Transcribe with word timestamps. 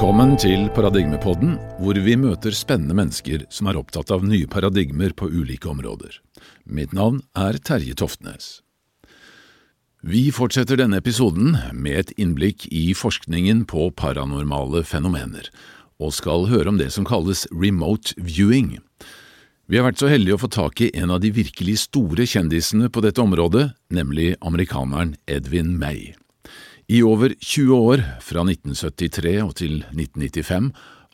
Velkommen 0.00 0.30
til 0.40 0.62
Paradigmepodden, 0.72 1.58
hvor 1.76 1.98
vi 2.00 2.14
møter 2.16 2.54
spennende 2.56 2.94
mennesker 2.96 3.42
som 3.52 3.66
er 3.68 3.76
opptatt 3.76 4.08
av 4.14 4.22
nye 4.24 4.46
paradigmer 4.48 5.12
på 5.12 5.26
ulike 5.28 5.68
områder. 5.68 6.14
Mitt 6.64 6.94
navn 6.96 7.18
er 7.36 7.58
Terje 7.60 7.92
Toftnes. 8.00 8.62
Vi 10.00 10.22
fortsetter 10.32 10.80
denne 10.80 11.02
episoden 11.04 11.52
med 11.76 11.98
et 11.98 12.14
innblikk 12.16 12.64
i 12.72 12.94
forskningen 12.96 13.66
på 13.68 13.90
paranormale 14.00 14.80
fenomener, 14.88 15.52
og 16.00 16.16
skal 16.16 16.48
høre 16.48 16.72
om 16.72 16.80
det 16.80 16.88
som 16.96 17.04
kalles 17.04 17.44
remote 17.52 18.16
viewing. 18.16 18.78
Vi 19.68 19.76
har 19.76 19.84
vært 19.90 20.00
så 20.00 20.08
heldige 20.08 20.40
å 20.40 20.44
få 20.46 20.48
tak 20.56 20.80
i 20.80 20.88
en 20.96 21.12
av 21.12 21.20
de 21.20 21.34
virkelig 21.42 21.76
store 21.84 22.24
kjendisene 22.24 22.88
på 22.88 23.04
dette 23.04 23.20
området, 23.20 23.74
nemlig 23.92 24.32
amerikaneren 24.40 25.18
Edvin 25.28 25.76
May. 25.76 26.14
I 26.90 27.04
over 27.06 27.30
20 27.38 27.76
år, 27.76 28.00
fra 28.18 28.42
1973 28.42 29.36
og 29.44 29.52
til 29.60 29.76
1995, 29.94 30.72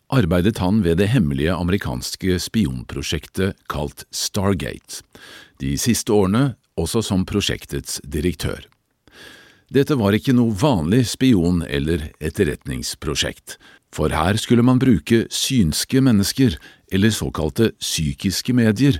arbeidet 0.08 0.56
han 0.62 0.78
ved 0.80 0.96
det 1.02 1.10
hemmelige 1.12 1.52
amerikanske 1.52 2.38
spionprosjektet 2.40 3.58
kalt 3.68 4.06
Stargate, 4.08 5.02
de 5.60 5.74
siste 5.76 6.14
årene 6.16 6.54
også 6.80 7.02
som 7.04 7.26
prosjektets 7.28 7.98
direktør. 8.08 8.64
Dette 9.68 9.98
var 10.00 10.16
ikke 10.16 10.32
noe 10.38 10.56
vanlig 10.56 11.02
spion- 11.10 11.66
eller 11.68 12.08
etterretningsprosjekt, 12.24 13.58
for 13.92 14.08
her 14.16 14.40
skulle 14.40 14.64
man 14.64 14.80
bruke 14.80 15.26
synske 15.28 16.00
mennesker, 16.00 16.56
eller 16.88 17.12
såkalte 17.12 17.74
psykiske 17.76 18.56
medier, 18.56 18.96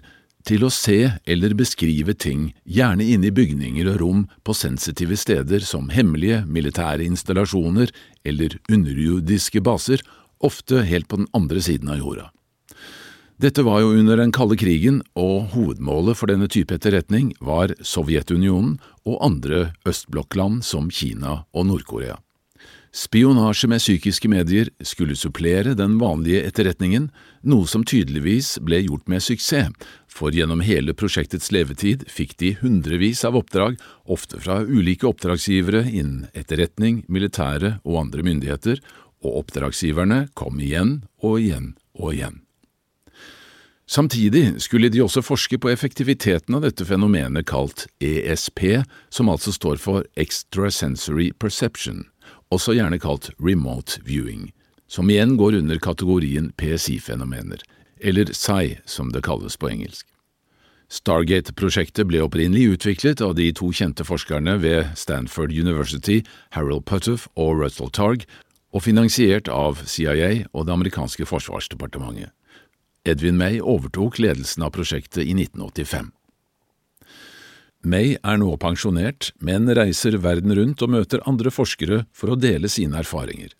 til 0.46 0.64
å 0.66 0.70
se 0.72 0.98
eller 1.26 1.56
beskrive 1.58 2.14
ting, 2.14 2.52
gjerne 2.64 3.04
inne 3.04 3.30
i 3.30 3.34
bygninger 3.34 3.90
og 3.90 3.98
rom 4.02 4.22
på 4.46 4.54
sensitive 4.54 5.18
steder 5.18 5.66
som 5.66 5.90
hemmelige 5.90 6.44
militære 6.46 7.06
installasjoner 7.06 7.92
eller 8.26 8.56
underjordiske 8.70 9.62
baser, 9.66 10.02
ofte 10.38 10.84
helt 10.86 11.08
på 11.10 11.22
den 11.22 11.30
andre 11.36 11.62
siden 11.64 11.90
av 11.90 12.02
jorda. 12.02 12.30
Dette 13.36 13.60
var 13.66 13.82
jo 13.82 13.92
under 13.92 14.16
den 14.16 14.32
kalde 14.32 14.56
krigen, 14.56 15.02
og 15.12 15.50
hovedmålet 15.52 16.16
for 16.16 16.32
denne 16.32 16.48
type 16.48 16.72
etterretning 16.72 17.34
var 17.44 17.74
Sovjetunionen 17.84 18.78
og 19.04 19.18
andre 19.26 19.74
østblokkland 19.84 20.64
som 20.64 20.88
Kina 20.88 21.42
og 21.52 21.68
Nord-Korea. 21.68 22.16
Spionasje 22.96 23.68
med 23.68 23.82
psykiske 23.82 24.28
medier 24.32 24.70
skulle 24.80 25.18
supplere 25.20 25.74
den 25.76 25.98
vanlige 26.00 26.46
etterretningen, 26.48 27.10
noe 27.44 27.68
som 27.68 27.84
tydeligvis 27.84 28.54
ble 28.64 28.78
gjort 28.86 29.04
med 29.12 29.20
suksess, 29.20 29.68
for 30.16 30.34
gjennom 30.34 30.62
hele 30.64 30.94
prosjektets 30.96 31.52
levetid 31.54 32.06
fikk 32.10 32.36
de 32.40 32.54
hundrevis 32.62 33.22
av 33.28 33.36
oppdrag, 33.38 33.76
ofte 34.04 34.40
fra 34.40 34.62
ulike 34.64 35.08
oppdragsgivere 35.08 35.84
innen 35.90 36.24
etterretning, 36.32 37.04
militære 37.12 37.76
og 37.84 38.00
andre 38.06 38.24
myndigheter, 38.26 38.80
og 39.24 39.42
oppdragsgiverne 39.44 40.26
kom 40.38 40.58
igjen 40.62 40.98
og 41.20 41.38
igjen 41.42 41.70
og 41.98 42.16
igjen. 42.16 42.42
Samtidig 43.86 44.56
skulle 44.64 44.90
de 44.90 45.04
også 45.04 45.22
forske 45.22 45.60
på 45.62 45.70
effektiviteten 45.70 46.56
av 46.58 46.64
dette 46.66 46.82
fenomenet 46.88 47.46
kalt 47.46 47.86
ESP, 48.02 48.82
som 49.14 49.30
altså 49.30 49.54
står 49.54 49.78
for 49.78 50.08
Extrasensory 50.18 51.30
Perception 51.38 52.02
også 52.54 52.76
gjerne 52.76 52.98
kalt 53.02 53.30
remote 53.42 54.00
viewing, 54.06 54.50
som 54.90 55.10
igjen 55.10 55.36
går 55.38 55.58
under 55.60 55.80
kategorien 55.82 56.52
PSI-fenomener, 56.58 57.62
eller 58.06 58.30
SAI 58.32 58.78
som 58.86 59.10
det 59.12 59.24
kalles 59.26 59.58
på 59.58 59.70
engelsk. 59.72 60.06
Stargate-prosjektet 60.86 62.06
ble 62.06 62.20
opprinnelig 62.22 62.76
utviklet 62.76 63.20
av 63.24 63.34
de 63.34 63.48
to 63.58 63.72
kjente 63.74 64.06
forskerne 64.06 64.54
ved 64.62 64.92
Stanford 64.98 65.50
University, 65.50 66.20
Harold 66.54 66.86
Puttoff 66.86 67.26
og 67.34 67.58
Russell 67.58 67.90
Targ, 67.90 68.22
og 68.70 68.84
finansiert 68.84 69.50
av 69.50 69.82
CIA 69.88 70.46
og 70.52 70.68
det 70.68 70.74
amerikanske 70.76 71.26
forsvarsdepartementet. 71.26 72.30
Edwin 73.06 73.38
May 73.38 73.58
overtok 73.62 74.20
ledelsen 74.22 74.66
av 74.66 74.74
prosjektet 74.74 75.24
i 75.24 75.34
1985. 75.34 76.10
May 77.86 78.16
er 78.18 78.40
nå 78.42 78.50
pensjonert, 78.58 79.30
men 79.38 79.70
reiser 79.78 80.18
verden 80.18 80.54
rundt 80.58 80.82
og 80.82 80.90
møter 80.90 81.22
andre 81.30 81.52
forskere 81.54 82.02
for 82.14 82.34
å 82.34 82.38
dele 82.38 82.70
sine 82.70 82.98
erfaringer. 82.98 83.54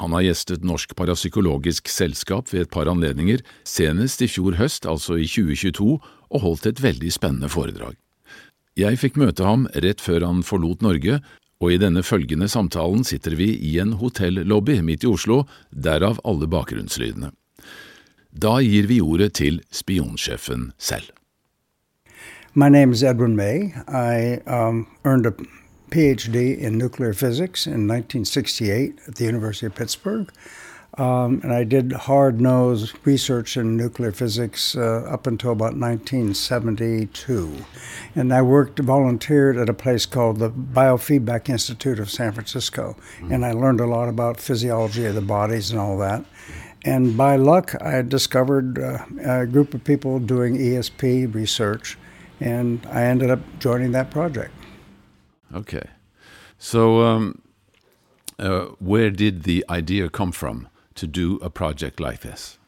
Han 0.00 0.14
har 0.16 0.24
gjestet 0.24 0.64
Norsk 0.64 0.94
Parapsykologisk 0.96 1.90
Selskap 1.92 2.48
ved 2.54 2.64
et 2.64 2.70
par 2.72 2.88
anledninger, 2.88 3.42
senest 3.68 4.22
i 4.24 4.30
fjor 4.32 4.56
høst, 4.56 4.86
altså 4.88 5.18
i 5.20 5.26
2022, 5.28 5.98
og 6.30 6.40
holdt 6.40 6.70
et 6.70 6.80
veldig 6.80 7.12
spennende 7.12 7.50
foredrag. 7.52 7.98
Jeg 8.80 8.96
fikk 9.02 9.18
møte 9.20 9.44
ham 9.44 9.66
rett 9.84 10.00
før 10.00 10.24
han 10.24 10.40
forlot 10.46 10.80
Norge, 10.80 11.20
og 11.60 11.74
i 11.74 11.80
denne 11.82 12.00
følgende 12.06 12.48
samtalen 12.48 13.04
sitter 13.04 13.36
vi 13.36 13.50
i 13.52 13.74
en 13.82 13.92
hotellobby 14.00 14.78
midt 14.80 15.04
i 15.04 15.10
Oslo, 15.10 15.42
derav 15.68 16.22
alle 16.24 16.48
bakgrunnslydene. 16.48 17.34
Da 18.30 18.60
gir 18.64 18.88
vi 18.88 19.02
ordet 19.04 19.34
til 19.36 19.60
spionsjefen 19.74 20.70
selv. 20.78 21.12
My 22.54 22.68
name 22.68 22.94
Edwin 22.94 23.36
May. 23.36 23.74
I 23.86 24.40
um, 24.46 24.86
earned 25.04 25.26
a 25.26 25.32
PhD 25.90 26.58
in 26.58 26.78
nuclear 26.78 27.12
physics 27.12 27.66
in 27.66 27.86
1968 27.86 28.98
at 29.06 29.16
the 29.16 29.24
University 29.24 29.66
of 29.66 29.74
Pittsburgh. 29.74 30.32
Um, 30.98 31.40
and 31.42 31.52
I 31.52 31.64
did 31.64 31.92
hard 31.92 32.40
nosed 32.40 32.94
research 33.04 33.56
in 33.56 33.76
nuclear 33.76 34.10
physics 34.10 34.76
uh, 34.76 35.06
up 35.08 35.26
until 35.26 35.52
about 35.52 35.76
1972. 35.76 37.64
And 38.14 38.34
I 38.34 38.42
worked, 38.42 38.80
volunteered 38.80 39.56
at 39.56 39.68
a 39.68 39.74
place 39.74 40.04
called 40.04 40.38
the 40.38 40.50
Biofeedback 40.50 41.48
Institute 41.48 42.00
of 42.00 42.10
San 42.10 42.32
Francisco. 42.32 42.96
Mm-hmm. 42.98 43.32
And 43.32 43.46
I 43.46 43.52
learned 43.52 43.80
a 43.80 43.86
lot 43.86 44.08
about 44.08 44.40
physiology 44.40 45.06
of 45.06 45.14
the 45.14 45.20
bodies 45.20 45.70
and 45.70 45.78
all 45.78 45.96
that. 45.98 46.24
And 46.84 47.16
by 47.16 47.36
luck, 47.36 47.80
I 47.80 48.02
discovered 48.02 48.78
uh, 48.78 49.04
a 49.22 49.46
group 49.46 49.74
of 49.74 49.84
people 49.84 50.18
doing 50.18 50.56
ESP 50.56 51.32
research 51.32 51.98
and 52.40 52.84
I 52.90 53.02
ended 53.02 53.30
up 53.30 53.40
joining 53.58 53.92
that 53.92 54.10
project. 54.10 54.52
Okay, 55.54 55.88
so 56.58 57.02
um, 57.02 57.42
uh, 58.38 58.66
where 58.78 59.10
did 59.10 59.42
the 59.42 59.64
idea 59.68 60.08
come 60.08 60.32
from 60.32 60.68
to 60.94 61.06
do 61.06 61.36
a 61.42 61.50
project 61.50 62.00
like 62.00 62.20
this? 62.20 62.58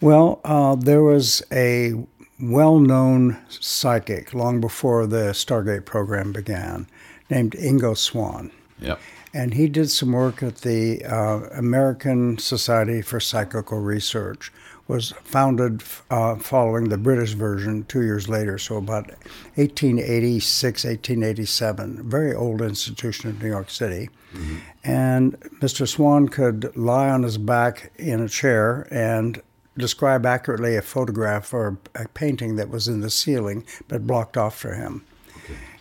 Well, 0.00 0.40
uh, 0.44 0.76
there 0.76 1.02
was 1.02 1.42
a 1.50 1.94
well-known 2.38 3.38
psychic 3.48 4.34
long 4.34 4.60
before 4.60 5.06
the 5.06 5.32
Stargate 5.32 5.86
program 5.86 6.32
began, 6.32 6.86
named 7.30 7.52
Ingo 7.52 7.96
Swann. 7.96 8.50
Yep. 8.78 9.00
And 9.32 9.54
he 9.54 9.68
did 9.68 9.90
some 9.90 10.12
work 10.12 10.42
at 10.42 10.58
the 10.58 11.04
uh, 11.04 11.48
American 11.54 12.38
Society 12.38 13.02
for 13.02 13.20
Psychical 13.20 13.80
Research, 13.80 14.52
was 14.88 15.12
founded 15.24 15.82
uh, 16.10 16.36
following 16.36 16.88
the 16.88 16.98
British 16.98 17.32
version 17.32 17.84
two 17.84 18.02
years 18.02 18.28
later, 18.28 18.56
so 18.58 18.76
about 18.76 19.08
1886, 19.56 20.84
1887. 20.84 22.08
Very 22.08 22.34
old 22.34 22.60
institution 22.60 23.30
in 23.30 23.38
New 23.38 23.48
York 23.48 23.70
City. 23.70 24.10
Mm-hmm. 24.32 24.56
And 24.84 25.40
Mr. 25.60 25.88
Swann 25.88 26.28
could 26.28 26.76
lie 26.76 27.10
on 27.10 27.24
his 27.24 27.38
back 27.38 27.92
in 27.96 28.20
a 28.20 28.28
chair 28.28 28.86
and 28.90 29.42
describe 29.76 30.24
accurately 30.24 30.76
a 30.76 30.82
photograph 30.82 31.52
or 31.52 31.78
a 31.94 32.08
painting 32.08 32.56
that 32.56 32.70
was 32.70 32.88
in 32.88 33.00
the 33.00 33.10
ceiling 33.10 33.64
but 33.88 34.06
blocked 34.06 34.36
off 34.36 34.56
for 34.56 34.74
him. 34.74 35.04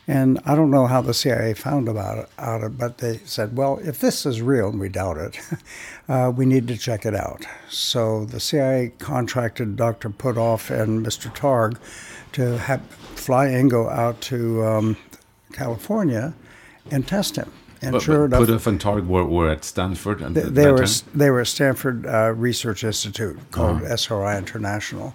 And 0.07 0.39
I 0.45 0.53
don't 0.53 0.69
know 0.69 0.85
how 0.85 1.01
the 1.01 1.15
CIA 1.15 1.55
found 1.55 1.89
about 1.89 2.19
it, 2.19 2.29
out 2.37 2.61
it, 2.61 2.77
but 2.77 2.99
they 2.99 3.17
said, 3.25 3.57
well, 3.57 3.79
if 3.83 3.99
this 3.99 4.25
is 4.25 4.39
real, 4.39 4.69
and 4.69 4.79
we 4.79 4.87
doubt 4.87 5.17
it, 5.17 5.39
uh, 6.09 6.31
we 6.35 6.45
need 6.45 6.67
to 6.67 6.77
check 6.77 7.05
it 7.05 7.15
out. 7.15 7.43
So 7.69 8.25
the 8.25 8.39
CIA 8.39 8.93
contracted 8.99 9.75
Dr. 9.75 10.11
Puthoff 10.11 10.69
and 10.69 11.03
Mr. 11.03 11.35
Targ 11.35 11.77
to 12.33 12.57
have, 12.59 12.85
fly 13.15 13.47
Ingo 13.47 13.91
out 13.91 14.21
to 14.21 14.63
um, 14.63 14.97
California 15.53 16.35
and 16.91 17.07
test 17.07 17.35
him. 17.37 17.51
And 17.81 17.91
but, 17.91 18.01
sure 18.01 18.27
but 18.27 18.37
enough, 18.37 18.49
Puthoff 18.49 18.67
and 18.67 18.79
Targ 18.79 19.07
were, 19.07 19.25
were 19.25 19.49
at 19.49 19.63
Stanford. 19.63 20.21
And 20.21 20.35
they, 20.35 20.41
they 20.43 20.71
were 20.71 20.85
they 21.13 21.29
were 21.29 21.41
at 21.41 21.47
Stanford 21.47 22.05
uh, 22.05 22.33
Research 22.35 22.83
Institute 22.83 23.37
called 23.51 23.83
uh-huh. 23.83 23.93
SRI 23.93 24.37
International, 24.37 25.13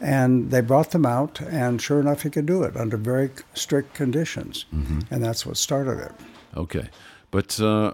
and 0.00 0.50
they 0.50 0.60
brought 0.60 0.90
them 0.90 1.06
out, 1.06 1.40
and 1.40 1.80
sure 1.80 2.00
enough, 2.00 2.22
he 2.22 2.30
could 2.30 2.46
do 2.46 2.62
it 2.62 2.76
under 2.76 2.96
very 2.96 3.30
strict 3.54 3.94
conditions. 3.94 4.66
Mm-hmm. 4.74 5.00
And 5.10 5.24
that's 5.24 5.46
what 5.46 5.56
started 5.56 5.98
it. 5.98 6.12
Okay. 6.56 6.88
But, 7.30 7.60
uh, 7.60 7.92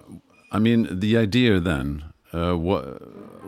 I 0.51 0.59
mean, 0.59 0.89
the 0.91 1.17
idea 1.17 1.61
then, 1.61 2.05
uh, 2.33 2.55
what, 2.55 3.01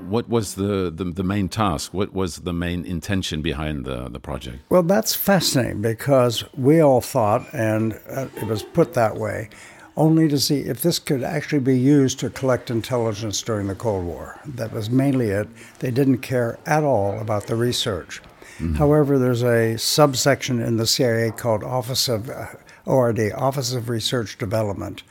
what 0.05 0.28
was 0.28 0.55
the, 0.55 0.90
the, 0.94 1.05
the, 1.05 1.25
main 1.25 1.49
task? 1.49 1.94
What 1.94 2.12
was 2.12 2.38
the 2.38 2.52
main 2.52 2.84
intention 2.84 3.43
behind 3.43 3.84
the, 3.84 4.08
the 4.08 4.20
project? 4.20 4.58
Well, 4.69 4.82
that's 4.82 5.14
fascinating 5.14 5.81
because 5.81 6.44
we 6.55 6.81
all 6.81 7.00
thought, 7.00 7.46
and 7.52 7.94
uh, 8.10 8.26
it 8.37 8.46
was 8.46 8.62
put 8.62 8.94
that 8.94 9.17
way, 9.17 9.49
only 9.96 10.29
to 10.29 10.38
see 10.38 10.61
if 10.61 10.81
this 10.81 10.99
could 10.99 11.23
actually 11.23 11.61
be 11.61 11.79
used 11.79 12.19
to 12.20 12.31
collect 12.31 12.70
intelligence 12.70 13.41
during 13.43 13.69
the 13.69 13.75
Cold 13.75 14.05
War. 14.05 14.41
That 14.44 14.73
was 14.73 14.91
mainly 14.91 15.29
it. 15.29 15.49
They 15.79 15.91
didn't 15.91 16.19
care 16.19 16.58
at 16.67 16.82
all 16.82 17.19
about 17.20 17.46
the 17.46 17.56
research. 17.56 18.20
Mm-hmm. 18.58 18.75
However, 18.75 19.19
there's 19.19 19.43
a 19.43 19.76
subsection 19.79 20.61
in 20.61 20.76
the 20.76 20.87
CIA 20.87 21.31
called 21.31 21.64
Office 21.64 22.08
of 22.08 22.31
uh, 22.31 22.46
ORD, 22.87 23.32
Office 23.32 23.73
of 23.73 23.88
Research 23.88 24.38
Development. 24.38 25.02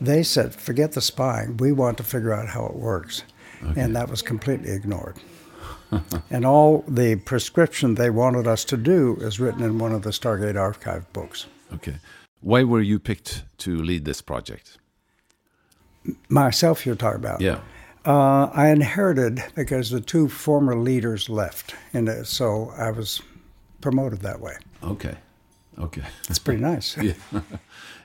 They 0.00 0.22
said, 0.22 0.54
forget 0.54 0.92
the 0.92 1.00
spying. 1.00 1.56
We 1.56 1.72
want 1.72 1.96
to 1.98 2.02
figure 2.02 2.32
out 2.32 2.48
how 2.48 2.66
it 2.66 2.74
works. 2.74 3.22
And 3.76 3.94
that 3.94 4.08
was 4.08 4.22
completely 4.22 4.72
ignored. 4.72 5.16
and 6.30 6.44
all 6.44 6.84
the 6.88 7.16
prescription 7.16 7.94
they 7.94 8.10
wanted 8.10 8.46
us 8.46 8.64
to 8.64 8.76
do 8.76 9.16
is 9.20 9.38
written 9.38 9.62
in 9.62 9.78
one 9.78 9.92
of 9.92 10.02
the 10.02 10.10
Stargate 10.10 10.58
archive 10.58 11.10
books. 11.12 11.46
Okay. 11.74 11.96
Why 12.40 12.64
were 12.64 12.80
you 12.80 12.98
picked 12.98 13.44
to 13.58 13.76
lead 13.76 14.04
this 14.04 14.22
project? 14.22 14.78
Myself, 16.28 16.86
you're 16.86 16.96
talking 16.96 17.20
about. 17.20 17.40
Yeah. 17.40 17.60
Uh, 18.04 18.50
I 18.54 18.68
inherited 18.68 19.44
because 19.54 19.90
the 19.90 20.00
two 20.00 20.28
former 20.28 20.74
leaders 20.74 21.28
left, 21.28 21.74
and 21.92 22.08
uh, 22.08 22.24
so 22.24 22.72
I 22.76 22.90
was 22.90 23.20
promoted 23.82 24.20
that 24.20 24.40
way. 24.40 24.56
Okay. 24.82 25.16
Okay. 25.78 26.02
That's 26.26 26.38
pretty 26.38 26.62
nice. 26.62 26.96
yeah. 27.02 27.12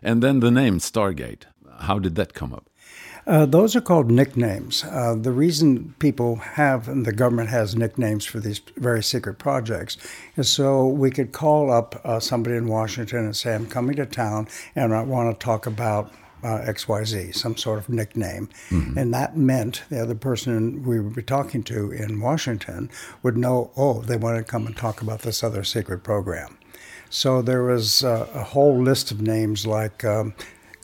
and 0.04 0.22
then 0.22 0.42
the 0.42 0.52
name 0.52 0.80
Stargate. 0.80 1.44
How 1.80 2.00
did 2.00 2.16
that 2.16 2.34
come 2.34 2.54
up? 2.54 2.70
Uh, 3.28 3.46
those 3.46 3.76
are 3.76 3.82
called 3.82 4.12
nicknames. 4.12 4.84
Uh, 4.84 5.16
the 5.16 5.32
reason 5.32 5.96
people 5.98 6.36
have, 6.36 6.88
and 6.88 7.06
the 7.06 7.12
government 7.12 7.50
has 7.50 7.76
nicknames 7.76 8.24
for 8.24 8.40
these 8.40 8.62
very 8.78 9.02
secret 9.02 9.40
projects, 9.40 9.98
is 10.38 10.48
so 10.48 10.86
we 10.86 11.10
could 11.10 11.32
call 11.32 11.72
up 11.72 12.00
uh, 12.04 12.20
somebody 12.20 12.56
in 12.56 12.68
Washington 12.68 13.26
and 13.26 13.36
say, 13.36 13.56
I'm 13.56 13.66
coming 13.66 13.96
to 13.96 14.06
town 14.06 14.48
and 14.76 14.94
I 14.94 15.02
want 15.02 15.40
to 15.40 15.44
talk 15.44 15.66
about 15.66 16.12
uh, 16.44 16.60
XYZ, 16.68 17.34
some 17.36 17.58
sort 17.58 17.80
of 17.80 17.90
nickname. 17.90 18.48
Mm-hmm. 18.70 18.98
And 19.00 19.14
that 19.16 19.36
meant 19.36 19.84
the 19.90 20.00
other 20.00 20.14
person 20.14 20.84
we 20.84 21.00
would 21.00 21.16
be 21.16 21.24
talking 21.24 21.64
to 21.64 21.92
in 21.92 22.20
Washington 22.22 22.92
would 23.24 23.36
know, 23.36 23.72
oh, 23.76 24.02
they 24.02 24.18
want 24.18 24.38
to 24.38 24.44
come 24.44 24.68
and 24.68 24.78
talk 24.78 25.02
about 25.02 25.22
this 25.22 25.44
other 25.44 25.64
secret 25.64 26.04
program. 26.04 26.60
So 27.10 27.42
there 27.42 27.64
was 27.64 28.04
uh, 28.04 28.28
a 28.34 28.44
whole 28.44 28.80
list 28.80 29.10
of 29.10 29.22
names 29.22 29.66
like 29.66 30.04
um, 30.04 30.36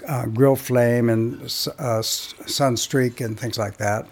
uh, 0.08 0.26
Grill 0.26 0.56
Flame 0.56 1.10
and 1.10 1.42
uh, 1.42 2.02
Sunstreak 2.02 3.24
and 3.24 3.40
things 3.40 3.58
like 3.58 3.78
that. 3.78 4.08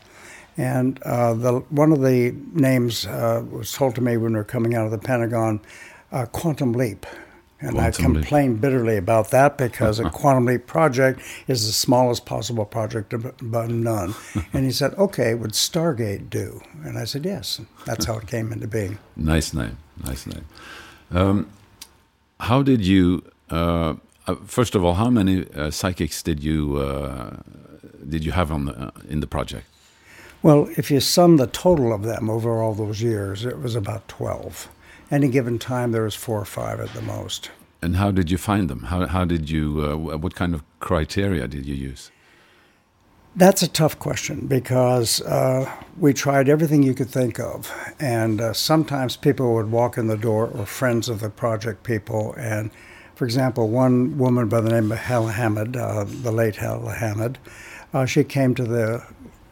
And 0.58 1.02
uh, 1.04 1.34
the, 1.36 1.60
one 1.70 1.94
of 1.94 2.02
the 2.02 2.36
names 2.54 3.06
uh, 3.06 3.44
was 3.50 3.72
told 3.72 3.96
to 3.96 4.02
me 4.02 4.18
when 4.18 4.34
we 4.34 4.40
were 4.40 4.44
coming 4.44 4.76
out 4.76 4.86
of 4.86 4.92
the 4.92 4.98
Pentagon, 4.98 5.62
uh, 6.12 6.26
Quantum 6.26 6.74
Leap. 6.74 7.06
And 7.62 7.76
quantum 7.76 8.12
I 8.12 8.14
complained 8.22 8.54
leap. 8.54 8.62
bitterly 8.62 8.98
about 8.98 9.32
that 9.32 9.58
because 9.58 10.00
a 10.00 10.10
quantum 10.10 10.46
leap 10.46 10.66
project 10.66 11.22
is 11.48 11.66
the 11.66 11.74
smallest 11.74 12.26
possible 12.26 12.66
project 12.66 13.14
but 13.42 13.70
none. 13.70 14.16
and 14.54 14.66
he 14.66 14.72
said, 14.72 14.94
okay, 14.96 15.34
would 15.34 15.52
Stargate 15.52 16.30
do? 16.30 16.62
And 16.84 16.98
I 16.98 17.04
said, 17.04 17.26
yes. 17.26 17.60
That's 17.86 18.06
how 18.06 18.18
it 18.18 18.28
came 18.28 18.52
into 18.52 18.68
being. 18.68 18.98
Nice 19.16 19.54
name. 19.54 19.78
Nice 20.04 20.26
name. 20.26 20.46
Um, 21.12 21.50
how 22.40 22.64
did 22.64 22.86
you, 22.86 23.24
uh, 24.30 24.36
first 24.46 24.76
of 24.76 24.84
all, 24.84 24.94
how 24.94 25.10
many 25.10 25.46
uh, 25.56 25.72
psychics 25.72 26.24
did 26.24 26.44
you, 26.44 26.78
uh, 26.78 27.38
did 28.08 28.24
you 28.26 28.32
have 28.32 28.52
on 28.52 28.66
the, 28.66 28.74
uh, 28.74 28.92
in 29.10 29.20
the 29.20 29.28
project? 29.28 29.66
Well, 30.42 30.70
if 30.78 30.90
you 30.90 31.00
sum 31.00 31.38
the 31.38 31.48
total 31.48 31.94
of 31.94 32.04
them 32.04 32.30
over 32.30 32.62
all 32.62 32.74
those 32.74 33.02
years, 33.02 33.46
it 33.46 33.60
was 33.60 33.76
about 33.76 34.08
12 34.08 34.70
any 35.12 35.28
given 35.28 35.58
time 35.60 35.92
there 35.92 36.04
was 36.04 36.16
four 36.16 36.40
or 36.40 36.46
five 36.46 36.80
at 36.80 36.94
the 36.94 37.02
most. 37.02 37.52
And 37.82 37.96
how 37.96 38.12
did 38.12 38.30
you 38.30 38.38
find 38.38 38.70
them? 38.70 38.84
How, 38.84 39.08
how 39.08 39.26
did 39.26 39.50
you, 39.50 39.82
uh, 40.12 40.18
what 40.18 40.36
kind 40.36 40.54
of 40.54 40.64
criteria 40.80 41.48
did 41.48 41.66
you 41.66 41.76
use? 41.76 42.12
That's 43.36 43.62
a 43.62 43.68
tough 43.68 43.98
question 44.00 44.48
because 44.48 45.22
uh, 45.22 45.72
we 45.98 46.14
tried 46.14 46.50
everything 46.50 46.84
you 46.84 46.94
could 46.94 47.10
think 47.10 47.40
of. 47.40 47.72
And 48.00 48.42
uh, 48.42 48.54
sometimes 48.54 49.16
people 49.16 49.54
would 49.54 49.72
walk 49.72 49.98
in 49.98 50.08
the 50.08 50.18
door 50.18 50.48
or 50.48 50.66
friends 50.66 51.08
of 51.08 51.22
the 51.22 51.30
project 51.30 51.84
people. 51.84 52.34
And 52.38 52.72
for 53.20 53.26
example, 53.26 53.68
one 53.68 54.18
woman 54.18 54.48
by 54.48 54.62
the 54.62 54.70
name 54.70 54.94
of 54.94 54.98
Hella 54.98 55.34
Hammid, 55.34 55.76
uh, 55.76 56.06
the 56.08 56.32
late 56.32 56.56
Hella 56.56 56.94
Hammid, 56.94 57.38
uh, 57.94 58.06
she 58.06 58.24
came 58.24 58.56
to 58.56 58.64
the 58.64 59.06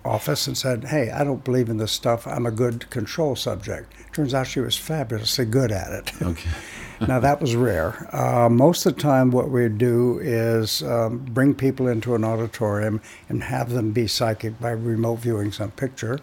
office 0.05 0.47
and 0.47 0.57
said, 0.57 0.85
Hey, 0.85 1.11
I 1.11 1.25
don't 1.25 1.43
believe 1.43 1.67
in 1.67 1.75
this 1.75 1.91
stuff. 1.91 2.25
I'm 2.25 2.45
a 2.45 2.51
good 2.51 2.89
control 2.89 3.35
subject. 3.35 3.93
Turns 4.13 4.33
out 4.33 4.47
she 4.47 4.61
was 4.61 4.77
fabulously 4.77 5.43
good 5.43 5.73
at 5.73 5.91
it. 5.91 6.21
Okay. 6.21 6.49
now, 7.09 7.19
that 7.19 7.41
was 7.41 7.57
rare. 7.57 8.07
Uh, 8.15 8.47
most 8.47 8.85
of 8.85 8.95
the 8.95 9.01
time, 9.01 9.31
what 9.31 9.49
we 9.49 9.67
do 9.67 10.17
is 10.19 10.81
um, 10.83 11.17
bring 11.17 11.53
people 11.53 11.89
into 11.89 12.15
an 12.15 12.23
auditorium 12.23 13.01
and 13.27 13.43
have 13.43 13.71
them 13.71 13.91
be 13.91 14.07
psychic 14.07 14.57
by 14.61 14.71
remote 14.71 15.17
viewing 15.17 15.51
some 15.51 15.71
picture 15.71 16.21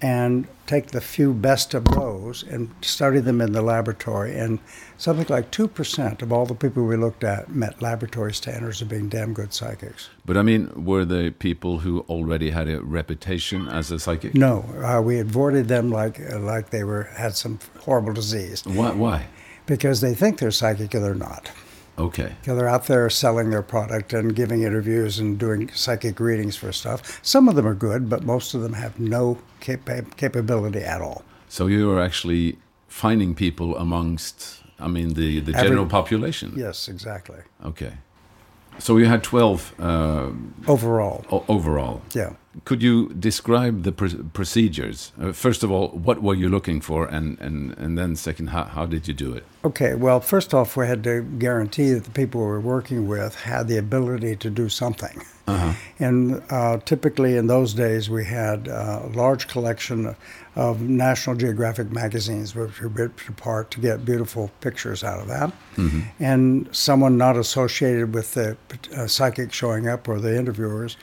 and 0.00 0.46
take 0.66 0.88
the 0.88 1.00
few 1.00 1.32
best 1.32 1.74
of 1.74 1.84
those 1.84 2.42
and 2.44 2.72
study 2.82 3.20
them 3.20 3.40
in 3.40 3.52
the 3.52 3.62
laboratory. 3.62 4.38
And 4.38 4.58
something 4.96 5.26
like 5.28 5.50
2% 5.50 6.22
of 6.22 6.32
all 6.32 6.46
the 6.46 6.54
people 6.54 6.84
we 6.84 6.96
looked 6.96 7.24
at 7.24 7.50
met 7.50 7.82
laboratory 7.82 8.32
standards 8.32 8.80
of 8.80 8.88
being 8.88 9.08
damn 9.08 9.32
good 9.32 9.52
psychics. 9.52 10.10
But 10.24 10.36
I 10.36 10.42
mean, 10.42 10.84
were 10.84 11.04
they 11.04 11.30
people 11.30 11.78
who 11.78 12.00
already 12.08 12.50
had 12.50 12.68
a 12.68 12.80
reputation 12.82 13.68
as 13.68 13.90
a 13.90 13.98
psychic? 13.98 14.34
No, 14.34 14.64
uh, 14.84 15.00
we 15.02 15.18
avoided 15.18 15.68
them 15.68 15.90
like, 15.90 16.20
uh, 16.20 16.38
like 16.38 16.70
they 16.70 16.84
were 16.84 17.04
had 17.04 17.34
some 17.34 17.58
horrible 17.80 18.12
disease. 18.12 18.64
Why? 18.64 18.92
why? 18.92 19.26
Because 19.66 20.00
they 20.00 20.14
think 20.14 20.38
they're 20.38 20.50
psychic 20.50 20.94
and 20.94 21.04
they're 21.04 21.14
not. 21.14 21.50
Okay. 21.98 22.32
Because 22.40 22.56
they're 22.56 22.68
out 22.68 22.86
there 22.86 23.10
selling 23.10 23.50
their 23.50 23.62
product 23.62 24.12
and 24.12 24.34
giving 24.34 24.62
interviews 24.62 25.18
and 25.18 25.38
doing 25.38 25.68
psychic 25.74 26.20
readings 26.20 26.56
for 26.56 26.72
stuff. 26.72 27.20
Some 27.22 27.48
of 27.48 27.56
them 27.56 27.66
are 27.66 27.74
good, 27.74 28.08
but 28.08 28.24
most 28.24 28.54
of 28.54 28.62
them 28.62 28.74
have 28.74 28.98
no 29.00 29.38
cap- 29.60 30.16
capability 30.16 30.80
at 30.80 31.00
all. 31.00 31.24
So 31.48 31.66
you 31.66 31.90
are 31.90 32.00
actually 32.00 32.58
finding 32.88 33.34
people 33.34 33.76
amongst, 33.76 34.62
I 34.78 34.88
mean, 34.88 35.14
the, 35.14 35.40
the 35.40 35.52
general 35.52 35.86
population? 35.86 36.52
Yes, 36.56 36.88
exactly. 36.88 37.40
Okay. 37.64 37.92
So 38.78 38.96
you 38.96 39.06
had 39.06 39.22
12 39.24 39.74
uh, 39.80 40.30
overall. 40.68 41.24
overall. 41.48 42.02
Yeah. 42.14 42.34
Could 42.64 42.82
you 42.82 43.08
describe 43.08 43.82
the 43.82 43.92
pr 43.92 44.06
procedures? 44.32 45.12
Uh, 45.20 45.32
first 45.32 45.62
of 45.62 45.70
all, 45.70 45.88
what 45.88 46.22
were 46.22 46.34
you 46.34 46.48
looking 46.48 46.80
for? 46.80 47.06
And, 47.06 47.38
and, 47.40 47.76
and 47.78 47.96
then, 47.98 48.16
second, 48.16 48.48
how, 48.48 48.64
how 48.64 48.86
did 48.86 49.08
you 49.08 49.14
do 49.14 49.32
it? 49.34 49.44
Okay, 49.64 49.94
well, 49.94 50.20
first 50.20 50.54
off, 50.54 50.76
we 50.76 50.86
had 50.86 51.02
to 51.04 51.22
guarantee 51.22 51.92
that 51.92 52.04
the 52.04 52.10
people 52.10 52.40
we 52.40 52.46
were 52.46 52.60
working 52.60 53.08
with 53.08 53.34
had 53.34 53.68
the 53.68 53.78
ability 53.78 54.36
to 54.36 54.50
do 54.50 54.68
something. 54.68 55.22
Uh-huh. 55.46 55.72
And 55.98 56.42
uh, 56.50 56.78
typically 56.84 57.36
in 57.36 57.46
those 57.46 57.72
days, 57.72 58.10
we 58.10 58.24
had 58.24 58.68
uh, 58.68 59.00
a 59.04 59.08
large 59.08 59.48
collection 59.48 60.14
of 60.56 60.82
National 60.82 61.36
Geographic 61.36 61.90
magazines, 61.90 62.54
which 62.54 62.80
were 62.80 62.88
ripped 62.88 63.28
apart 63.28 63.70
to 63.72 63.80
get 63.80 64.04
beautiful 64.04 64.50
pictures 64.60 65.02
out 65.02 65.20
of 65.20 65.28
that. 65.28 65.52
Mm-hmm. 65.76 66.00
And 66.20 66.68
someone 66.72 67.16
not 67.16 67.36
associated 67.36 68.14
with 68.14 68.34
the 68.34 68.56
uh, 68.94 69.06
psychic 69.06 69.52
showing 69.52 69.88
up 69.88 70.06
or 70.06 70.20
the 70.20 70.36
interviewers, 70.36 70.96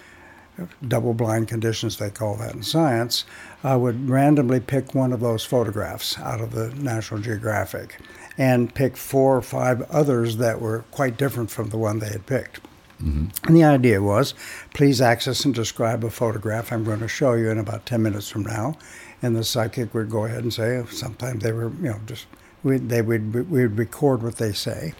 double 0.87 1.13
blind 1.13 1.47
conditions, 1.47 1.97
they 1.97 2.09
call 2.09 2.37
that 2.37 2.53
in 2.53 2.63
science, 2.63 3.25
uh, 3.63 3.77
would 3.79 4.09
randomly 4.09 4.59
pick 4.59 4.93
one 4.93 5.11
of 5.11 5.19
those 5.19 5.43
photographs 5.43 6.17
out 6.19 6.41
of 6.41 6.51
the 6.51 6.69
National 6.75 7.19
Geographic 7.19 7.99
and 8.37 8.73
pick 8.73 8.97
four 8.97 9.37
or 9.37 9.41
five 9.41 9.81
others 9.91 10.37
that 10.37 10.59
were 10.59 10.83
quite 10.91 11.17
different 11.17 11.49
from 11.49 11.69
the 11.69 11.77
one 11.77 11.99
they 11.99 12.09
had 12.09 12.25
picked. 12.25 12.59
Mm-hmm. 13.01 13.47
And 13.47 13.55
the 13.55 13.63
idea 13.63 14.01
was 14.01 14.33
please 14.73 15.01
access 15.01 15.43
and 15.43 15.53
describe 15.53 16.03
a 16.03 16.09
photograph 16.09 16.71
I'm 16.71 16.83
going 16.83 17.01
to 17.01 17.07
show 17.07 17.33
you 17.33 17.49
in 17.49 17.57
about 17.57 17.85
10 17.85 18.01
minutes 18.01 18.29
from 18.29 18.43
now. 18.43 18.77
And 19.21 19.35
the 19.35 19.43
psychic 19.43 19.93
would 19.93 20.09
go 20.09 20.25
ahead 20.25 20.43
and 20.43 20.53
say, 20.53 20.83
sometimes 20.89 21.43
they 21.43 21.51
were, 21.51 21.71
you 21.81 21.89
know, 21.89 21.99
just, 22.05 22.27
we, 22.63 22.77
they 22.77 23.01
would, 23.01 23.49
we 23.49 23.63
would 23.63 23.77
record 23.77 24.21
what 24.21 24.37
they 24.37 24.53
say. 24.53 24.93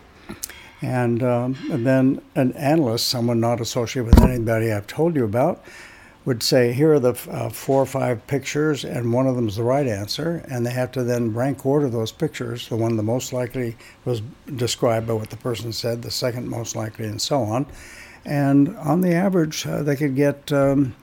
And, 0.82 1.24
um, 1.24 1.58
and 1.72 1.86
then 1.86 2.22
an 2.36 2.54
analyst, 2.54 3.08
someone 3.08 3.40
not 3.40 3.62
associated 3.62 4.14
with 4.14 4.24
anybody 4.24 4.72
I've 4.72 4.88
told 4.88 5.16
you 5.16 5.24
about, 5.24 5.64
would 6.26 6.42
say, 6.42 6.74
here 6.74 6.94
are 6.94 7.00
the 7.00 7.14
uh, 7.30 7.50
four 7.50 7.84
or 7.84 7.86
five 7.86 8.26
pictures, 8.28 8.84
and 8.84 9.14
one 9.14 9.28
of 9.28 9.36
them 9.36 9.48
is 9.48 9.56
the 9.56 9.64
right 9.64 9.88
answer, 9.88 10.44
and 10.50 10.66
they 10.66 10.72
have 10.72 10.92
to 10.94 11.04
then 11.04 11.34
rank 11.34 11.66
order 11.66 11.88
those 11.88 12.12
pictures. 12.12 12.68
The 12.68 12.76
one 12.76 12.98
the 12.98 13.04
most 13.04 13.32
likely 13.32 13.78
was 14.06 14.22
described 14.56 15.08
by 15.08 15.14
what 15.14 15.30
the 15.30 15.38
person 15.38 15.72
said, 15.72 16.02
the 16.02 16.12
second 16.12 16.50
most 16.50 16.76
likely, 16.76 17.06
and 17.06 17.22
so 17.22 17.44
on. 17.44 17.68
And 18.26 18.76
on 18.78 19.02
the 19.02 19.14
average, 19.14 19.68
uh, 19.68 19.84
they 19.84 19.96
could 19.96 20.16
get 20.16 20.52
um, 20.52 20.96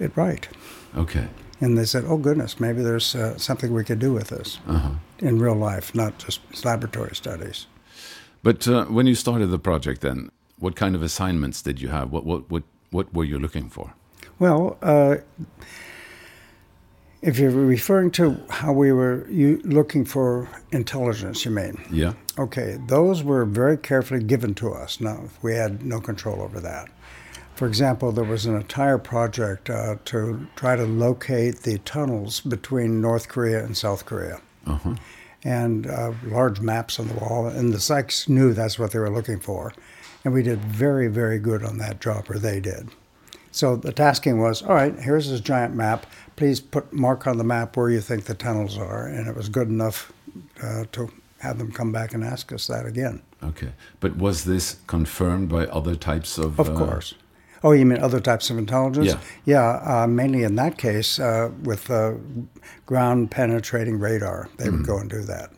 it 0.00 0.16
right. 0.16 0.48
Okay. 0.96 1.28
And 1.60 1.78
they 1.78 1.84
said, 1.84 2.04
oh, 2.06 2.18
goodness, 2.18 2.58
maybe 2.58 2.82
there's 2.82 3.14
uh, 3.14 3.38
something 3.38 3.72
we 3.72 3.84
could 3.84 4.00
do 4.00 4.12
with 4.12 4.28
this 4.28 4.58
uh-huh. 4.66 4.90
in 5.20 5.38
real 5.38 5.54
life, 5.54 5.94
not 5.94 6.18
just 6.18 6.64
laboratory 6.64 7.14
studies. 7.14 7.66
But 8.46 8.68
uh, 8.68 8.84
when 8.84 9.08
you 9.08 9.16
started 9.16 9.48
the 9.48 9.58
project, 9.58 10.02
then, 10.02 10.30
what 10.60 10.76
kind 10.76 10.94
of 10.94 11.02
assignments 11.02 11.62
did 11.62 11.80
you 11.80 11.88
have? 11.88 12.12
What, 12.12 12.24
what, 12.24 12.48
what, 12.48 12.62
what 12.92 13.12
were 13.12 13.24
you 13.24 13.40
looking 13.40 13.68
for? 13.68 13.92
Well, 14.38 14.78
uh, 14.82 15.16
if 17.22 17.40
you're 17.40 17.50
referring 17.50 18.12
to 18.12 18.40
how 18.48 18.72
we 18.72 18.92
were 18.92 19.26
you 19.28 19.60
looking 19.64 20.04
for 20.04 20.48
intelligence, 20.70 21.44
you 21.44 21.50
mean? 21.50 21.84
Yeah. 21.90 22.12
Okay, 22.38 22.78
those 22.86 23.24
were 23.24 23.44
very 23.44 23.76
carefully 23.76 24.22
given 24.22 24.54
to 24.62 24.72
us. 24.72 25.00
Now, 25.00 25.24
we 25.42 25.54
had 25.54 25.84
no 25.84 26.00
control 26.00 26.40
over 26.40 26.60
that. 26.60 26.88
For 27.56 27.66
example, 27.66 28.12
there 28.12 28.22
was 28.22 28.46
an 28.46 28.54
entire 28.54 28.98
project 28.98 29.70
uh, 29.70 29.96
to 30.04 30.46
try 30.54 30.76
to 30.76 30.84
locate 30.84 31.62
the 31.62 31.78
tunnels 31.78 32.42
between 32.42 33.00
North 33.00 33.26
Korea 33.26 33.64
and 33.64 33.76
South 33.76 34.06
Korea. 34.06 34.40
Uh-huh. 34.68 34.94
And 35.44 35.86
uh, 35.86 36.12
large 36.24 36.60
maps 36.60 36.98
on 36.98 37.08
the 37.08 37.14
wall. 37.14 37.46
And 37.46 37.72
the 37.72 37.78
psychs 37.78 38.28
knew 38.28 38.52
that's 38.52 38.78
what 38.78 38.90
they 38.90 38.98
were 38.98 39.10
looking 39.10 39.40
for. 39.40 39.72
And 40.24 40.34
we 40.34 40.42
did 40.42 40.60
very, 40.60 41.08
very 41.08 41.38
good 41.38 41.62
on 41.62 41.78
that 41.78 42.00
job, 42.00 42.30
or 42.30 42.38
they 42.38 42.60
did. 42.60 42.90
So 43.52 43.76
the 43.76 43.92
tasking 43.92 44.38
was, 44.40 44.62
all 44.62 44.74
right, 44.74 44.94
here's 44.98 45.30
this 45.30 45.40
giant 45.40 45.74
map. 45.74 46.06
Please 46.36 46.60
put 46.60 46.92
mark 46.92 47.26
on 47.26 47.38
the 47.38 47.44
map 47.44 47.76
where 47.76 47.90
you 47.90 48.00
think 48.00 48.24
the 48.24 48.34
tunnels 48.34 48.76
are. 48.76 49.06
And 49.06 49.28
it 49.28 49.34
was 49.34 49.48
good 49.48 49.68
enough 49.68 50.12
uh, 50.62 50.84
to 50.92 51.10
have 51.38 51.58
them 51.58 51.72
come 51.72 51.92
back 51.92 52.12
and 52.12 52.24
ask 52.24 52.52
us 52.52 52.66
that 52.66 52.86
again. 52.86 53.22
Okay, 53.42 53.72
but 54.00 54.16
was 54.16 54.44
this 54.44 54.78
confirmed 54.86 55.48
by 55.48 55.66
other 55.66 55.94
types 55.94 56.38
of? 56.38 56.58
Of 56.58 56.70
uh, 56.70 56.74
course. 56.74 57.14
Oh, 57.66 57.72
you 57.72 57.84
mean 57.84 57.98
other 57.98 58.20
types 58.20 58.48
of 58.48 58.58
intelligence? 58.58 59.08
Yeah. 59.08 59.18
Yeah, 59.44 60.02
uh, 60.02 60.06
mainly 60.06 60.44
in 60.44 60.54
that 60.54 60.78
case 60.78 61.18
uh, 61.18 61.50
with 61.64 61.90
uh, 61.90 62.12
ground 62.86 63.32
penetrating 63.32 63.98
radar. 63.98 64.48
They 64.56 64.70
would 64.70 64.86
go 64.86 64.98
and 64.98 65.10
do 65.10 65.22
that. 65.22 65.50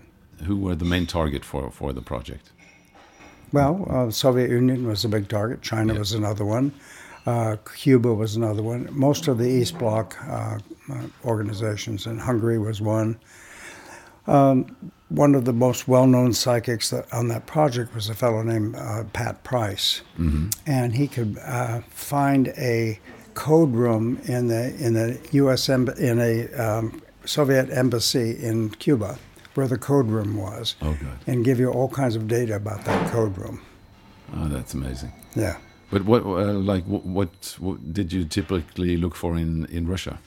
Who 0.45 0.57
were 0.57 0.75
the 0.75 0.87
main 0.87 1.05
target 1.07 1.45
for 1.45 1.71
for 1.71 1.93
the 1.93 2.01
project? 2.01 2.51
Well, 3.53 3.87
uh, 3.91 4.11
Soviet 4.11 4.49
Union 4.49 4.87
was 4.89 5.05
a 5.05 5.09
big 5.09 5.29
target. 5.29 5.61
China 5.61 5.93
Yeah. 5.93 5.99
was 5.99 6.13
another 6.15 6.47
one. 6.47 6.73
Uh, 7.27 7.57
Cuba 7.77 8.15
was 8.15 8.37
another 8.37 8.63
one. 8.63 8.89
Most 8.91 9.29
of 9.29 9.37
the 9.37 9.49
East 9.61 9.79
Bloc 9.79 10.17
uh, 10.27 10.59
uh, 10.91 11.03
organizations, 11.27 12.07
and 12.07 12.19
Hungary 12.21 12.59
was 12.59 12.81
one. 12.81 13.19
Um, 14.29 14.67
one 15.09 15.35
of 15.35 15.47
the 15.47 15.55
most 15.55 15.89
well-known 15.89 16.35
psychics 16.35 16.91
that, 16.91 17.11
on 17.13 17.29
that 17.29 17.47
project 17.47 17.95
was 17.95 18.11
a 18.11 18.15
fellow 18.15 18.43
named 18.43 18.77
uh, 18.77 19.05
Pat 19.15 19.43
Price, 19.43 20.03
and 20.67 20.95
he 20.95 21.09
could 21.09 21.39
uh, 21.45 21.81
find 21.89 22.49
a 22.59 22.99
code 23.33 23.73
room 23.73 24.21
in 24.27 24.49
the 24.49 24.75
in 24.85 24.93
the 24.95 25.19
U.S. 25.33 25.69
Emb- 25.69 25.97
in 25.99 26.19
a 26.21 26.53
um, 26.63 27.01
Soviet 27.25 27.71
embassy 27.71 28.33
in 28.33 28.69
Cuba, 28.71 29.19
where 29.55 29.67
the 29.67 29.79
code 29.79 30.09
room 30.09 30.37
was, 30.37 30.77
Oh, 30.83 30.95
and 31.27 31.43
give 31.45 31.59
you 31.59 31.71
all 31.71 31.89
kinds 31.89 32.15
of 32.17 32.29
data 32.29 32.57
about 32.57 32.85
that 32.85 33.11
code 33.11 33.39
room. 33.39 33.63
Oh, 34.37 34.49
that's 34.49 34.75
amazing. 34.75 35.13
Yeah. 35.35 35.57
But 35.91 36.05
what, 36.05 36.23
uh, 36.25 36.53
like, 36.53 36.85
what, 36.85 37.07
what, 37.07 37.57
what 37.59 37.95
did 37.95 38.13
you 38.13 38.27
typically 38.27 38.99
look 38.99 39.15
for 39.15 39.39
in 39.39 39.65
in 39.67 39.89
Russia? 39.89 40.19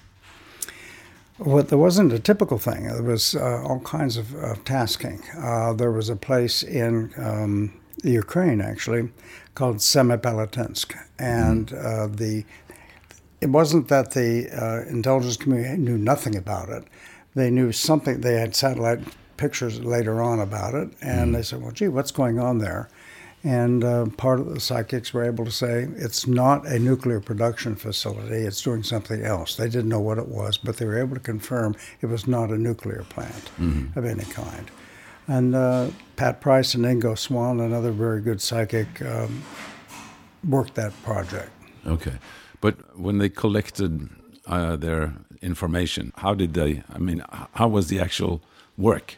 Well, 1.44 1.64
there 1.64 1.80
wasn't 1.80 2.14
a 2.14 2.20
typical 2.20 2.60
thing. 2.60 2.84
There 2.84 3.02
was 3.02 3.34
uh, 3.36 3.64
all 3.64 3.80
kinds 3.80 4.16
of, 4.16 4.36
of 4.36 4.64
tasking. 4.64 5.24
Uh, 5.36 5.74
there 5.74 5.92
was 5.92 6.08
a 6.08 6.16
place 6.16 6.62
in 6.62 7.12
um, 7.18 7.74
Ukraine, 8.04 8.62
actually, 8.62 9.10
called 9.56 9.78
Semipalatinsk, 9.78 10.96
and 11.18 11.74
uh, 11.74 12.06
the 12.06 12.46
it 13.42 13.50
wasn't 13.50 13.88
that 13.88 14.12
the 14.12 14.50
uh, 14.52 14.88
intelligence 14.88 15.36
community 15.36 15.82
knew 15.82 15.98
nothing 15.98 16.36
about 16.36 16.70
it. 16.70 16.84
They 17.34 17.50
knew 17.50 17.72
something. 17.72 18.22
They 18.22 18.40
had 18.40 18.56
satellite 18.56 19.00
pictures 19.38 19.80
later 19.80 20.22
on 20.22 20.40
about 20.40 20.76
it, 20.76 20.90
and 21.02 21.34
they 21.34 21.42
said, 21.42 21.64
"Well, 21.64 21.72
gee, 21.72 21.88
what's 21.88 22.12
going 22.12 22.38
on 22.38 22.60
there?" 22.60 22.88
And 23.44 23.84
uh, 23.84 24.06
part 24.18 24.40
of 24.40 24.54
the 24.54 24.60
psychics 24.60 25.14
were 25.14 25.24
able 25.24 25.46
to 25.46 25.52
say 25.52 25.88
it's 25.96 26.28
not 26.28 26.68
a 26.68 26.78
nuclear 26.78 27.20
production 27.20 27.76
facility; 27.76 28.46
it's 28.46 28.62
doing 28.62 28.84
something 28.84 29.24
else. 29.24 29.56
They 29.56 29.68
didn't 29.68 29.90
know 29.90 30.00
what 30.00 30.20
it 30.20 30.28
was, 30.28 30.58
but 30.58 30.78
they 30.78 30.86
were 30.86 31.00
able 31.00 31.16
to 31.16 31.22
confirm 31.22 31.76
it 32.02 32.06
was 32.06 32.28
not 32.28 32.52
a 32.52 32.58
nuclear 32.58 33.04
plant 33.10 33.50
of 33.96 34.06
any 34.06 34.26
kind. 34.26 34.70
And 35.28 35.56
uh, 35.56 35.90
Pat 36.18 36.40
Price 36.42 36.76
and 36.76 36.86
Ingo 36.86 37.18
Swann, 37.18 37.60
another 37.60 37.92
very 37.92 38.22
good 38.22 38.42
psychic, 38.42 39.02
um, 39.02 39.44
worked 40.48 40.76
that 40.76 40.94
project. 41.04 41.50
Okay, 41.88 42.20
but 42.60 43.00
when 43.00 43.18
they 43.18 43.30
collected 43.30 44.10
uh, 44.46 44.76
their 44.76 45.14
information, 45.42 46.12
how 46.18 46.36
did 46.36 46.54
they? 46.54 46.84
I 46.94 47.00
mean, 47.00 47.24
how 47.54 47.68
was 47.68 47.88
the 47.88 48.00
actual 48.00 48.42
work? 48.78 49.18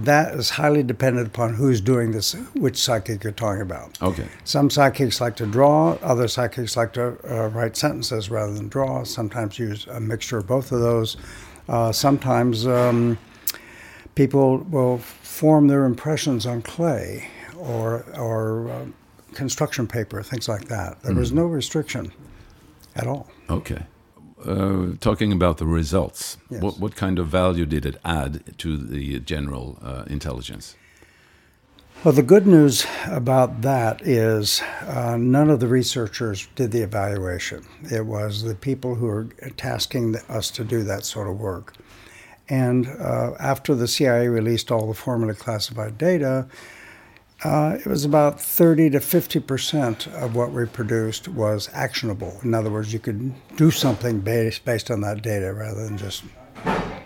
That 0.00 0.34
is 0.34 0.50
highly 0.50 0.82
dependent 0.82 1.26
upon 1.28 1.54
who's 1.54 1.80
doing 1.80 2.12
this, 2.12 2.32
which 2.54 2.78
psychic 2.78 3.22
you're 3.22 3.32
talking 3.32 3.60
about. 3.62 4.00
Okay, 4.00 4.26
Some 4.44 4.70
psychics 4.70 5.20
like 5.20 5.36
to 5.36 5.46
draw, 5.46 5.92
other 6.02 6.28
psychics 6.28 6.76
like 6.76 6.94
to 6.94 7.18
uh, 7.28 7.48
write 7.48 7.76
sentences 7.76 8.30
rather 8.30 8.54
than 8.54 8.68
draw, 8.68 9.04
sometimes 9.04 9.58
use 9.58 9.86
a 9.86 10.00
mixture 10.00 10.38
of 10.38 10.46
both 10.46 10.72
of 10.72 10.80
those. 10.80 11.16
Uh, 11.68 11.92
sometimes 11.92 12.66
um, 12.66 13.18
people 14.14 14.58
will 14.58 14.98
form 14.98 15.68
their 15.68 15.84
impressions 15.84 16.46
on 16.46 16.62
clay 16.62 17.28
or, 17.58 18.04
or 18.16 18.70
uh, 18.70 18.84
construction 19.34 19.86
paper, 19.86 20.22
things 20.22 20.48
like 20.48 20.66
that. 20.68 21.02
There 21.02 21.14
was 21.14 21.32
no 21.32 21.44
restriction 21.46 22.12
at 22.96 23.06
all. 23.06 23.28
okay. 23.50 23.86
Uh, 24.46 24.96
talking 25.00 25.32
about 25.32 25.58
the 25.58 25.66
results, 25.66 26.36
Yes. 26.50 26.62
what 26.62 26.78
what 26.80 26.94
kind 26.96 27.18
of 27.18 27.26
value 27.28 27.66
did 27.66 27.84
it 27.86 27.96
add 28.04 28.40
to 28.58 28.76
the 28.76 29.20
general 29.20 29.78
uh, 29.82 30.04
intelligence? 30.08 30.76
Well, 32.04 32.14
the 32.14 32.22
good 32.24 32.46
news 32.48 32.84
about 33.06 33.62
that 33.62 34.02
is 34.04 34.60
uh, 34.88 35.16
none 35.16 35.50
of 35.50 35.60
the 35.60 35.68
researchers 35.68 36.48
did 36.56 36.72
the 36.72 36.82
evaluation. 36.82 37.64
It 37.92 38.06
was 38.06 38.42
the 38.42 38.56
people 38.56 38.96
who 38.96 39.06
were 39.06 39.28
tasking 39.56 40.16
us 40.28 40.50
to 40.52 40.64
do 40.64 40.82
that 40.82 41.04
sort 41.04 41.28
of 41.28 41.38
work. 41.38 41.74
And 42.48 42.88
uh, 42.88 43.34
after 43.38 43.76
the 43.76 43.86
CIA 43.86 44.26
released 44.26 44.72
all 44.72 44.88
the 44.88 44.94
formally 44.94 45.34
classified 45.34 45.96
data, 45.96 46.48
uh, 47.44 47.76
it 47.78 47.86
was 47.86 48.04
about 48.04 48.40
30 48.40 48.90
to 48.90 49.00
50 49.00 49.40
percent 49.40 50.06
of 50.08 50.36
what 50.36 50.52
we 50.52 50.66
produced 50.66 51.28
was 51.28 51.68
actionable. 51.72 52.38
In 52.42 52.54
other 52.54 52.70
words, 52.70 52.92
you 52.92 52.98
could 52.98 53.34
do 53.56 53.70
something 53.70 54.20
based, 54.20 54.64
based 54.64 54.90
on 54.90 55.00
that 55.00 55.22
data 55.22 55.52
rather 55.52 55.84
than 55.84 55.98
just 55.98 56.24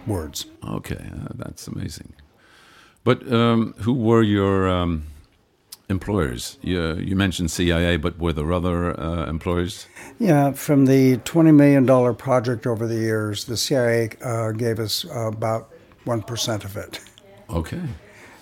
words. 0.07 0.47
Okay, 0.69 1.11
uh, 1.13 1.29
that's 1.35 1.67
amazing. 1.67 2.13
But 3.05 3.31
um, 3.33 3.75
who 3.79 3.93
were 3.93 4.23
your 4.23 4.69
um, 4.69 5.07
employers? 5.89 6.59
You, 6.63 6.95
you 6.97 7.17
mentioned 7.17 7.51
CIA, 7.51 7.97
but 7.97 8.19
were 8.19 8.33
there 8.33 8.53
other 8.53 8.99
uh, 8.99 9.27
employers? 9.27 9.87
Yeah, 10.19 10.53
from 10.53 10.87
the 10.87 11.19
$20 11.19 11.55
million 11.55 12.17
project 12.17 12.67
over 12.67 12.87
the 12.87 12.97
years, 12.97 13.45
the 13.45 13.57
CIA 13.57 14.11
uh, 14.25 14.53
gave 14.53 14.79
us 14.81 15.05
uh, 15.05 15.29
about 15.29 15.71
1% 16.05 16.65
of 16.65 16.77
it. 16.77 17.01
Okay. 17.51 17.83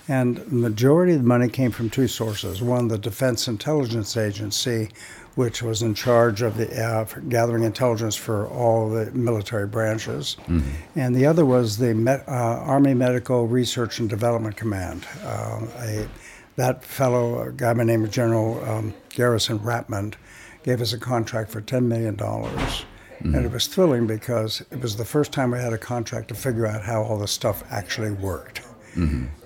And 0.06 0.36
the 0.36 0.54
majority 0.54 1.14
of 1.14 1.22
the 1.22 1.28
money 1.28 1.48
came 1.48 1.70
from 1.70 1.88
two 1.88 2.08
sources. 2.08 2.60
One, 2.60 2.88
the 2.88 2.98
Defense 2.98 3.48
Intelligence 3.48 4.16
Agency, 4.16 4.90
which 5.34 5.62
was 5.62 5.82
in 5.82 5.94
charge 5.94 6.42
of 6.42 6.56
the 6.58 6.70
uh, 6.78 7.04
gathering 7.28 7.64
intelligence 7.64 8.14
for 8.14 8.46
all 8.48 8.90
the 8.90 9.10
military 9.12 9.66
branches, 9.66 10.36
and 10.94 11.16
the 11.16 11.26
other 11.26 11.44
was 11.44 11.78
the 11.78 11.94
Met, 11.94 12.22
uh, 12.28 12.32
Army 12.32 12.94
Medical 12.94 13.46
Research 13.46 13.98
and 13.98 14.08
Development 14.08 14.56
Command. 14.56 15.06
Uh, 15.24 15.66
a, 15.78 16.08
that 16.56 16.84
fellow, 16.84 17.48
a 17.48 17.52
guy 17.52 17.72
by 17.72 17.78
the 17.78 17.84
name 17.84 18.04
of 18.04 18.10
General 18.10 18.62
um, 18.64 18.94
Garrison 19.08 19.58
Rapmund, 19.58 20.14
gave 20.62 20.80
us 20.80 20.92
a 20.92 20.98
contract 20.98 21.50
for 21.50 21.60
$10 21.60 21.84
million. 21.84 22.18
And 23.20 23.46
it 23.46 23.52
was 23.52 23.66
thrilling 23.66 24.06
because 24.06 24.62
it 24.70 24.80
was 24.80 24.96
the 24.96 25.04
first 25.04 25.32
time 25.32 25.52
we 25.52 25.58
had 25.58 25.72
a 25.72 25.78
contract 25.78 26.28
to 26.28 26.34
figure 26.34 26.66
out 26.66 26.82
how 26.82 27.02
all 27.02 27.18
this 27.18 27.32
stuff 27.32 27.64
actually 27.70 28.10
worked. 28.10 28.60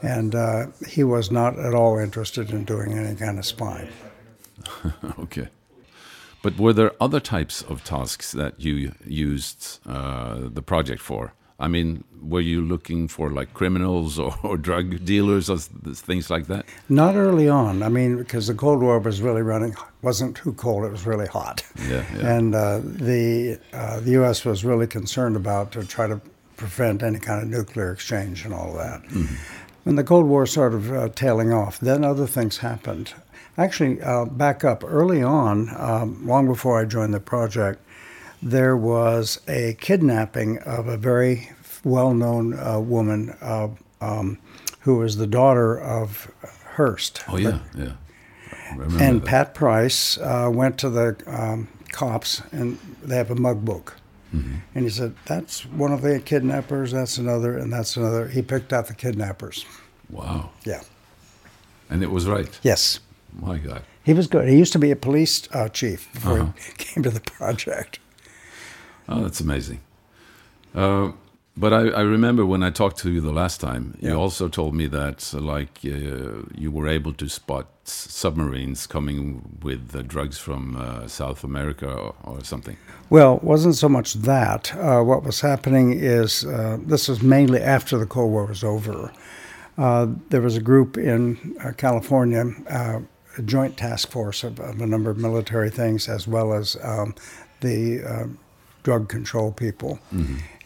And 0.02 0.34
uh, 0.34 0.66
he 0.86 1.04
was 1.04 1.30
not 1.30 1.58
at 1.58 1.74
all 1.74 1.98
interested 1.98 2.50
in 2.50 2.64
doing 2.64 2.92
any 2.92 3.16
kind 3.16 3.38
of 3.38 3.44
spying. 3.44 3.88
Okay. 5.18 5.48
But 6.42 6.56
were 6.58 6.72
there 6.72 6.92
other 7.00 7.20
types 7.20 7.62
of 7.62 7.82
tasks 7.82 8.32
that 8.32 8.60
you 8.60 8.92
used 9.04 9.80
uh, 9.86 10.48
the 10.48 10.62
project 10.62 11.00
for? 11.00 11.32
I 11.60 11.66
mean, 11.66 12.04
were 12.22 12.40
you 12.40 12.62
looking 12.62 13.08
for 13.08 13.30
like 13.30 13.52
criminals 13.52 14.18
or, 14.18 14.36
or 14.44 14.56
drug 14.56 15.04
dealers 15.04 15.50
or 15.50 15.58
things 15.58 16.30
like 16.30 16.46
that? 16.46 16.66
Not 16.88 17.16
early 17.16 17.48
on. 17.48 17.82
I 17.82 17.88
mean, 17.88 18.16
because 18.16 18.46
the 18.46 18.54
Cold 18.54 18.80
War 18.80 19.00
was 19.00 19.20
really 19.20 19.42
running, 19.42 19.74
wasn't 20.02 20.36
too 20.36 20.52
cold, 20.52 20.84
it 20.84 20.92
was 20.92 21.06
really 21.06 21.26
hot. 21.26 21.64
Yeah, 21.88 22.04
yeah. 22.16 22.36
And 22.36 22.54
uh, 22.54 22.80
the, 22.84 23.58
uh, 23.72 24.00
the 24.00 24.12
U.S. 24.12 24.44
was 24.44 24.64
really 24.64 24.86
concerned 24.86 25.34
about 25.34 25.72
to 25.72 25.84
try 25.84 26.06
to 26.06 26.20
prevent 26.58 27.02
any 27.02 27.18
kind 27.18 27.42
of 27.42 27.48
nuclear 27.48 27.90
exchange 27.90 28.44
and 28.44 28.52
all 28.52 28.74
that. 28.74 29.00
When 29.84 29.96
the 29.96 30.04
Cold 30.04 30.26
War 30.26 30.44
started 30.44 30.92
uh, 30.92 31.08
tailing 31.08 31.50
off, 31.52 31.80
then 31.80 32.04
other 32.04 32.26
things 32.26 32.58
happened. 32.58 33.14
Actually, 33.56 34.02
uh, 34.02 34.26
back 34.26 34.62
up 34.64 34.84
early 34.84 35.22
on, 35.22 35.70
um, 35.76 36.26
long 36.26 36.46
before 36.46 36.78
I 36.78 36.84
joined 36.84 37.14
the 37.14 37.20
project, 37.20 37.80
there 38.42 38.76
was 38.76 39.40
a 39.48 39.76
kidnapping 39.80 40.58
of 40.58 40.86
a 40.86 40.96
very 40.98 41.50
well 41.84 42.12
known 42.12 42.58
uh, 42.58 42.78
woman 42.78 43.34
uh, 43.40 43.68
um, 44.00 44.38
who 44.80 44.96
was 44.96 45.16
the 45.16 45.26
daughter 45.26 45.78
of 45.78 46.30
Hearst. 46.76 47.22
Oh 47.28 47.36
yeah, 47.36 47.60
yeah. 47.74 47.92
And 49.00 49.22
that. 49.22 49.24
Pat 49.24 49.54
Price 49.54 50.18
uh, 50.18 50.50
went 50.52 50.78
to 50.78 50.90
the 50.90 51.16
um, 51.26 51.68
cops, 51.90 52.42
and 52.52 52.78
they 53.02 53.16
have 53.16 53.30
a 53.30 53.34
mug 53.34 53.64
book. 53.64 53.96
And 54.30 54.62
he 54.84 54.90
said, 54.90 55.14
That's 55.26 55.64
one 55.64 55.92
of 55.92 56.02
the 56.02 56.20
kidnappers, 56.20 56.92
that's 56.92 57.16
another, 57.18 57.56
and 57.56 57.72
that's 57.72 57.96
another. 57.96 58.28
He 58.28 58.42
picked 58.42 58.72
out 58.72 58.86
the 58.86 58.94
kidnappers. 58.94 59.64
Wow. 60.10 60.50
Yeah. 60.64 60.82
And 61.90 62.02
it 62.02 62.10
was 62.10 62.26
right. 62.26 62.58
Yes. 62.62 63.00
My 63.32 63.56
God. 63.58 63.82
He 64.04 64.12
was 64.14 64.26
good. 64.26 64.48
He 64.48 64.56
used 64.56 64.72
to 64.74 64.78
be 64.78 64.90
a 64.90 64.96
police 64.96 65.48
uh, 65.52 65.68
chief 65.68 66.12
before 66.12 66.40
Uh-huh. 66.40 66.52
he 66.66 66.72
came 66.84 67.02
to 67.02 67.10
the 67.10 67.20
project. 67.20 67.98
Oh, 69.08 69.22
that's 69.22 69.40
amazing. 69.40 69.80
Uh, 70.74 71.12
But 71.60 71.72
I, 71.72 71.88
I 71.88 72.02
remember 72.02 72.46
when 72.46 72.62
I 72.62 72.70
talked 72.70 72.98
to 72.98 73.10
you 73.10 73.20
the 73.20 73.32
last 73.32 73.60
time, 73.60 73.84
Yeah. 74.00 74.10
you 74.10 74.16
also 74.20 74.48
told 74.48 74.74
me 74.74 74.86
that 74.88 75.32
like 75.34 75.80
uh, 75.84 76.42
you 76.54 76.70
were 76.70 76.86
able 76.88 77.12
to 77.14 77.28
spot 77.28 77.66
submarines 77.84 78.86
coming 78.86 79.42
with 79.62 79.94
uh, 79.96 80.02
drugs 80.02 80.38
from 80.38 80.76
uh, 80.76 81.08
South 81.08 81.42
America 81.44 81.86
or, 81.90 82.14
or 82.24 82.44
something. 82.44 82.76
Well, 83.10 83.36
it 83.36 83.42
wasn't 83.44 83.74
so 83.74 83.88
much 83.88 84.14
that. 84.14 84.72
Uh, 84.76 85.02
what 85.02 85.24
was 85.24 85.40
happening 85.40 85.92
is 85.98 86.44
uh, 86.44 86.78
this 86.86 87.08
was 87.08 87.22
mainly 87.22 87.60
after 87.60 87.98
the 87.98 88.06
Cold 88.06 88.30
War 88.30 88.44
was 88.46 88.62
over. 88.62 89.12
Uh, 89.76 90.06
there 90.30 90.40
was 90.42 90.56
a 90.56 90.60
group 90.62 90.96
in 90.96 91.56
uh, 91.64 91.72
California, 91.76 92.44
uh, 92.70 93.00
a 93.38 93.42
joint 93.42 93.76
task 93.76 94.10
force 94.10 94.44
of, 94.44 94.60
of 94.60 94.80
a 94.80 94.86
number 94.86 95.10
of 95.10 95.16
military 95.18 95.70
things, 95.70 96.08
as 96.08 96.28
well 96.28 96.52
as 96.52 96.76
um, 96.82 97.14
the 97.60 98.02
uh, 98.02 98.26
drug 98.88 99.06
control 99.06 99.52
people. 99.52 99.98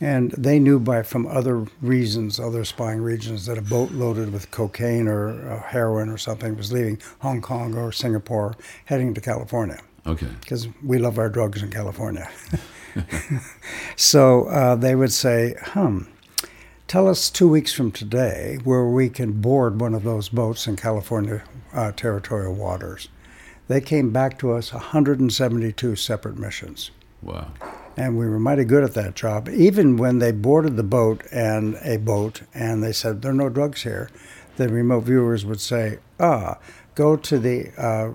And 0.01 0.31
they 0.39 0.61
knew 0.61 0.79
by 0.79 1.03
from 1.03 1.27
other 1.27 1.67
reasons, 1.81 2.39
other 2.39 2.65
spying 2.65 3.01
regions, 3.03 3.47
that 3.47 3.59
a 3.59 3.63
boat 3.63 3.91
loaded 3.91 4.33
with 4.33 4.49
cocaine 4.53 5.09
or 5.09 5.31
uh, 5.51 5.61
heroin 5.63 6.09
or 6.09 6.17
something 6.19 6.57
was 6.57 6.71
leaving 6.73 7.01
Hong 7.19 7.41
Kong 7.41 7.75
or 7.77 7.91
Singapore, 7.91 8.55
heading 8.85 9.13
to 9.15 9.21
California 9.21 9.81
Okay. 10.07 10.29
because 10.41 10.69
we 10.85 10.99
love 10.99 11.19
our 11.19 11.29
drugs 11.29 11.65
in 11.65 11.71
California. 11.71 12.31
so 13.97 14.45
uh, 14.47 14.77
they 14.77 14.95
would 14.95 15.13
say, 15.13 15.57
"Hum, 15.75 16.07
tell 16.87 17.09
us 17.09 17.29
two 17.29 17.49
weeks 17.49 17.73
from 17.73 17.91
today 17.91 18.59
where 18.63 18.85
we 18.87 19.09
can 19.09 19.41
board 19.41 19.81
one 19.81 19.95
of 19.95 20.05
those 20.05 20.29
boats 20.29 20.69
in 20.69 20.77
California 20.77 21.43
uh, 21.75 21.91
territorial 21.93 22.55
waters." 22.55 23.09
They 23.69 23.81
came 23.81 24.11
back 24.13 24.39
to 24.39 24.53
us 24.53 24.73
172 24.73 25.97
separate 25.97 26.37
missions. 26.39 26.91
Wow. 27.23 27.47
And 27.97 28.17
we 28.17 28.27
were 28.27 28.39
mighty 28.39 28.65
good 28.65 28.85
at 28.85 28.95
that 28.95 29.15
job. 29.15 29.49
Even 29.51 29.97
when 29.97 30.19
they 30.19 30.33
boarded 30.33 30.77
the 30.77 30.83
boat 30.83 31.23
and 31.31 31.77
a 31.83 31.99
boat 31.99 32.43
and 32.55 32.83
they 32.83 32.93
said, 32.93 33.21
There 33.23 33.31
are 33.33 33.35
no 33.35 33.49
drugs 33.51 33.83
here, 33.83 34.09
the 34.57 34.69
remote 34.69 35.05
viewers 35.05 35.45
would 35.45 35.61
say, 35.61 35.99
Ah, 36.19 36.59
go 36.95 37.17
to 37.17 37.39
the 37.39 37.71
uh, 37.77 38.13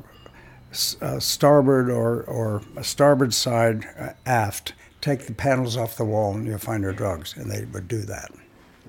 s- 0.72 0.98
uh, 1.02 1.20
starboard 1.20 1.90
or, 1.92 2.24
or 2.24 2.62
starboard 2.82 3.34
side 3.36 3.86
uh, 4.00 4.10
aft, 4.26 4.74
take 5.02 5.28
the 5.28 5.34
panels 5.34 5.78
off 5.78 5.96
the 5.98 6.06
wall, 6.06 6.34
and 6.34 6.48
you'll 6.48 6.58
find 6.58 6.82
your 6.84 6.94
drugs. 6.94 7.36
And 7.38 7.52
they 7.52 7.66
would 7.66 7.88
do 7.88 8.02
that. 8.02 8.32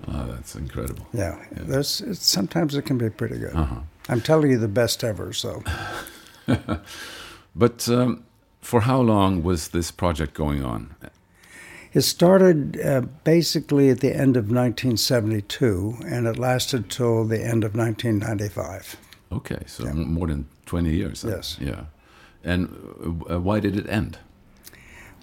Oh, 0.06 0.26
that's 0.32 0.56
incredible. 0.56 1.06
Yeah. 1.12 1.38
There's, 1.50 2.00
it's, 2.00 2.26
sometimes 2.26 2.74
it 2.76 2.82
can 2.82 2.96
be 2.96 3.10
pretty 3.10 3.38
good. 3.38 3.54
Uh-huh. 3.54 3.80
I'm 4.08 4.20
telling 4.22 4.50
you 4.50 4.56
the 4.58 4.68
best 4.68 5.04
ever. 5.04 5.34
So 5.34 5.62
But 7.56 7.88
um, 7.88 8.24
for 8.60 8.82
how 8.82 9.00
long 9.00 9.42
was 9.42 9.68
this 9.68 9.90
project 9.90 10.34
going 10.34 10.64
on? 10.64 10.94
it 11.94 12.02
started 12.02 12.78
uh, 12.84 13.00
basically 13.24 13.88
at 13.88 14.00
the 14.00 14.14
end 14.14 14.36
of 14.36 14.50
1972 14.50 15.96
and 16.06 16.26
it 16.26 16.38
lasted 16.38 16.90
till 16.90 17.24
the 17.24 17.42
end 17.42 17.64
of 17.64 17.74
1995. 17.74 18.96
Okay, 19.32 19.62
so 19.66 19.86
m- 19.86 20.12
more 20.12 20.26
than 20.26 20.46
20 20.66 20.90
years. 20.90 21.22
then. 21.22 21.32
Yes. 21.32 21.56
Yeah. 21.60 21.84
And 22.44 22.68
uh, 23.30 23.40
why 23.40 23.60
did 23.60 23.76
it 23.76 23.88
end? 23.88 24.18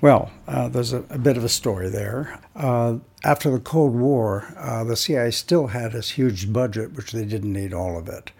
Well, 0.01 0.31
uh, 0.47 0.67
there's 0.67 0.91
a, 0.91 1.03
a 1.09 1.17
bit 1.17 1.37
of 1.37 1.43
a 1.43 1.49
story 1.49 1.89
there. 1.89 2.39
Uh, 2.55 2.97
after 3.23 3.49
the 3.51 3.59
Cold 3.59 3.95
War, 3.95 4.53
uh, 4.57 4.83
the 4.83 4.95
CIA 4.95 5.31
still 5.31 5.67
had 5.67 5.93
this 5.93 6.11
huge 6.11 6.51
budget, 6.51 6.93
which 6.93 7.11
they 7.11 7.25
didn't 7.25 7.53
need 7.53 7.73
all 7.73 7.97
of 7.97 8.09
it. 8.09 8.31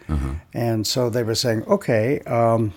And 0.54 0.86
so 0.86 1.10
they 1.10 1.24
were 1.24 1.36
saying, 1.36 1.64
okay, 1.64 2.20
um, 2.22 2.74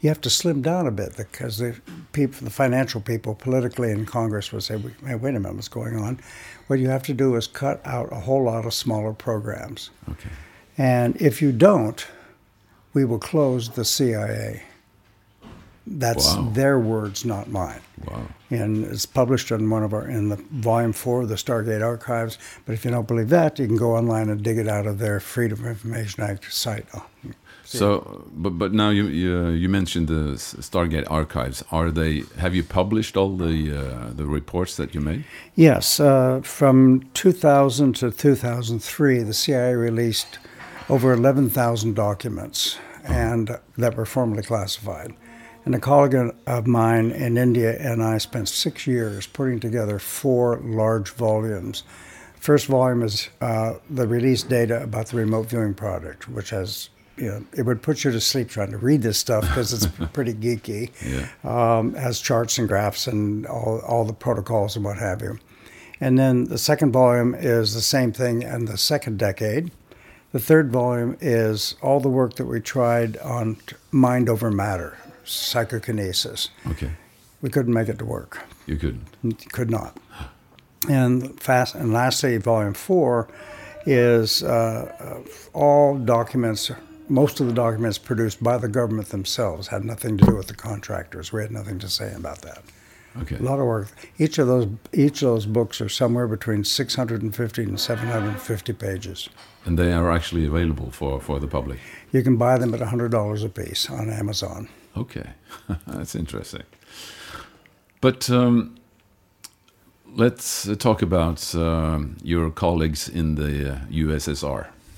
you 0.00 0.08
have 0.08 0.20
to 0.22 0.30
slim 0.30 0.62
down 0.62 0.86
a 0.86 0.90
bit 0.90 1.16
because 1.16 1.58
the 1.58 1.74
people, 2.12 2.44
the 2.44 2.50
financial 2.50 3.00
people, 3.00 3.34
politically 3.34 3.90
in 3.90 4.04
Congress 4.06 4.52
would 4.52 4.62
say, 4.62 4.78
hey, 5.04 5.14
wait 5.14 5.34
a 5.34 5.40
minute, 5.40 5.54
what's 5.54 5.68
going 5.68 5.96
on? 5.96 6.20
What 6.66 6.78
you 6.78 6.88
have 6.88 7.02
to 7.04 7.14
do 7.14 7.34
is 7.36 7.46
cut 7.46 7.80
out 7.86 8.12
a 8.12 8.16
whole 8.20 8.44
lot 8.44 8.66
of 8.66 8.74
smaller 8.74 9.12
programs. 9.12 9.90
Okay. 10.10 10.28
And 10.76 11.16
if 11.20 11.40
you 11.40 11.52
don't, 11.52 12.06
we 12.92 13.04
will 13.04 13.18
close 13.18 13.70
the 13.70 13.84
CIA. 13.84 14.62
That's 15.86 16.34
Wow. 16.34 16.50
their 16.52 16.78
words, 16.80 17.24
not 17.24 17.48
mine. 17.48 17.80
Wow. 18.06 18.26
And 18.50 18.84
it's 18.84 19.06
published 19.06 19.50
in 19.52 19.70
one 19.70 19.84
of 19.84 19.94
our 19.94 20.06
in 20.08 20.28
the 20.28 20.36
volume 20.50 20.92
four 20.92 21.22
of 21.22 21.28
the 21.28 21.36
Stargate 21.36 21.82
archives. 21.84 22.38
But 22.64 22.72
if 22.72 22.84
you 22.84 22.90
don't 22.90 23.06
believe 23.06 23.28
that, 23.28 23.58
you 23.58 23.66
can 23.66 23.76
go 23.76 23.96
online 23.96 24.28
and 24.28 24.42
dig 24.42 24.58
it 24.58 24.66
out 24.68 24.86
of 24.86 24.98
their 24.98 25.20
Freedom 25.20 25.60
of 25.60 25.66
Information 25.66 26.24
Act 26.24 26.52
site. 26.52 26.86
Oh, 26.94 27.06
hmm. 27.22 27.30
Oh, 27.74 27.78
So, 27.78 28.24
but 28.32 28.58
but 28.58 28.72
now 28.72 28.90
you 28.90 29.06
you, 29.08 29.48
you 29.48 29.68
mentioned 29.68 30.08
the 30.08 30.36
Stargate 30.60 31.06
archives. 31.10 31.64
Are 31.70 31.90
they? 31.90 32.22
Have 32.38 32.54
you 32.54 32.62
published 32.62 33.16
all 33.16 33.36
the 33.36 33.72
uh, 33.72 34.12
the 34.16 34.26
reports 34.26 34.76
that 34.76 34.94
you 34.94 35.00
made? 35.00 35.24
Yes, 35.54 36.00
uh, 36.00 36.40
from 36.42 37.02
2000 37.14 37.94
to 37.96 38.10
2003, 38.10 39.22
the 39.22 39.34
CIA 39.34 39.74
released 39.74 40.38
over 40.88 41.12
11,000 41.12 41.94
documents 41.94 42.78
and 43.04 43.58
that 43.76 43.96
were 43.96 44.06
formally 44.06 44.42
classified. 44.42 45.14
And 45.64 45.74
a 45.74 45.80
colleague 45.80 46.34
of 46.46 46.66
mine 46.66 47.10
in 47.10 47.36
India 47.36 47.76
and 47.80 48.02
I 48.02 48.18
spent 48.18 48.48
six 48.48 48.86
years 48.86 49.26
putting 49.26 49.58
together 49.58 49.98
four 49.98 50.60
large 50.62 51.10
volumes. 51.10 51.82
First 52.36 52.66
volume 52.66 53.02
is 53.02 53.28
uh, 53.40 53.74
the 53.90 54.06
release 54.06 54.44
data 54.44 54.80
about 54.82 55.08
the 55.08 55.16
remote 55.16 55.46
viewing 55.46 55.74
project, 55.74 56.28
which 56.28 56.50
has 56.50 56.90
you 57.16 57.26
know, 57.26 57.44
it 57.56 57.62
would 57.62 57.82
put 57.82 58.04
you 58.04 58.10
to 58.12 58.20
sleep 58.20 58.48
trying 58.50 58.70
to 58.70 58.78
read 58.78 59.02
this 59.02 59.18
stuff 59.18 59.42
because 59.42 59.72
it's 59.72 59.86
pretty 60.12 60.34
geeky. 60.34 60.90
Yeah. 61.04 61.28
Um, 61.78 61.94
has 61.94 62.20
charts 62.20 62.58
and 62.58 62.68
graphs 62.68 63.06
and 63.06 63.46
all, 63.46 63.80
all 63.80 64.04
the 64.04 64.12
protocols 64.12 64.76
and 64.76 64.84
what 64.84 64.98
have 64.98 65.22
you. 65.22 65.38
And 66.00 66.18
then 66.18 66.44
the 66.44 66.58
second 66.58 66.92
volume 66.92 67.34
is 67.34 67.72
the 67.72 67.80
same 67.80 68.12
thing 68.12 68.42
in 68.42 68.66
the 68.66 68.76
second 68.76 69.18
decade. 69.18 69.70
The 70.32 70.40
third 70.40 70.70
volume 70.70 71.16
is 71.20 71.74
all 71.80 72.00
the 72.00 72.10
work 72.10 72.34
that 72.34 72.44
we 72.44 72.60
tried 72.60 73.16
on 73.18 73.56
mind 73.90 74.28
over 74.28 74.50
matter, 74.50 74.98
psychokinesis. 75.24 76.50
Okay, 76.66 76.90
We 77.40 77.48
couldn't 77.48 77.72
make 77.72 77.88
it 77.88 77.98
to 78.00 78.04
work 78.04 78.40
you 78.66 78.76
couldn't. 78.76 79.52
could 79.52 79.70
not. 79.70 79.96
And 80.88 81.40
fast 81.40 81.74
and 81.74 81.92
lastly, 81.92 82.36
volume 82.36 82.74
four 82.74 83.28
is 83.86 84.42
uh, 84.42 84.92
uh, 85.24 85.28
all 85.54 85.96
documents. 85.96 86.70
Most 87.08 87.40
of 87.40 87.46
the 87.46 87.52
documents 87.52 87.98
produced 87.98 88.42
by 88.42 88.58
the 88.58 88.68
government 88.68 89.08
themselves 89.08 89.68
had 89.68 89.84
nothing 89.84 90.18
to 90.18 90.24
do 90.24 90.36
with 90.36 90.48
the 90.48 90.54
contractors. 90.54 91.32
We 91.32 91.42
had 91.42 91.52
nothing 91.52 91.78
to 91.78 91.88
say 91.88 92.12
about 92.14 92.42
that. 92.42 92.62
Okay. 93.22 93.36
A 93.36 93.42
lot 93.42 93.58
of 93.58 93.66
work. 93.66 93.88
Each 94.18 94.38
of 94.38 94.46
those 94.46 94.68
each 94.92 95.22
of 95.22 95.28
those 95.28 95.46
books 95.46 95.80
are 95.80 95.88
somewhere 95.88 96.28
between 96.28 96.64
650 96.64 97.62
and 97.62 97.80
750 97.80 98.72
pages. 98.74 99.28
And 99.64 99.78
they 99.78 99.92
are 99.92 100.12
actually 100.12 100.46
available 100.46 100.90
for 100.90 101.20
for 101.20 101.40
the 101.40 101.46
public. 101.46 101.78
You 102.12 102.22
can 102.22 102.36
buy 102.36 102.58
them 102.58 102.74
at 102.74 102.80
$100 102.80 103.44
a 103.44 103.48
piece 103.48 103.90
on 103.90 104.10
Amazon. 104.10 104.68
Okay, 104.96 105.30
that's 105.86 106.14
interesting. 106.14 106.64
But 108.00 108.30
um, 108.30 108.76
let's 110.14 110.68
uh, 110.68 110.74
talk 110.74 111.02
about 111.02 111.54
um, 111.54 112.16
your 112.22 112.50
colleagues 112.50 113.08
in 113.08 113.34
the 113.34 113.72
uh, 113.72 113.78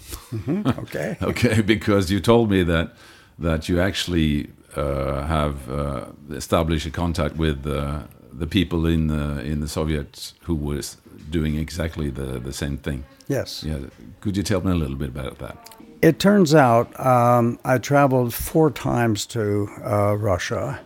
USSR. 0.08 0.78
Okay. 0.78 1.16
Okay, 1.22 1.60
because 1.62 2.10
you 2.10 2.20
told 2.20 2.50
me 2.50 2.62
that 2.64 2.92
that 3.38 3.68
you 3.68 3.80
actually 3.80 4.50
uh, 4.76 5.26
have 5.26 5.70
uh, 5.70 6.06
established 6.30 6.86
a 6.86 6.90
contact 6.90 7.36
with 7.36 7.66
uh, 7.66 8.00
the 8.32 8.46
people 8.46 8.86
in 8.86 9.06
the 9.08 9.40
in 9.44 9.60
the 9.60 9.68
Soviets 9.68 10.34
who 10.42 10.54
was 10.54 10.96
doing 11.30 11.56
exactly 11.56 12.10
the 12.10 12.38
the 12.38 12.52
same 12.52 12.76
thing. 12.78 13.04
Yes. 13.28 13.62
Yeah, 13.62 13.78
could 14.20 14.36
you 14.36 14.42
tell 14.42 14.60
me 14.60 14.70
a 14.70 14.74
little 14.74 14.96
bit 14.96 15.08
about 15.08 15.38
that? 15.38 15.74
It 16.00 16.18
turns 16.18 16.54
out 16.54 16.98
um, 17.04 17.58
I 17.64 17.78
traveled 17.78 18.32
four 18.32 18.70
times 18.70 19.26
to 19.26 19.68
uh, 19.84 20.16
Russia 20.16 20.78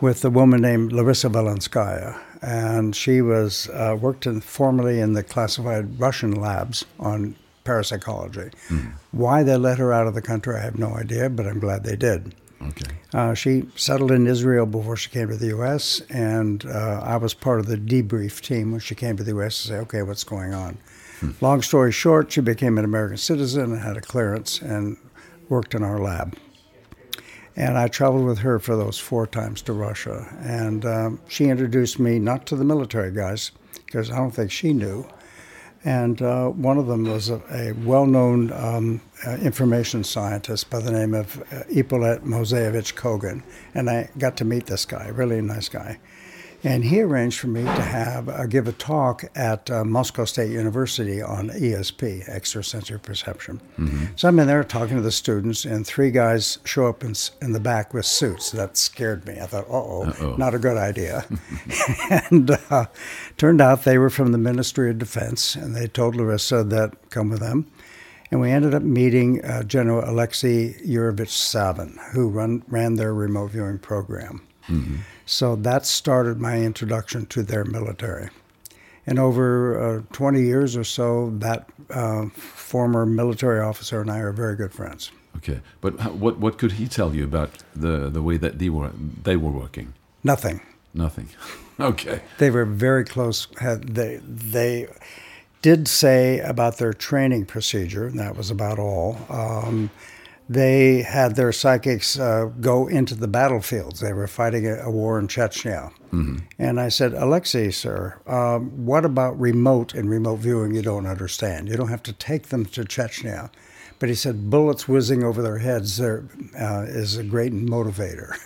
with 0.00 0.24
a 0.24 0.30
woman 0.30 0.62
named 0.62 0.92
Larissa 0.92 1.28
Vilenskaya, 1.28 2.16
and 2.40 2.94
she 2.94 3.20
was 3.20 3.68
uh, 3.70 3.96
worked 4.00 4.26
in, 4.26 4.40
formerly 4.40 5.00
in 5.00 5.14
the 5.14 5.22
classified 5.24 5.98
Russian 5.98 6.40
labs 6.40 6.84
on 7.00 7.34
parapsychology. 7.64 8.50
Why 9.10 9.42
they 9.42 9.56
let 9.56 9.78
her 9.78 9.92
out 9.92 10.06
of 10.06 10.14
the 10.14 10.22
country, 10.22 10.56
I 10.56 10.60
have 10.60 10.78
no 10.78 10.94
idea, 10.94 11.30
but 11.30 11.46
I'm 11.46 11.60
glad 11.60 11.84
they 11.84 11.96
did. 11.96 12.34
Okay. 12.62 12.94
Uh, 13.12 13.34
she 13.34 13.64
settled 13.76 14.10
in 14.10 14.26
Israel 14.26 14.64
before 14.66 14.96
she 14.96 15.10
came 15.10 15.28
to 15.28 15.36
the 15.36 15.48
U.S., 15.48 16.00
and 16.08 16.64
uh, 16.66 17.00
I 17.04 17.16
was 17.16 17.34
part 17.34 17.60
of 17.60 17.66
the 17.66 17.76
debrief 17.76 18.40
team 18.40 18.70
when 18.70 18.80
she 18.80 18.94
came 18.94 19.16
to 19.16 19.24
the 19.24 19.32
U.S. 19.32 19.60
to 19.62 19.68
say, 19.68 19.74
okay, 19.76 20.02
what's 20.02 20.24
going 20.24 20.54
on? 20.54 20.78
Long 21.40 21.62
story 21.62 21.92
short, 21.92 22.32
she 22.32 22.40
became 22.40 22.76
an 22.76 22.84
American 22.84 23.16
citizen 23.16 23.72
and 23.72 23.80
had 23.80 23.96
a 23.96 24.00
clearance 24.00 24.60
and 24.60 24.96
worked 25.48 25.74
in 25.74 25.82
our 25.82 25.98
lab. 25.98 26.36
And 27.56 27.78
I 27.78 27.88
traveled 27.88 28.24
with 28.24 28.38
her 28.38 28.58
for 28.58 28.76
those 28.76 28.98
four 28.98 29.26
times 29.26 29.62
to 29.62 29.72
Russia. 29.72 30.26
And 30.40 30.84
um, 30.84 31.20
she 31.28 31.46
introduced 31.46 31.98
me 31.98 32.18
not 32.18 32.46
to 32.46 32.56
the 32.56 32.64
military 32.64 33.12
guys, 33.12 33.52
because 33.86 34.10
I 34.10 34.16
don't 34.16 34.32
think 34.32 34.50
she 34.50 34.72
knew. 34.72 35.06
And 35.84 36.22
uh, 36.22 36.48
one 36.48 36.78
of 36.78 36.86
them 36.86 37.04
was 37.04 37.28
a, 37.28 37.42
a 37.50 37.72
well 37.72 38.06
known 38.06 38.52
um, 38.52 39.02
uh, 39.26 39.36
information 39.36 40.02
scientist 40.02 40.70
by 40.70 40.80
the 40.80 40.90
name 40.90 41.12
of 41.12 41.40
uh, 41.52 41.64
Ippolit 41.70 42.22
Moseyevich 42.22 42.94
Kogan. 42.94 43.42
And 43.74 43.90
I 43.90 44.08
got 44.16 44.36
to 44.38 44.44
meet 44.44 44.66
this 44.66 44.86
guy, 44.86 45.08
really 45.08 45.40
nice 45.42 45.68
guy. 45.68 45.98
And 46.64 46.82
he 46.82 47.02
arranged 47.02 47.38
for 47.38 47.48
me 47.48 47.62
to 47.62 47.68
have 47.68 48.26
uh, 48.26 48.46
give 48.46 48.66
a 48.66 48.72
talk 48.72 49.24
at 49.34 49.70
uh, 49.70 49.84
Moscow 49.84 50.24
State 50.24 50.50
University 50.50 51.20
on 51.20 51.50
ESP, 51.50 52.26
extrasensory 52.26 52.98
perception. 52.98 53.60
Mm-hmm. 53.78 54.06
So 54.16 54.28
I'm 54.28 54.38
in 54.38 54.46
there 54.46 54.64
talking 54.64 54.96
to 54.96 55.02
the 55.02 55.12
students, 55.12 55.66
and 55.66 55.86
three 55.86 56.10
guys 56.10 56.58
show 56.64 56.86
up 56.86 57.04
in, 57.04 57.12
in 57.42 57.52
the 57.52 57.60
back 57.60 57.92
with 57.92 58.06
suits. 58.06 58.50
That 58.50 58.78
scared 58.78 59.26
me. 59.26 59.38
I 59.38 59.44
thought, 59.44 59.66
oh, 59.68 60.36
not 60.38 60.54
a 60.54 60.58
good 60.58 60.78
idea. 60.78 61.26
and 62.10 62.50
uh, 62.70 62.86
turned 63.36 63.60
out 63.60 63.84
they 63.84 63.98
were 63.98 64.10
from 64.10 64.32
the 64.32 64.38
Ministry 64.38 64.88
of 64.88 64.98
Defense, 64.98 65.54
and 65.54 65.76
they 65.76 65.86
told 65.86 66.16
Larissa 66.16 66.64
that 66.64 67.10
come 67.10 67.28
with 67.28 67.40
them. 67.40 67.70
And 68.30 68.40
we 68.40 68.50
ended 68.50 68.74
up 68.74 68.82
meeting 68.82 69.44
uh, 69.44 69.64
General 69.64 70.10
Alexei 70.10 70.72
Yurovich 70.82 71.28
Savin, 71.28 71.98
who 72.12 72.30
run, 72.30 72.64
ran 72.68 72.94
their 72.94 73.12
remote 73.12 73.50
viewing 73.50 73.78
program. 73.78 74.40
Mm-hmm. 74.66 74.96
So 75.26 75.56
that 75.56 75.86
started 75.86 76.40
my 76.40 76.60
introduction 76.60 77.26
to 77.26 77.42
their 77.42 77.64
military. 77.64 78.30
And 79.06 79.18
over 79.18 79.98
uh, 79.98 80.02
20 80.12 80.42
years 80.42 80.76
or 80.76 80.84
so, 80.84 81.30
that 81.38 81.68
uh, 81.90 82.26
former 82.30 83.04
military 83.04 83.60
officer 83.60 84.00
and 84.00 84.10
I 84.10 84.18
are 84.18 84.32
very 84.32 84.56
good 84.56 84.72
friends. 84.72 85.10
Okay, 85.36 85.60
but 85.80 85.98
how, 86.00 86.10
what 86.10 86.38
what 86.38 86.58
could 86.58 86.72
he 86.72 86.88
tell 86.88 87.14
you 87.14 87.24
about 87.24 87.50
the 87.74 88.08
the 88.08 88.22
way 88.22 88.36
that 88.38 88.58
they 88.58 88.70
were 88.70 88.92
they 89.24 89.36
were 89.36 89.50
working? 89.50 89.92
Nothing. 90.22 90.60
Nothing. 90.94 91.28
okay. 91.80 92.22
They 92.38 92.50
were 92.50 92.64
very 92.64 93.04
close. 93.04 93.48
Had 93.60 93.94
they 93.94 94.20
they 94.24 94.86
did 95.60 95.88
say 95.88 96.38
about 96.40 96.78
their 96.78 96.92
training 96.92 97.46
procedure, 97.46 98.06
and 98.06 98.18
that 98.18 98.36
was 98.36 98.50
about 98.50 98.78
all. 98.78 99.18
Um, 99.28 99.90
they 100.48 101.02
had 101.02 101.36
their 101.36 101.52
psychics 101.52 102.18
uh, 102.18 102.50
go 102.60 102.86
into 102.86 103.14
the 103.14 103.28
battlefields. 103.28 104.00
They 104.00 104.12
were 104.12 104.26
fighting 104.26 104.66
a, 104.66 104.76
a 104.82 104.90
war 104.90 105.18
in 105.18 105.26
Chechnya. 105.26 105.92
Mm-hmm. 106.12 106.38
And 106.58 106.78
I 106.78 106.88
said, 106.88 107.14
Alexei, 107.14 107.70
sir, 107.70 108.20
um, 108.26 108.84
what 108.84 109.04
about 109.04 109.40
remote 109.40 109.94
and 109.94 110.10
remote 110.10 110.36
viewing 110.36 110.74
you 110.74 110.82
don't 110.82 111.06
understand? 111.06 111.68
You 111.68 111.76
don't 111.76 111.88
have 111.88 112.02
to 112.04 112.12
take 112.12 112.48
them 112.48 112.66
to 112.66 112.82
Chechnya. 112.82 113.50
But 113.98 114.08
he 114.08 114.14
said, 114.14 114.50
bullets 114.50 114.86
whizzing 114.86 115.24
over 115.24 115.40
their 115.40 115.58
heads 115.58 115.96
there, 115.96 116.24
uh, 116.60 116.84
is 116.86 117.16
a 117.16 117.24
great 117.24 117.52
motivator. 117.52 118.36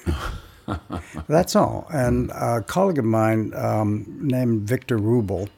That's 1.26 1.56
all. 1.56 1.86
And 1.92 2.30
a 2.30 2.62
colleague 2.62 2.98
of 2.98 3.04
mine 3.04 3.52
um, 3.56 4.06
named 4.20 4.68
Victor 4.68 4.98
Rubel, 4.98 5.48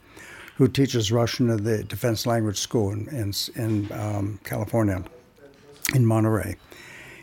who 0.56 0.68
teaches 0.68 1.10
Russian 1.12 1.50
at 1.50 1.64
the 1.64 1.82
Defense 1.84 2.24
Language 2.26 2.58
School 2.58 2.92
in, 2.92 3.08
in, 3.08 3.32
in 3.56 3.92
um, 3.92 4.40
California, 4.44 5.02
in 5.94 6.06
Monterey. 6.06 6.56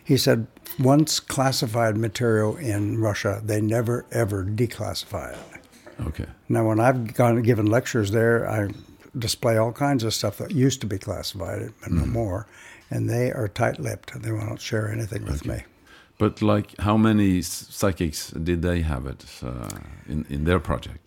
He 0.04 0.18
said, 0.18 0.48
once 0.80 1.20
classified 1.20 1.98
material 1.98 2.56
in 2.56 3.00
Russia, 3.00 3.42
they 3.44 3.62
never 3.62 4.06
ever 4.12 4.46
declassify 4.46 5.34
it. 5.34 5.62
Okay. 6.06 6.26
Now, 6.48 6.68
when 6.68 6.80
I've 6.80 7.14
gone 7.14 7.42
given 7.42 7.66
lectures 7.66 8.12
there, 8.12 8.50
I 8.50 8.70
display 9.18 9.58
all 9.58 9.72
kinds 9.72 10.04
of 10.04 10.14
stuff 10.14 10.38
that 10.38 10.52
used 10.52 10.80
to 10.82 10.88
be 10.88 10.98
classified, 10.98 11.74
but 11.82 11.90
mm. 11.90 12.00
no 12.00 12.06
more, 12.06 12.48
and 12.92 13.10
they 13.10 13.32
are 13.32 13.48
tight-lipped. 13.48 14.22
They 14.22 14.32
won't 14.32 14.62
share 14.62 14.92
anything 14.92 15.26
with 15.26 15.42
okay. 15.42 15.50
me. 15.50 15.64
But 16.20 16.42
like, 16.42 16.78
how 16.80 16.98
many 16.98 17.42
psychics 17.42 18.32
did 18.32 18.62
they 18.62 18.82
have 18.82 19.06
it 19.06 19.26
uh, 19.44 19.70
in 20.08 20.26
in 20.30 20.46
their 20.46 20.60
project? 20.60 21.00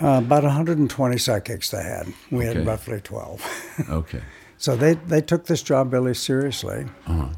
Uh, 0.00 0.18
about 0.18 0.42
120 0.42 1.18
psychics 1.18 1.70
they 1.70 1.82
had. 1.82 2.12
We 2.30 2.48
okay. 2.48 2.58
had 2.58 2.66
roughly 2.66 3.00
12. 3.00 3.88
okay. 3.90 4.22
So 4.62 4.76
they, 4.76 4.94
they 4.94 5.20
took 5.20 5.46
this 5.46 5.60
job 5.60 5.92
really 5.92 6.14
seriously. 6.14 6.86
Uh-huh. 7.08 7.30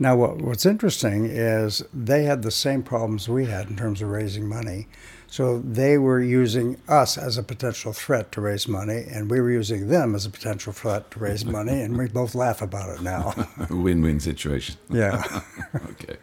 Now, 0.00 0.16
what, 0.16 0.38
what's 0.38 0.66
interesting 0.66 1.26
is 1.26 1.84
they 1.94 2.24
had 2.24 2.42
the 2.42 2.50
same 2.50 2.82
problems 2.82 3.28
we 3.28 3.46
had 3.46 3.70
in 3.70 3.76
terms 3.76 4.02
of 4.02 4.08
raising 4.08 4.48
money. 4.48 4.88
So 5.28 5.60
they 5.60 5.96
were 5.96 6.20
using 6.20 6.76
us 6.88 7.16
as 7.16 7.38
a 7.38 7.44
potential 7.44 7.92
threat 7.92 8.32
to 8.32 8.40
raise 8.40 8.66
money, 8.66 9.04
and 9.08 9.30
we 9.30 9.40
were 9.40 9.52
using 9.52 9.90
them 9.90 10.16
as 10.16 10.26
a 10.26 10.30
potential 10.30 10.72
threat 10.72 11.08
to 11.12 11.20
raise 11.20 11.44
money, 11.44 11.82
and 11.82 11.96
we 11.96 12.08
both 12.08 12.34
laugh 12.34 12.60
about 12.60 12.88
it 12.96 13.00
now. 13.00 13.32
Win-win 13.70 14.18
situation. 14.18 14.74
Yeah. 14.90 15.22
okay. 15.90 16.16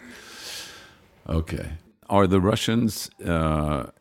Okay. 1.30 1.70
Are 2.10 2.28
the 2.28 2.42
Russians 2.42 3.10
uh, 3.26 3.92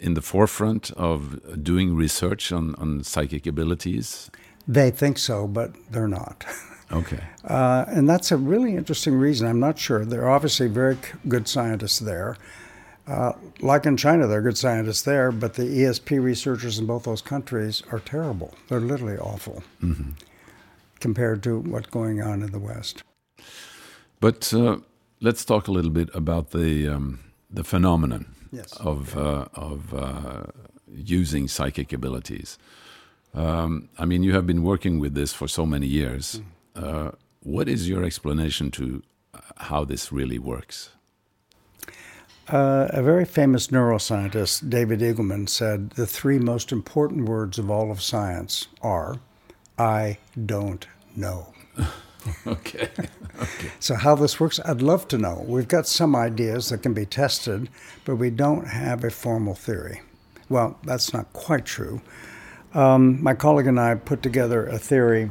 in 0.00 0.14
the 0.14 0.22
forefront 0.22 0.90
of 0.96 1.62
doing 1.62 1.94
research 1.94 2.50
on, 2.50 2.74
on 2.74 3.04
psychic 3.04 3.46
abilities? 3.46 4.32
They 4.68 4.90
think 4.90 5.18
so, 5.18 5.48
but 5.48 5.72
they're 5.90 6.08
not. 6.08 6.44
Okay. 6.92 7.20
Uh, 7.44 7.86
and 7.88 8.06
that's 8.06 8.30
a 8.30 8.36
really 8.36 8.76
interesting 8.76 9.14
reason. 9.14 9.48
I'm 9.48 9.60
not 9.60 9.78
sure. 9.78 10.04
There 10.04 10.22
are 10.24 10.28
obviously 10.28 10.68
very 10.68 10.98
good 11.26 11.48
scientists 11.48 11.98
there. 11.98 12.36
Uh, 13.06 13.32
like 13.62 13.86
in 13.86 13.96
China, 13.96 14.26
there 14.26 14.40
are 14.40 14.42
good 14.42 14.58
scientists 14.58 15.00
there, 15.00 15.32
but 15.32 15.54
the 15.54 15.62
ESP 15.62 16.22
researchers 16.22 16.78
in 16.78 16.84
both 16.84 17.04
those 17.04 17.22
countries 17.22 17.82
are 17.90 18.00
terrible. 18.00 18.52
They're 18.68 18.80
literally 18.80 19.16
awful 19.16 19.62
mm-hmm. 19.82 20.10
compared 21.00 21.42
to 21.44 21.60
what's 21.60 21.86
going 21.86 22.20
on 22.20 22.42
in 22.42 22.52
the 22.52 22.58
West. 22.58 23.02
But 24.20 24.52
uh, 24.52 24.78
let's 25.20 25.42
talk 25.42 25.68
a 25.68 25.72
little 25.72 25.92
bit 25.92 26.10
about 26.12 26.50
the 26.50 26.88
um, 26.88 27.20
the 27.50 27.64
phenomenon 27.64 28.26
yes. 28.52 28.74
of 28.74 29.16
uh, 29.16 29.46
of 29.54 29.94
uh, 29.94 30.42
using 30.92 31.48
psychic 31.48 31.94
abilities. 31.94 32.58
Um, 33.34 33.88
I 33.98 34.04
mean, 34.04 34.22
you 34.22 34.32
have 34.34 34.46
been 34.46 34.62
working 34.62 34.98
with 34.98 35.14
this 35.14 35.32
for 35.32 35.48
so 35.48 35.66
many 35.66 35.86
years. 35.86 36.40
Mm. 36.74 37.14
what 37.42 37.68
is 37.68 37.88
your 37.88 38.04
explanation 38.04 38.70
to 38.70 39.02
how 39.56 39.84
this 39.84 40.12
really 40.12 40.38
works? 40.38 40.90
Uh, 42.48 42.88
a 42.90 43.02
very 43.02 43.26
famous 43.26 43.68
neuroscientist, 43.68 44.70
David 44.70 45.00
Eagleman, 45.00 45.48
said 45.48 45.90
the 45.90 46.06
three 46.06 46.38
most 46.38 46.72
important 46.72 47.28
words 47.28 47.58
of 47.58 47.70
all 47.70 47.90
of 47.90 48.00
science 48.00 48.68
are 48.80 49.16
I 49.78 50.18
don't 50.46 50.86
know. 51.14 51.52
okay. 52.46 52.88
okay. 53.38 53.70
So, 53.80 53.94
how 53.94 54.14
this 54.14 54.40
works, 54.40 54.58
I'd 54.64 54.82
love 54.82 55.06
to 55.08 55.18
know. 55.18 55.44
We've 55.46 55.68
got 55.68 55.86
some 55.86 56.16
ideas 56.16 56.70
that 56.70 56.82
can 56.82 56.94
be 56.94 57.06
tested, 57.06 57.68
but 58.04 58.16
we 58.16 58.30
don't 58.30 58.66
have 58.66 59.04
a 59.04 59.10
formal 59.10 59.54
theory. 59.54 60.00
Well, 60.48 60.78
that's 60.82 61.12
not 61.12 61.32
quite 61.34 61.66
true. 61.66 62.00
Um, 62.74 63.22
my 63.22 63.34
colleague 63.34 63.66
and 63.66 63.80
I 63.80 63.94
put 63.94 64.22
together 64.22 64.66
a 64.66 64.78
theory. 64.78 65.30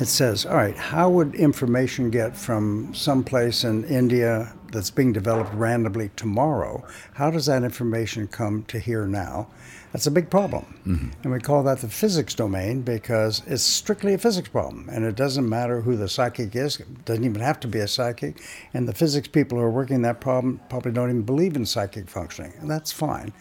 It 0.00 0.06
says, 0.06 0.46
all 0.46 0.56
right, 0.56 0.76
how 0.76 1.10
would 1.10 1.34
information 1.34 2.10
get 2.10 2.36
from 2.36 2.94
someplace 2.94 3.64
in 3.64 3.84
India 3.84 4.54
that's 4.70 4.90
being 4.90 5.12
developed 5.12 5.52
randomly 5.54 6.10
tomorrow? 6.14 6.86
How 7.14 7.30
does 7.30 7.46
that 7.46 7.64
information 7.64 8.28
come 8.28 8.62
to 8.64 8.78
here 8.78 9.06
now? 9.06 9.48
That's 9.92 10.06
a 10.06 10.10
big 10.10 10.30
problem. 10.30 10.78
Mm-hmm. 10.86 11.08
And 11.22 11.32
we 11.32 11.40
call 11.40 11.62
that 11.62 11.78
the 11.78 11.88
physics 11.88 12.34
domain 12.34 12.82
because 12.82 13.42
it's 13.46 13.62
strictly 13.62 14.14
a 14.14 14.18
physics 14.18 14.48
problem. 14.48 14.88
And 14.92 15.04
it 15.04 15.16
doesn't 15.16 15.48
matter 15.48 15.80
who 15.80 15.96
the 15.96 16.08
psychic 16.08 16.54
is, 16.54 16.78
it 16.78 17.04
doesn't 17.04 17.24
even 17.24 17.40
have 17.40 17.58
to 17.60 17.68
be 17.68 17.78
a 17.78 17.88
psychic. 17.88 18.40
And 18.74 18.86
the 18.86 18.94
physics 18.94 19.28
people 19.28 19.58
who 19.58 19.64
are 19.64 19.70
working 19.70 20.02
that 20.02 20.20
problem 20.20 20.60
probably 20.68 20.92
don't 20.92 21.08
even 21.08 21.22
believe 21.22 21.56
in 21.56 21.64
psychic 21.64 22.08
functioning. 22.08 22.52
And 22.60 22.70
that's 22.70 22.92
fine. 22.92 23.32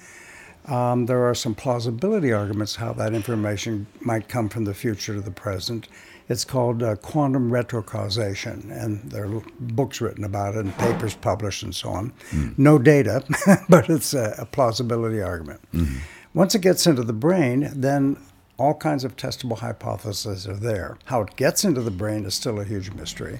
Um, 0.67 1.05
there 1.05 1.23
are 1.23 1.35
some 1.35 1.55
plausibility 1.55 2.33
arguments 2.33 2.75
how 2.75 2.93
that 2.93 3.13
information 3.13 3.87
might 4.01 4.27
come 4.27 4.49
from 4.49 4.65
the 4.65 4.73
future 4.73 5.13
to 5.13 5.21
the 5.21 5.31
present. 5.31 5.87
It's 6.29 6.43
called 6.43 6.83
uh, 6.83 6.97
quantum 6.97 7.49
retrocausation, 7.49 8.69
and 8.69 9.09
there 9.09 9.25
are 9.25 9.41
books 9.59 10.01
written 10.01 10.25
about 10.25 10.55
it 10.55 10.65
and 10.65 10.77
papers 10.77 11.15
published 11.15 11.63
and 11.63 11.73
so 11.73 11.89
on. 11.89 12.11
Mm. 12.31 12.57
No 12.57 12.77
data, 12.77 13.23
but 13.69 13.89
it's 13.89 14.13
a, 14.13 14.35
a 14.37 14.45
plausibility 14.45 15.21
argument. 15.21 15.61
Mm-hmm. 15.73 15.99
Once 16.33 16.53
it 16.53 16.61
gets 16.61 16.85
into 16.85 17.03
the 17.03 17.13
brain, 17.13 17.71
then 17.73 18.17
all 18.57 18.73
kinds 18.73 19.05
of 19.05 19.15
testable 19.15 19.59
hypotheses 19.59 20.45
are 20.47 20.55
there. 20.55 20.97
How 21.05 21.21
it 21.21 21.35
gets 21.37 21.63
into 21.63 21.81
the 21.81 21.91
brain 21.91 22.25
is 22.25 22.33
still 22.33 22.59
a 22.59 22.65
huge 22.65 22.91
mystery. 22.91 23.39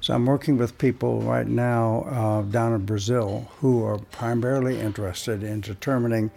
So 0.00 0.14
I'm 0.14 0.26
working 0.26 0.56
with 0.56 0.78
people 0.78 1.20
right 1.22 1.46
now 1.46 2.04
uh, 2.08 2.42
down 2.42 2.72
in 2.72 2.86
Brazil 2.86 3.50
who 3.58 3.84
are 3.84 3.98
primarily 3.98 4.78
interested 4.78 5.42
in 5.42 5.60
determining 5.60 6.30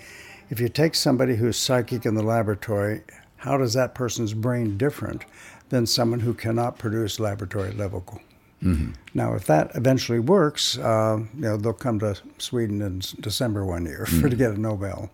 if 0.49 0.59
you 0.59 0.67
take 0.67 0.95
somebody 0.95 1.35
who's 1.35 1.57
psychic 1.57 2.05
in 2.05 2.15
the 2.15 2.23
laboratory, 2.23 3.01
how 3.37 3.57
does 3.57 3.73
that 3.73 3.95
person's 3.95 4.33
brain 4.33 4.77
different 4.77 5.23
than 5.69 5.85
someone 5.85 6.19
who 6.19 6.33
cannot 6.33 6.77
produce 6.77 7.19
laboratory 7.19 7.71
level? 7.71 8.03
Mm-hmm. 8.61 8.91
Now, 9.13 9.33
if 9.33 9.45
that 9.45 9.71
eventually 9.75 10.19
works, 10.19 10.77
uh, 10.77 11.19
you 11.33 11.41
know 11.41 11.57
they'll 11.57 11.73
come 11.73 11.99
to 11.99 12.17
Sweden 12.37 12.81
in 12.81 13.01
December 13.19 13.65
one 13.65 13.85
year 13.85 14.05
mm-hmm. 14.07 14.21
for 14.21 14.29
to 14.29 14.35
get 14.35 14.51
a 14.51 14.59
Nobel. 14.59 15.09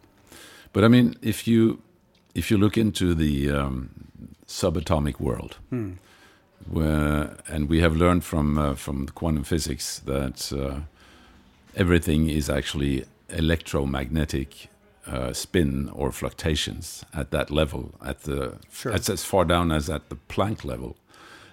But 0.73 0.83
I 0.83 0.87
mean, 0.87 1.15
if 1.21 1.47
you 1.47 1.81
if 2.33 2.49
you 2.49 2.57
look 2.57 2.77
into 2.77 3.13
the 3.13 3.51
um, 3.51 3.89
subatomic 4.47 5.19
world. 5.19 5.57
Hmm 5.69 5.93
where, 6.69 7.37
and 7.47 7.69
we 7.69 7.79
have 7.81 7.95
learned 7.95 8.23
from 8.23 8.57
uh, 8.57 8.75
from 8.75 9.07
quantum 9.07 9.43
physics 9.43 9.99
that 9.99 10.51
uh, 10.51 10.81
everything 11.75 12.29
is 12.29 12.49
actually 12.49 13.05
electromagnetic 13.29 14.69
uh, 15.07 15.33
spin 15.33 15.89
or 15.93 16.11
fluctuations 16.11 17.05
at 17.13 17.31
that 17.31 17.49
level, 17.51 17.93
at 18.03 18.21
the 18.21 18.57
sure. 18.71 18.91
at 18.91 19.09
as 19.09 19.23
far 19.23 19.45
down 19.45 19.71
as 19.71 19.89
at 19.89 20.09
the 20.09 20.17
Planck 20.27 20.65
level, 20.65 20.97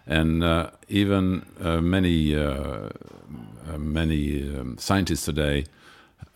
and 0.07 0.43
uh, 0.43 0.71
even 0.89 1.45
uh, 1.61 1.81
many 1.81 2.35
uh, 2.35 2.89
many 3.79 4.43
um, 4.43 4.77
scientists 4.79 5.25
today 5.25 5.65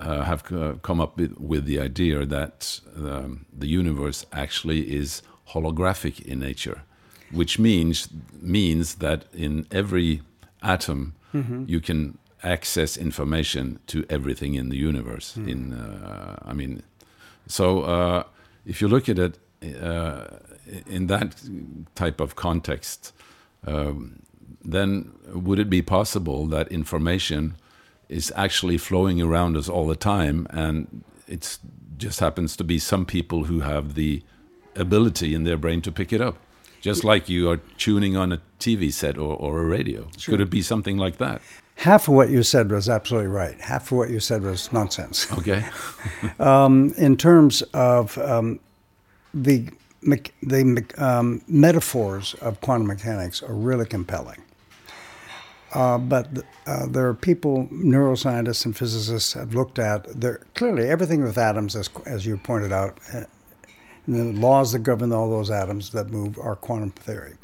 uh, 0.00 0.22
have 0.22 0.50
uh, 0.52 0.74
come 0.82 1.00
up 1.00 1.16
with, 1.16 1.36
with, 1.38 1.64
the 1.64 1.80
idea 1.80 2.24
that 2.24 2.80
um, 2.96 3.44
the 3.56 3.66
universe 3.66 4.24
actually 4.32 4.94
is 4.94 5.22
holographic 5.48 6.24
in 6.24 6.38
nature, 6.38 6.82
which 7.30 7.58
means 7.58 8.08
means 8.40 8.96
that 8.96 9.24
in 9.32 9.66
every 9.70 10.22
atom 10.62 11.14
mm-hmm. 11.34 11.64
you 11.66 11.80
can 11.80 12.18
access 12.42 12.96
information 12.96 13.78
to 13.86 14.04
everything 14.08 14.54
in 14.54 14.68
the 14.68 14.76
universe. 14.76 15.34
Mm. 15.36 15.48
In 15.48 15.72
uh, 15.72 16.36
I 16.42 16.52
mean, 16.52 16.82
so 17.46 17.82
uh, 17.82 18.22
if 18.64 18.80
you 18.80 18.88
look 18.88 19.08
at 19.08 19.18
it 19.18 19.38
uh, 19.82 20.24
in 20.86 21.06
that 21.08 21.42
type 21.94 22.20
of 22.20 22.36
context, 22.36 23.12
um, 23.66 24.22
then 24.64 25.12
would 25.32 25.58
it 25.58 25.70
be 25.70 25.82
possible 25.82 26.46
that 26.46 26.68
information 26.68 27.56
is 28.08 28.32
actually 28.36 28.78
flowing 28.78 29.20
around 29.20 29.56
us 29.56 29.68
all 29.68 29.86
the 29.86 29.96
time, 29.96 30.46
and 30.50 31.04
it 31.26 31.58
just 31.96 32.20
happens 32.20 32.56
to 32.56 32.64
be 32.64 32.78
some 32.78 33.04
people 33.04 33.44
who 33.44 33.60
have 33.60 33.94
the 33.94 34.22
ability 34.76 35.34
in 35.34 35.44
their 35.44 35.56
brain 35.56 35.80
to 35.82 35.92
pick 35.92 36.12
it 36.12 36.20
up? 36.20 36.36
Just 36.80 37.04
like 37.04 37.28
you 37.28 37.50
are 37.50 37.58
tuning 37.76 38.16
on 38.16 38.32
a 38.32 38.40
TV 38.58 38.92
set 38.92 39.18
or, 39.18 39.36
or 39.36 39.60
a 39.60 39.64
radio. 39.64 40.08
Sure. 40.16 40.32
Could 40.32 40.40
it 40.40 40.50
be 40.50 40.62
something 40.62 40.96
like 40.96 41.18
that? 41.18 41.42
half 41.78 42.08
of 42.08 42.14
what 42.14 42.28
you 42.28 42.42
said 42.42 42.70
was 42.70 42.88
absolutely 42.88 43.28
right. 43.28 43.58
Half 43.60 43.92
of 43.92 43.98
what 43.98 44.10
you 44.10 44.20
said 44.20 44.42
was 44.42 44.72
nonsense. 44.72 45.30
Okay. 45.32 45.64
um, 46.40 46.92
in 46.98 47.16
terms 47.16 47.62
of 47.74 48.18
um, 48.18 48.60
the 49.32 49.68
the 50.02 50.84
um, 50.98 51.42
metaphors 51.48 52.34
of 52.34 52.60
quantum 52.60 52.86
mechanics 52.86 53.42
are 53.42 53.54
really 53.54 53.86
compelling. 53.86 54.42
Uh, 55.74 55.98
but 55.98 56.28
uh, 56.66 56.86
there 56.86 57.06
are 57.08 57.14
people, 57.14 57.68
neuroscientists 57.70 58.64
and 58.64 58.74
physicists, 58.74 59.34
have 59.34 59.54
looked 59.54 59.78
at 59.78 60.06
there 60.18 60.40
clearly 60.54 60.88
everything 60.88 61.22
with 61.22 61.36
atoms, 61.36 61.76
as, 61.76 61.90
as 62.06 62.24
you 62.24 62.38
pointed 62.38 62.72
out, 62.72 62.96
the 64.08 64.24
laws 64.32 64.72
that 64.72 64.80
govern 64.80 65.12
all 65.12 65.30
those 65.30 65.50
atoms 65.50 65.90
that 65.90 66.08
move 66.10 66.38
are 66.38 66.56
quantum 66.56 66.90
theory 66.90 67.34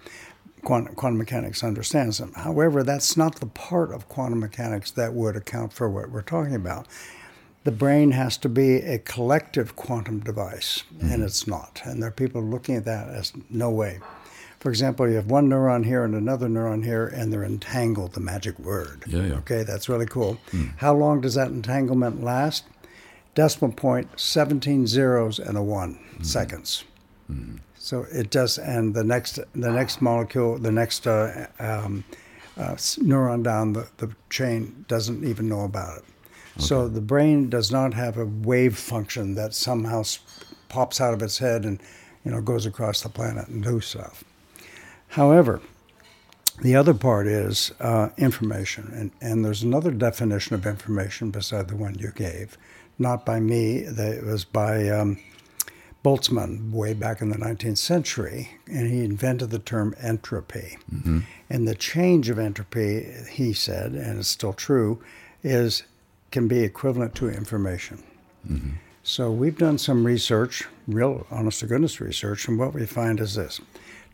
quantum, 0.65 0.95
quantum 0.95 1.19
mechanics 1.19 1.63
understands 1.63 2.19
them. 2.19 2.33
However, 2.35 2.83
that's 2.83 3.17
not 3.17 3.37
the 3.37 3.47
part 3.47 3.93
of 3.93 4.09
quantum 4.09 4.41
mechanics 4.41 4.91
that 4.93 5.15
would 5.15 5.37
account 5.37 5.73
for 5.73 5.89
what 5.89 6.11
we're 6.11 6.23
talking 6.23 6.55
about. 6.55 6.87
The 7.63 7.73
brain 7.73 8.11
has 8.11 8.37
to 8.39 8.49
be 8.49 8.77
a 8.77 8.99
collective 8.99 9.77
quantum 9.77 10.21
device, 10.21 10.83
mm-hmm. 10.95 11.11
and 11.11 11.23
it's 11.23 11.47
not. 11.47 11.81
And 11.85 12.03
there 12.03 12.09
are 12.09 12.13
people 12.13 12.43
looking 12.43 12.77
at 12.77 12.85
that 12.85 13.09
as 13.09 13.33
no 13.49 13.71
way. 13.71 14.01
For 14.59 14.71
example, 14.71 15.09
you 15.09 15.17
have 15.17 15.31
one 15.31 15.49
neuron 15.49 15.85
here 15.85 16.05
and 16.05 16.15
another 16.15 16.49
neuron 16.49 16.85
here, 16.85 17.07
and 17.07 17.33
they're 17.33 17.45
entangled, 17.45 18.15
the 18.15 18.21
magic 18.21 18.59
word. 18.59 19.05
Yeah, 19.07 19.27
yeah. 19.27 19.35
Okay, 19.37 19.63
that's 19.63 19.89
really 19.89 20.07
cool. 20.07 20.39
Mm. 20.53 20.73
How 20.79 20.95
long 20.95 21.21
does 21.21 21.35
that 21.35 21.49
entanglement 21.49 22.23
last? 22.23 22.65
Decimal 23.35 23.73
point, 23.73 24.09
17 24.19 24.87
zeros 24.87 25.39
and 25.39 25.57
a 25.57 25.63
one 25.63 25.99
mm. 26.17 26.25
seconds. 26.25 26.85
Mm. 27.31 27.59
So 27.75 28.07
it 28.11 28.31
does, 28.31 28.59
and 28.59 28.95
the 28.95 29.05
next 29.05 29.39
the 29.55 29.71
next 29.71 30.01
molecule, 30.01 30.59
the 30.59 30.73
next 30.73 31.07
uh, 31.07 31.49
um, 31.59 32.05
uh, 32.57 32.75
neuron 32.75 33.43
down 33.43 33.75
the, 33.75 33.89
the 33.99 34.15
chain 34.31 34.85
doesn't 34.89 35.25
even 35.25 35.49
know 35.49 35.65
about 35.65 35.99
it. 35.99 36.05
Okay. 36.57 36.65
So 36.65 36.89
the 36.89 37.01
brain 37.01 37.51
does 37.51 37.71
not 37.71 37.93
have 37.95 38.17
a 38.17 38.25
wave 38.25 38.79
function 38.79 39.35
that 39.35 39.55
somehow 39.55 40.05
pops 40.69 41.01
out 41.01 41.13
of 41.13 41.23
its 41.23 41.39
head 41.39 41.65
and 41.65 41.81
you 42.25 42.31
know 42.31 42.41
goes 42.41 42.65
across 42.65 43.03
the 43.03 43.09
planet 43.09 43.49
and 43.49 43.63
do 43.63 43.81
stuff. 43.81 44.25
However, 45.09 45.61
the 46.63 46.77
other 46.77 46.95
part 46.95 47.27
is 47.27 47.73
uh, 47.81 48.11
information, 48.17 48.91
and, 48.95 49.11
and 49.21 49.45
there's 49.45 49.63
another 49.63 49.91
definition 49.91 50.55
of 50.55 50.67
information 50.67 51.31
beside 51.31 51.69
the 51.69 51.77
one 51.77 51.97
you 51.97 52.13
gave, 52.13 52.57
not 52.99 53.27
by 53.27 53.41
me. 53.41 53.79
It 53.79 54.25
was 54.25 54.45
by 54.45 54.89
um, 54.89 55.19
Boltzmann 56.05 56.71
way 56.71 56.93
back 56.93 57.23
in 57.23 57.31
the 57.31 57.39
19th 57.39 57.79
century, 57.79 58.51
and 58.67 58.91
he 58.91 59.03
invented 59.03 59.51
the 59.51 59.59
term 59.59 59.95
entropy. 60.01 60.77
Mm-hmm. 60.93 61.21
And 61.49 61.67
the 61.67 61.75
change 61.75 62.29
of 62.29 62.39
entropy, 62.39 63.07
he 63.31 63.53
said, 63.53 63.93
and 63.93 64.19
it's 64.19 64.29
still 64.29 64.53
true, 64.53 65.03
is 65.43 65.85
can 66.31 66.47
be 66.49 66.61
equivalent 66.61 67.15
to 67.15 67.29
information. 67.29 68.03
Mm-hmm. 68.49 68.73
So 69.03 69.31
we've 69.31 69.57
done 69.57 69.79
some 69.79 70.05
research, 70.07 70.67
real 70.87 71.27
honest 71.31 71.61
to 71.61 71.67
goodness 71.67 72.01
research, 72.01 72.49
and 72.49 72.59
what 72.59 72.75
we 72.75 72.87
find 72.87 73.21
is 73.21 73.35
this. 73.35 73.61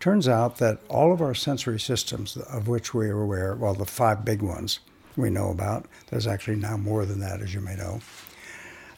Turns 0.00 0.28
out 0.28 0.58
that 0.58 0.80
all 0.88 1.12
of 1.12 1.20
our 1.20 1.34
sensory 1.34 1.78
systems, 1.78 2.36
of 2.36 2.68
which 2.68 2.94
we 2.94 3.08
are 3.08 3.20
aware, 3.20 3.54
well, 3.54 3.74
the 3.74 3.84
five 3.84 4.24
big 4.24 4.42
ones 4.42 4.80
we 5.16 5.30
know 5.30 5.50
about, 5.50 5.86
there's 6.08 6.26
actually 6.26 6.56
now 6.56 6.76
more 6.76 7.04
than 7.04 7.20
that, 7.20 7.40
as 7.40 7.54
you 7.54 7.60
may 7.60 7.76
know, 7.76 8.00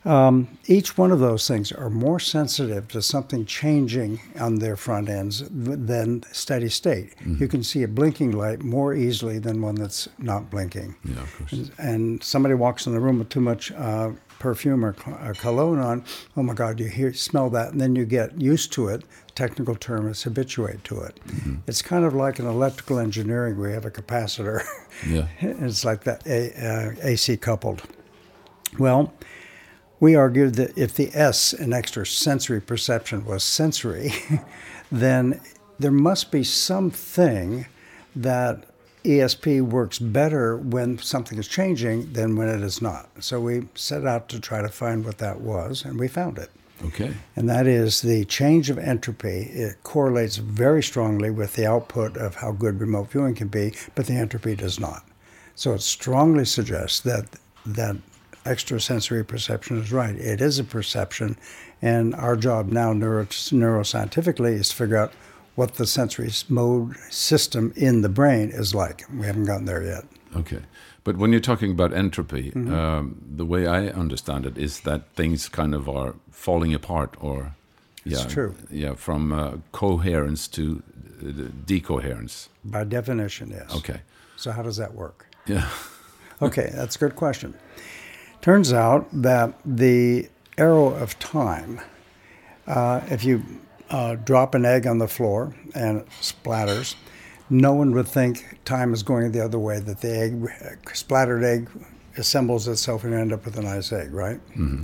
um, 0.04 0.58
each 0.66 0.98
one 0.98 1.12
of 1.12 1.20
those 1.20 1.46
things 1.46 1.70
are 1.70 1.88
more 1.88 2.18
sensitive 2.18 2.88
to 2.88 3.00
something 3.00 3.46
changing 3.46 4.20
on 4.38 4.56
their 4.56 4.76
front 4.76 5.08
ends 5.08 5.44
than 5.50 6.24
steady 6.32 6.68
state. 6.68 7.16
Mm-hmm. 7.18 7.36
You 7.40 7.48
can 7.48 7.62
see 7.62 7.84
a 7.84 7.88
blinking 7.88 8.32
light 8.32 8.62
more 8.62 8.94
easily 8.94 9.38
than 9.38 9.62
one 9.62 9.76
that's 9.76 10.08
not 10.18 10.50
blinking. 10.50 10.96
Yeah, 11.04 11.22
of 11.22 11.38
course. 11.38 11.52
And, 11.52 11.72
and 11.78 12.22
somebody 12.22 12.54
walks 12.54 12.86
in 12.86 12.94
the 12.94 13.00
room 13.00 13.20
with 13.20 13.28
too 13.28 13.40
much 13.40 13.70
uh, 13.72 14.10
perfume 14.40 14.84
or 14.84 14.96
uh, 15.06 15.34
cologne 15.38 15.78
on. 15.78 16.04
Oh 16.36 16.42
my 16.42 16.54
God, 16.54 16.80
you 16.80 16.86
hear, 16.86 17.12
smell 17.14 17.48
that, 17.50 17.70
and 17.70 17.80
then 17.80 17.94
you 17.94 18.04
get 18.04 18.40
used 18.40 18.72
to 18.72 18.88
it. 18.88 19.04
Technical 19.36 19.76
term 19.76 20.08
is 20.08 20.24
habituate 20.24 20.82
to 20.84 21.00
it. 21.02 21.20
Mm-hmm. 21.28 21.54
It's 21.68 21.80
kind 21.80 22.04
of 22.04 22.12
like 22.12 22.40
an 22.40 22.46
electrical 22.46 22.98
engineering. 22.98 23.56
We 23.56 23.70
have 23.72 23.84
a 23.84 23.90
capacitor. 23.90 24.62
Yeah, 25.08 25.28
it's 25.40 25.84
like 25.84 26.04
that 26.04 26.26
a, 26.26 26.52
uh, 26.54 26.94
AC 27.02 27.36
coupled. 27.36 27.82
Well 28.78 29.12
we 30.02 30.16
argued 30.16 30.56
that 30.56 30.76
if 30.76 30.96
the 30.96 31.10
S 31.14 31.52
in 31.52 31.72
extrasensory 31.72 32.60
perception 32.60 33.24
was 33.24 33.44
sensory, 33.44 34.12
then 34.90 35.40
there 35.78 35.92
must 35.92 36.32
be 36.32 36.42
something 36.42 37.66
that 38.16 38.64
ESP 39.04 39.62
works 39.62 40.00
better 40.00 40.56
when 40.56 40.98
something 40.98 41.38
is 41.38 41.46
changing 41.46 42.14
than 42.14 42.34
when 42.34 42.48
it 42.48 42.62
is 42.62 42.82
not. 42.82 43.10
So 43.20 43.38
we 43.38 43.68
set 43.76 44.04
out 44.04 44.28
to 44.30 44.40
try 44.40 44.60
to 44.60 44.68
find 44.68 45.04
what 45.04 45.18
that 45.18 45.40
was, 45.40 45.84
and 45.84 46.00
we 46.00 46.08
found 46.08 46.36
it. 46.36 46.50
Okay. 46.84 47.14
And 47.36 47.48
that 47.48 47.68
is 47.68 48.02
the 48.02 48.24
change 48.24 48.70
of 48.70 48.78
entropy. 48.78 49.50
It 49.52 49.84
correlates 49.84 50.38
very 50.38 50.82
strongly 50.82 51.30
with 51.30 51.54
the 51.54 51.66
output 51.66 52.16
of 52.16 52.34
how 52.34 52.50
good 52.50 52.80
remote 52.80 53.12
viewing 53.12 53.36
can 53.36 53.46
be, 53.46 53.72
but 53.94 54.06
the 54.06 54.14
entropy 54.14 54.56
does 54.56 54.80
not. 54.80 55.04
So 55.54 55.74
it 55.74 55.82
strongly 55.82 56.44
suggests 56.44 56.98
that 57.00 57.36
that 57.64 57.96
extrasensory 58.46 59.24
perception 59.24 59.78
is 59.78 59.92
right. 59.92 60.16
It 60.16 60.40
is 60.40 60.58
a 60.58 60.64
perception, 60.64 61.36
and 61.80 62.14
our 62.14 62.36
job 62.36 62.68
now 62.68 62.92
neuro- 62.92 63.26
neuroscientifically 63.26 64.54
is 64.54 64.68
to 64.70 64.76
figure 64.76 64.96
out 64.96 65.12
what 65.54 65.74
the 65.74 65.86
sensory 65.86 66.30
mode 66.48 66.96
system 67.10 67.72
in 67.76 68.02
the 68.02 68.08
brain 68.08 68.50
is 68.50 68.74
like. 68.74 69.04
We 69.14 69.26
haven't 69.26 69.44
gotten 69.44 69.66
there 69.66 69.82
yet. 69.82 70.04
Okay. 70.34 70.62
But 71.04 71.16
when 71.16 71.32
you're 71.32 71.40
talking 71.40 71.72
about 71.72 71.92
entropy, 71.92 72.52
mm-hmm. 72.52 72.72
um, 72.72 73.20
the 73.36 73.44
way 73.44 73.66
I 73.66 73.88
understand 73.88 74.46
it 74.46 74.56
is 74.56 74.80
that 74.80 75.12
things 75.14 75.48
kind 75.48 75.74
of 75.74 75.88
are 75.88 76.14
falling 76.30 76.74
apart 76.74 77.16
or 77.20 77.54
yeah, 78.04 78.22
it's 78.22 78.32
true. 78.32 78.54
Yeah, 78.70 78.94
from 78.94 79.32
uh, 79.32 79.56
coherence 79.72 80.48
to 80.48 80.82
uh, 81.20 81.50
decoherence. 81.66 82.48
By 82.64 82.84
definition, 82.84 83.50
yes. 83.50 83.74
Okay. 83.76 84.00
So 84.36 84.50
how 84.50 84.62
does 84.62 84.76
that 84.76 84.94
work? 84.94 85.26
Yeah. 85.46 85.68
okay, 86.42 86.70
that's 86.72 86.96
a 86.96 86.98
good 86.98 87.14
question. 87.14 87.54
Turns 88.42 88.72
out 88.72 89.06
that 89.12 89.54
the 89.64 90.28
arrow 90.58 90.88
of 90.88 91.16
time, 91.20 91.80
uh, 92.66 93.00
if 93.06 93.24
you 93.24 93.44
uh, 93.88 94.16
drop 94.16 94.56
an 94.56 94.64
egg 94.64 94.84
on 94.84 94.98
the 94.98 95.06
floor 95.06 95.54
and 95.76 96.00
it 96.00 96.08
splatters, 96.20 96.96
no 97.48 97.72
one 97.72 97.92
would 97.92 98.08
think 98.08 98.58
time 98.64 98.92
is 98.92 99.04
going 99.04 99.30
the 99.30 99.44
other 99.44 99.60
way, 99.60 99.78
that 99.78 100.00
the 100.00 100.18
egg, 100.18 100.86
splattered 100.92 101.44
egg 101.44 101.70
assembles 102.16 102.66
itself 102.66 103.04
and 103.04 103.12
you 103.12 103.18
end 103.18 103.32
up 103.32 103.44
with 103.44 103.56
a 103.58 103.62
nice 103.62 103.92
egg, 103.92 104.12
right? 104.12 104.40
Mm-hmm. 104.50 104.82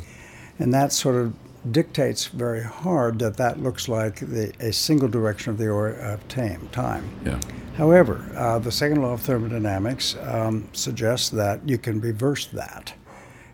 And 0.61 0.73
that 0.73 0.93
sort 0.93 1.17
of 1.17 1.35
dictates 1.73 2.27
very 2.27 2.63
hard 2.63 3.19
that 3.19 3.37
that 3.39 3.61
looks 3.61 3.89
like 3.89 4.21
the, 4.21 4.53
a 4.61 4.73
single 4.73 5.09
direction 5.09 5.51
of 5.51 5.59
the 5.59 5.67
or, 5.67 5.89
of 5.89 6.27
time. 6.29 6.69
time. 6.71 7.09
Yeah. 7.25 7.41
However, 7.77 8.31
uh, 8.37 8.59
the 8.61 8.73
second 8.73 9.03
law 9.03 9.15
of 9.15 9.21
thermodynamics 9.21 10.17
um, 10.23 10.69
suggests 10.73 11.31
that 11.31 11.69
you 11.69 11.79
can 11.79 12.01
reverse 12.01 12.47
that. 12.47 12.93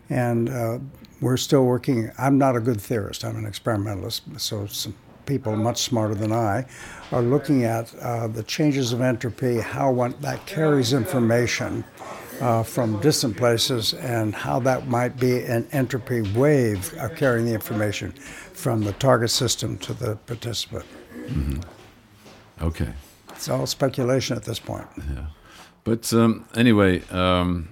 And 0.09 0.49
uh, 0.49 0.79
we're 1.21 1.37
still 1.37 1.65
working. 1.65 2.11
I'm 2.17 2.37
not 2.37 2.55
a 2.55 2.59
good 2.59 2.79
theorist, 2.79 3.23
I'm 3.23 3.37
an 3.37 3.45
experimentalist, 3.45 4.21
so 4.39 4.67
some 4.67 4.95
people 5.25 5.55
much 5.55 5.81
smarter 5.81 6.13
than 6.13 6.31
I 6.31 6.65
are 7.11 7.21
looking 7.21 7.63
at 7.63 7.93
uh, 7.95 8.27
the 8.27 8.43
changes 8.43 8.93
of 8.93 9.01
entropy, 9.01 9.59
how 9.59 9.91
one, 9.91 10.15
that 10.21 10.45
carries 10.45 10.93
information. 10.93 11.83
Uh, 12.41 12.61
from 12.61 12.99
distant 12.99 13.37
places 13.37 13.93
and 13.93 14.35
how 14.35 14.59
that 14.59 14.87
might 14.89 15.17
be 15.17 15.41
an 15.43 15.65
entropy 15.71 16.19
wave 16.37 16.93
of 16.95 17.15
carrying 17.15 17.45
the 17.45 17.53
information 17.53 18.11
from 18.11 18.83
the 18.83 18.91
target 18.91 19.29
system 19.29 19.77
to 19.77 19.93
the 19.93 20.17
participant. 20.27 20.83
Mm-hmm. 21.15 21.61
Okay. 22.61 22.91
It's 23.29 23.47
all 23.47 23.65
speculation 23.65 24.35
at 24.35 24.43
this 24.43 24.59
point. 24.59 24.85
Yeah. 24.97 25.27
But 25.85 26.11
um, 26.13 26.45
anyway, 26.55 27.03
um, 27.09 27.69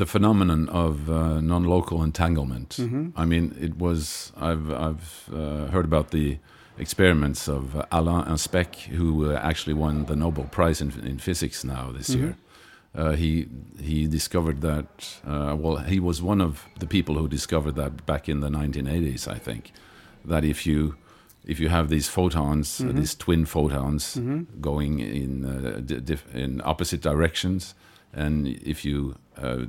the 0.00 0.06
phenomenon 0.06 0.68
of 0.86 0.94
uh, 1.10 1.40
non-local 1.52 1.98
entanglement. 2.02 2.70
Mm-hmm. 2.78 3.04
I 3.22 3.24
mean, 3.32 3.44
it 3.66 3.74
was 3.86 4.32
I've 4.48 4.66
I've 4.86 5.06
uh, 5.32 5.66
heard 5.74 5.84
about 5.92 6.06
the 6.10 6.38
experiments 6.78 7.48
of 7.48 7.62
uh, 7.76 7.82
Alain 7.98 8.24
Aspect, 8.34 8.76
who 8.98 9.08
uh, 9.30 9.50
actually 9.50 9.74
won 9.84 10.04
the 10.06 10.16
Nobel 10.16 10.44
Prize 10.56 10.80
in, 10.84 10.90
in 11.10 11.18
physics 11.18 11.64
now 11.64 11.84
this 11.98 12.08
Mm-hmm. 12.10 12.22
year. 12.24 12.34
Uh, 13.00 13.12
he 13.22 13.46
he 13.88 14.06
discovered 14.18 14.58
that. 14.70 14.86
Uh, 15.32 15.54
well, 15.62 15.76
he 15.94 16.00
was 16.00 16.20
one 16.22 16.40
of 16.44 16.52
the 16.80 16.86
people 16.86 17.14
who 17.20 17.28
discovered 17.28 17.74
that 17.76 17.92
back 18.06 18.28
in 18.28 18.40
the 18.40 18.48
1980s, 18.48 19.28
I 19.36 19.38
think. 19.38 19.62
That 20.24 20.44
if 20.44 20.66
you 20.66 20.94
if 21.52 21.60
you 21.60 21.68
have 21.70 21.88
these 21.88 22.08
photons, 22.10 22.80
uh, 22.80 22.84
Mm-hmm. 22.84 22.98
these 23.00 23.14
twin 23.24 23.46
photons 23.46 24.18
going 24.60 25.00
in 25.22 25.44
uh, 25.44 25.80
di- 26.08 26.42
in 26.44 26.60
opposite 26.64 27.00
directions, 27.10 27.74
and 28.12 28.46
if 28.46 28.84
you 28.84 29.16
uh, 29.36 29.66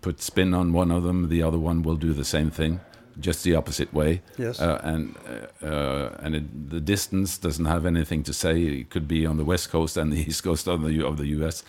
put 0.00 0.20
spin 0.20 0.54
on 0.54 0.72
one 0.72 0.90
of 0.90 1.02
them, 1.02 1.28
the 1.28 1.42
other 1.42 1.58
one 1.58 1.82
will 1.82 1.96
do 1.96 2.12
the 2.12 2.24
same 2.24 2.50
thing, 2.50 2.80
just 3.18 3.44
the 3.44 3.54
opposite 3.54 3.92
way. 3.92 4.22
Yes. 4.38 4.60
Uh, 4.60 4.80
and 4.82 5.14
uh, 5.62 5.66
uh, 5.66 6.16
and 6.20 6.34
it, 6.34 6.70
the 6.70 6.80
distance 6.80 7.38
doesn't 7.38 7.66
have 7.66 7.86
anything 7.86 8.22
to 8.24 8.32
say. 8.32 8.62
It 8.62 8.90
could 8.90 9.08
be 9.08 9.26
on 9.26 9.36
the 9.36 9.44
west 9.44 9.70
coast 9.70 9.96
and 9.96 10.12
the 10.12 10.18
east 10.28 10.42
coast 10.42 10.68
of 10.68 10.82
the 10.82 11.04
of 11.04 11.16
the 11.16 11.26
U.S. 11.38 11.64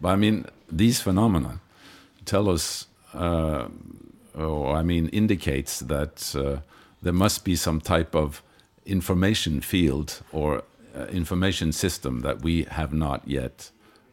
But 0.00 0.10
I 0.10 0.16
mean, 0.16 0.46
these 0.70 1.00
phenomena 1.00 1.60
tell 2.24 2.48
us, 2.48 2.86
uh, 3.14 3.68
or 4.34 4.76
I 4.76 4.82
mean, 4.82 5.08
indicates 5.08 5.80
that 5.80 6.34
uh, 6.36 6.60
there 7.02 7.12
must 7.12 7.44
be 7.44 7.56
some 7.56 7.80
type 7.80 8.14
of 8.14 8.42
information 8.84 9.60
field 9.60 10.22
or 10.32 10.62
uh, 10.96 11.04
information 11.06 11.72
system 11.72 12.20
that 12.20 12.42
we 12.42 12.64
have 12.64 12.92
not 12.92 13.26
yet 13.26 13.70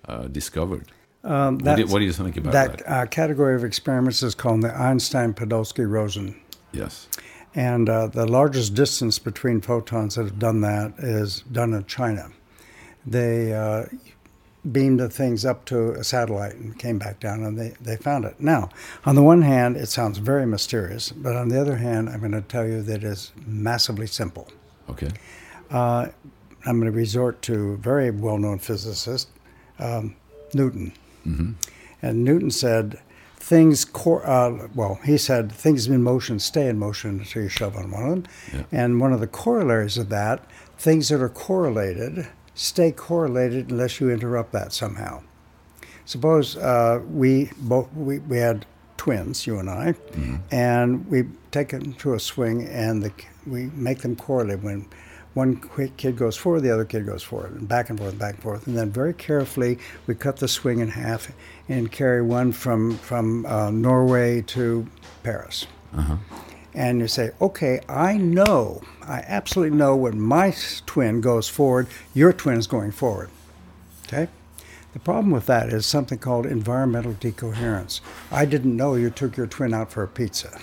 uh, 0.08 0.27
discovered. 0.27 0.91
Um, 1.25 1.57
What 1.57 1.75
do, 1.75 1.81
you, 1.81 1.88
what 1.88 1.99
do 1.99 2.05
you 2.05 2.13
think 2.13 2.38
about 2.38 2.53
that 2.53 2.77
that? 2.77 2.91
uh, 2.91 3.05
category 3.07 3.55
of 3.55 3.63
experiments 3.63 4.21
is 4.21 4.35
called 4.35 4.61
the 4.61 4.73
Einstein-Podolsky-Rosen. 4.79 6.39
Yes. 6.71 7.07
And 7.55 7.89
uh, 7.89 8.07
the 8.07 8.27
largest 8.27 8.75
distance 8.75 9.17
between 9.17 9.61
photons 9.61 10.15
that 10.15 10.23
have 10.25 10.39
done 10.39 10.61
that 10.61 10.93
is 10.99 11.41
done 11.51 11.73
in 11.73 11.85
China. 11.85 12.29
They 13.07 13.53
uh, 13.53 13.85
beamed 14.71 14.99
the 14.99 15.09
things 15.09 15.45
up 15.45 15.65
to 15.65 15.91
a 15.91 16.03
satellite 16.03 16.55
and 16.55 16.77
came 16.77 16.99
back 16.99 17.19
down 17.19 17.43
and 17.43 17.57
they, 17.57 17.73
they 17.81 17.97
found 17.97 18.25
it. 18.25 18.39
Now, 18.39 18.69
on 19.05 19.15
the 19.15 19.23
one 19.23 19.41
hand, 19.41 19.77
it 19.77 19.88
sounds 19.88 20.17
very 20.17 20.45
mysterious, 20.45 21.11
but 21.11 21.35
on 21.35 21.49
the 21.49 21.59
other 21.59 21.77
hand, 21.77 22.09
I'm 22.09 22.19
going 22.19 22.31
to 22.33 22.41
tell 22.41 22.67
you 22.67 22.81
that 22.83 23.03
it's 23.03 23.31
massively 23.47 24.07
simple. 24.07 24.47
Okay. 24.89 25.09
Uh, 25.71 26.07
I'm 26.65 26.79
going 26.79 26.91
to 26.91 26.97
resort 26.97 27.41
to 27.43 27.73
a 27.73 27.77
very 27.77 28.11
well 28.11 28.38
known 28.38 28.59
physicist, 28.59 29.29
um, 29.79 30.15
Newton. 30.53 30.93
And 32.01 32.23
Newton 32.23 32.51
said, 32.51 32.99
things, 33.38 33.85
cor- 33.85 34.25
uh, 34.25 34.67
well, 34.73 34.99
he 35.03 35.17
said, 35.17 35.51
things 35.51 35.88
in 35.88 36.03
motion 36.03 36.39
stay 36.39 36.67
in 36.67 36.79
motion 36.79 37.19
until 37.19 37.43
you 37.43 37.49
shove 37.49 37.75
on 37.75 37.91
one 37.91 38.03
of 38.03 38.09
them. 38.09 38.23
Yeah. 38.53 38.63
And 38.71 38.99
one 38.99 39.13
of 39.13 39.19
the 39.19 39.27
corollaries 39.27 39.97
of 39.97 40.09
that, 40.09 40.43
things 40.77 41.09
that 41.09 41.21
are 41.21 41.29
correlated 41.29 42.27
stay 42.53 42.91
correlated 42.91 43.69
unless 43.69 43.99
you 43.99 44.09
interrupt 44.09 44.51
that 44.53 44.71
somehow. 44.73 45.21
Suppose 46.05 46.55
uh, 46.57 47.01
we 47.09 47.49
both 47.57 47.91
we, 47.93 48.19
we 48.19 48.38
had 48.38 48.65
twins, 48.97 49.45
you 49.45 49.59
and 49.59 49.69
I, 49.69 49.95
and 50.51 51.07
we 51.07 51.25
take 51.51 51.69
them 51.69 51.93
to 51.95 52.13
a 52.13 52.19
swing 52.19 52.67
and 52.67 53.03
the, 53.03 53.11
we 53.45 53.65
make 53.73 53.99
them 53.99 54.15
correlate 54.15 54.59
when 54.61 54.88
one 55.36 55.58
quick 55.58 55.95
kid 55.98 56.17
goes 56.17 56.36
forward, 56.36 56.62
the 56.62 56.74
other 56.74 56.86
kid 56.86 57.06
goes 57.06 57.21
forward, 57.21 57.52
and 57.52 57.67
back 57.67 57.91
and 57.91 58.00
forth, 58.00 58.17
back 58.17 58.34
and 58.34 58.43
forth, 58.43 58.65
and 58.65 58.76
then 58.76 58.89
very 58.91 59.13
carefully 59.13 59.78
we 60.08 60.15
cut 60.15 60.38
the 60.38 60.48
swing 60.48 60.80
in 60.80 60.89
half 60.89 61.32
and 61.69 61.91
carry 61.91 62.24
one 62.24 62.52
from 62.52 62.98
from 62.98 63.45
uh, 63.45 63.69
Norway 63.69 64.41
to 64.41 64.88
Paris 65.21 65.67
and 66.76 67.00
you 67.00 67.08
say, 67.08 67.32
okay, 67.41 67.80
I 67.88 68.17
know, 68.17 68.82
I 69.02 69.24
absolutely 69.26 69.78
know 69.78 69.95
when 69.95 70.19
my 70.19 70.54
twin 70.86 71.21
goes 71.21 71.48
forward, 71.48 71.88
your 72.13 72.34
twin 72.34 72.58
is 72.58 72.67
going 72.67 72.91
forward. 72.91 73.30
Okay? 74.08 74.28
The 74.93 75.00
problem 75.00 75.32
with 75.32 75.45
that 75.45 75.69
is 75.69 75.86
something 75.86 76.19
called 76.19 76.45
environmental 76.45 77.13
decoherence. 77.13 78.02
I 78.32 78.45
didn't 78.45 78.76
know 78.76 78.95
you 78.95 79.10
took 79.10 79.38
your 79.38 79.48
twin 79.48 79.74
out 79.74 79.91
for 79.91 80.04
a 80.04 80.08
pizza. 80.08 80.60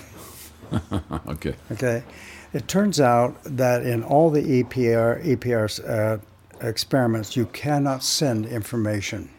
okay. 1.29 1.55
Okay? 1.71 2.05
It 2.53 2.69
turns 2.69 3.01
out 3.01 3.37
that 3.45 3.85
in 3.85 4.03
all 4.03 4.31
the 4.31 4.43
EPR, 4.62 5.25
EPR 5.25 5.88
uh, 5.88 6.19
experiments, 6.67 7.37
you 7.37 7.47
cannot 7.47 8.03
send 8.03 8.47
information. 8.47 9.31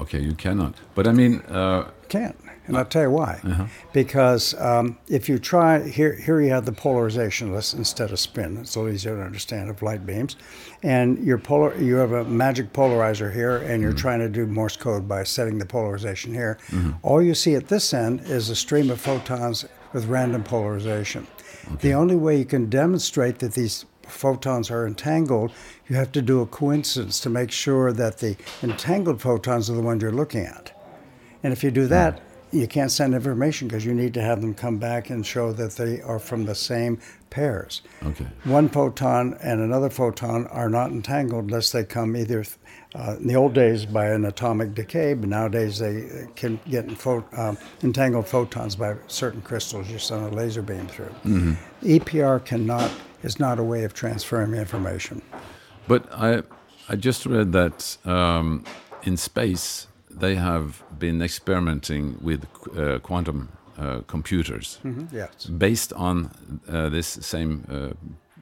Okay. 0.00 0.20
You 0.20 0.34
cannot. 0.34 0.74
But 0.94 1.06
I 1.06 1.12
mean, 1.12 1.40
uh, 1.48 1.90
can't. 2.08 2.36
And 2.66 2.78
I'll 2.78 2.84
tell 2.86 3.02
you 3.02 3.10
why. 3.10 3.68
Because 3.92 4.54
um, 4.58 4.96
if 5.06 5.28
you 5.28 5.38
try, 5.38 5.86
here, 5.86 6.14
here 6.14 6.40
you 6.40 6.50
have 6.50 6.64
the 6.64 6.72
polarization 6.72 7.52
list 7.52 7.74
instead 7.74 8.10
of 8.10 8.18
spin. 8.18 8.56
It's 8.56 8.74
a 8.74 8.80
little 8.80 8.94
easier 8.94 9.16
to 9.16 9.22
understand 9.22 9.68
of 9.68 9.82
light 9.82 10.06
beams. 10.06 10.36
And 10.82 11.18
your 11.18 11.36
polar, 11.36 11.76
you 11.76 11.96
have 11.96 12.12
a 12.12 12.24
magic 12.24 12.72
polarizer 12.72 13.32
here, 13.32 13.58
and 13.58 13.82
you're 13.82 13.92
trying 13.92 14.20
to 14.20 14.30
do 14.30 14.46
Morse 14.46 14.78
code 14.78 15.06
by 15.06 15.24
setting 15.24 15.58
the 15.58 15.66
polarization 15.66 16.32
here. 16.32 16.56
All 17.02 17.20
you 17.20 17.34
see 17.34 17.54
at 17.54 17.68
this 17.68 17.92
end 17.92 18.22
is 18.22 18.48
a 18.48 18.56
stream 18.56 18.90
of 18.90 18.98
photons 18.98 19.66
with 19.92 20.06
random 20.06 20.42
polarization. 20.42 21.26
The 21.80 21.94
only 21.94 22.16
way 22.16 22.38
you 22.38 22.44
can 22.44 22.70
demonstrate 22.70 23.38
that 23.40 23.54
these 23.54 23.84
photons 24.02 24.70
are 24.70 24.86
entangled, 24.86 25.52
you 25.88 25.96
have 25.96 26.12
to 26.12 26.22
do 26.22 26.40
a 26.40 26.46
coincidence 26.46 27.20
to 27.20 27.30
make 27.30 27.50
sure 27.50 27.92
that 27.92 28.18
the 28.18 28.36
entangled 28.62 29.20
photons 29.20 29.70
are 29.70 29.74
the 29.74 29.82
ones 29.82 30.02
you're 30.02 30.12
looking 30.12 30.44
at. 30.44 30.72
And 31.42 31.52
if 31.52 31.62
you 31.64 31.70
do 31.70 31.86
that, 31.88 32.20
you 32.52 32.68
can't 32.68 32.90
send 32.90 33.14
information 33.14 33.68
because 33.68 33.84
you 33.84 33.94
need 33.94 34.14
to 34.14 34.22
have 34.22 34.40
them 34.40 34.54
come 34.54 34.78
back 34.78 35.10
and 35.10 35.26
show 35.26 35.52
that 35.52 35.72
they 35.72 36.00
are 36.02 36.18
from 36.18 36.44
the 36.44 36.54
same 36.54 37.00
pairs. 37.30 37.82
okay. 38.04 38.26
One 38.44 38.68
photon 38.68 39.36
and 39.42 39.60
another 39.60 39.90
photon 39.90 40.46
are 40.46 40.68
not 40.68 40.92
entangled 40.92 41.46
unless 41.46 41.72
they 41.72 41.84
come 41.84 42.16
either 42.16 42.44
uh, 42.94 43.16
in 43.18 43.26
the 43.26 43.34
old 43.34 43.54
days 43.54 43.84
by 43.86 44.06
an 44.06 44.24
atomic 44.24 44.74
decay, 44.74 45.14
but 45.14 45.28
nowadays 45.28 45.78
they 45.78 46.26
can 46.36 46.60
get 46.70 46.90
pho- 46.92 47.24
um, 47.36 47.58
entangled 47.82 48.26
photons 48.28 48.76
by 48.76 48.94
certain 49.08 49.42
crystals 49.42 49.90
you 49.90 49.98
send 49.98 50.24
a 50.26 50.28
laser 50.36 50.62
beam 50.62 50.86
through. 50.86 51.12
EPR 51.82 52.44
cannot 52.44 52.90
is 53.22 53.40
not 53.40 53.58
a 53.58 53.62
way 53.62 53.84
of 53.84 53.94
transferring 53.94 54.54
information. 54.54 55.22
But 55.88 56.04
I, 56.12 56.42
I 56.88 56.96
just 56.96 57.26
read 57.26 57.52
that 57.52 57.96
um, 58.04 58.64
in 59.02 59.16
space 59.16 59.86
they 60.10 60.36
have 60.36 60.82
been 60.98 61.22
experimenting 61.22 62.16
with 62.22 62.44
uh, 62.76 62.98
quantum 63.00 63.48
uh, 63.78 64.00
computers 64.06 64.78
Yes. 65.12 65.46
based 65.46 65.92
on 65.94 66.30
uh, 66.68 66.88
this 66.90 67.08
same 67.08 67.64
uh, 67.68 67.94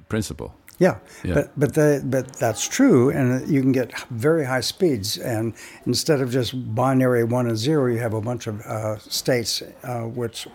principle. 0.09 0.55
Yeah, 0.83 0.97
Yeah. 1.25 1.35
but 1.35 1.47
but 1.57 1.75
the, 1.75 2.01
but 2.05 2.27
that's 2.41 2.67
true, 2.77 3.11
and 3.17 3.49
you 3.55 3.61
can 3.63 3.73
get 3.73 3.89
very 4.11 4.45
high 4.45 4.63
speeds. 4.63 5.19
And 5.19 5.55
instead 5.87 6.21
of 6.21 6.33
just 6.33 6.53
binary 6.75 7.25
one 7.25 7.47
and 7.49 7.57
zero, 7.59 7.87
you 7.93 7.99
have 8.01 8.15
a 8.17 8.21
bunch 8.21 8.49
of 8.49 8.61
uh, 8.67 8.99
states, 8.99 9.63
uh, 9.85 10.01
which 10.21 10.49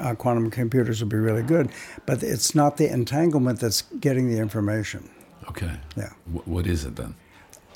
uh, 0.00 0.14
quantum 0.16 0.50
computers 0.50 1.00
would 1.00 1.08
be 1.10 1.16
really 1.28 1.42
good. 1.42 1.66
But 2.06 2.22
it's 2.22 2.54
not 2.54 2.76
the 2.76 2.92
entanglement 2.92 3.60
that's 3.60 3.82
getting 4.00 4.28
the 4.30 4.38
information. 4.38 5.08
Okay. 5.48 5.70
Yeah, 5.96 6.10
W- 6.26 6.42
what 6.54 6.66
is 6.66 6.84
it 6.84 6.96
then? 6.96 7.14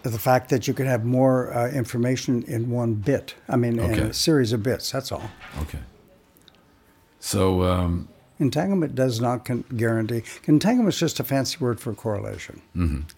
the 0.03 0.18
fact 0.18 0.48
that 0.51 0.66
you 0.68 0.74
can 0.74 0.87
have 0.87 1.05
more 1.05 1.53
uh, 1.53 1.68
information 1.83 2.42
in 2.46 2.70
one 2.70 2.94
bit. 2.94 3.35
I 3.48 3.57
mean, 3.57 3.79
in 3.79 3.98
a 3.98 4.12
series 4.12 4.53
of 4.55 4.62
bits. 4.62 4.90
That's 4.92 5.12
all. 5.12 5.29
Okay. 5.62 5.81
So 7.20 7.62
um, 7.64 8.09
Entanglement 8.40 8.94
does 8.94 9.20
not 9.20 9.44
con- 9.44 9.64
guarantee. 9.77 10.22
Entanglement 10.46 10.94
is 10.94 11.01
just 11.01 11.20
a 11.20 11.24
fancy 11.24 11.57
word 11.61 11.81
for 11.81 11.92
correlation, 11.94 12.61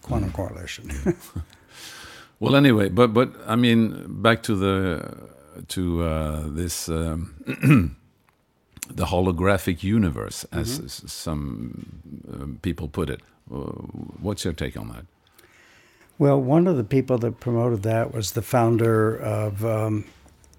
quantum 0.01 0.31
correlation. 0.31 0.89
Well, 2.39 2.55
anyway, 2.55 2.89
but 2.89 3.13
but 3.13 3.29
I 3.45 3.55
mean, 3.55 4.05
back 4.21 4.41
to 4.43 4.55
the 4.55 5.15
to 5.67 6.01
uh, 6.03 6.43
this 6.47 6.89
um, 6.89 7.35
the 8.89 9.05
holographic 9.05 9.83
universe, 9.83 10.43
as 10.51 10.79
s- 10.79 11.03
some 11.05 12.01
um, 12.33 12.57
people 12.63 12.87
put 12.87 13.09
it. 13.11 13.21
Uh, 13.53 13.57
what's 14.23 14.43
your 14.43 14.53
take 14.55 14.75
on 14.75 14.87
that? 14.89 15.05
Well, 16.17 16.41
one 16.41 16.65
of 16.65 16.77
the 16.77 16.83
people 16.83 17.19
that 17.19 17.39
promoted 17.39 17.83
that 17.83 18.11
was 18.11 18.31
the 18.31 18.41
founder 18.41 19.15
of 19.17 19.63
um, 19.63 20.05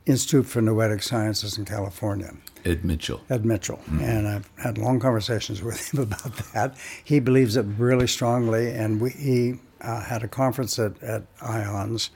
Institute 0.06 0.46
for 0.46 0.60
Noetic 0.60 1.02
Sciences 1.02 1.58
in 1.58 1.64
California, 1.64 2.34
Ed 2.64 2.84
Mitchell. 2.84 3.20
Ed 3.30 3.44
Mitchell. 3.44 3.80
And 4.00 4.28
I've 4.28 4.50
had 4.56 4.78
long 4.78 5.00
conversations 5.00 5.62
with 5.62 5.92
him 5.92 6.00
about 6.02 6.36
that. 6.52 6.76
He 7.04 7.20
believes 7.20 7.56
it 7.56 7.66
really 7.78 8.06
strongly, 8.06 8.70
and 8.70 9.00
we, 9.00 9.10
he 9.10 9.54
uh, 9.80 10.00
had 10.02 10.22
a 10.22 10.28
conference 10.28 10.78
at, 10.78 11.00
at 11.02 11.22
IONS 11.38 12.10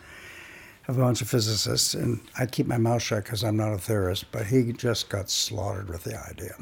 of 0.88 0.98
a 0.98 1.00
bunch 1.00 1.20
of 1.20 1.28
physicists, 1.28 1.94
and 1.94 2.20
I 2.38 2.46
keep 2.46 2.66
my 2.66 2.78
mouth 2.78 3.02
shut 3.02 3.24
because 3.24 3.42
I'm 3.42 3.56
not 3.56 3.72
a 3.72 3.78
theorist, 3.78 4.30
but 4.30 4.46
he 4.46 4.72
just 4.72 5.08
got 5.08 5.30
slaughtered 5.30 5.88
with 5.88 6.04
the 6.04 6.18
idea. 6.28 6.54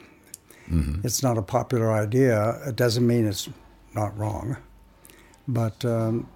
It's 1.05 1.23
not 1.23 1.37
a 1.37 1.43
popular 1.43 1.93
idea. 1.93 2.59
It 2.67 2.77
doesn't 2.77 3.07
mean 3.07 3.27
it's 3.27 3.51
not 3.95 4.17
wrong, 4.17 4.57
but 5.47 5.85
um, 5.85 6.27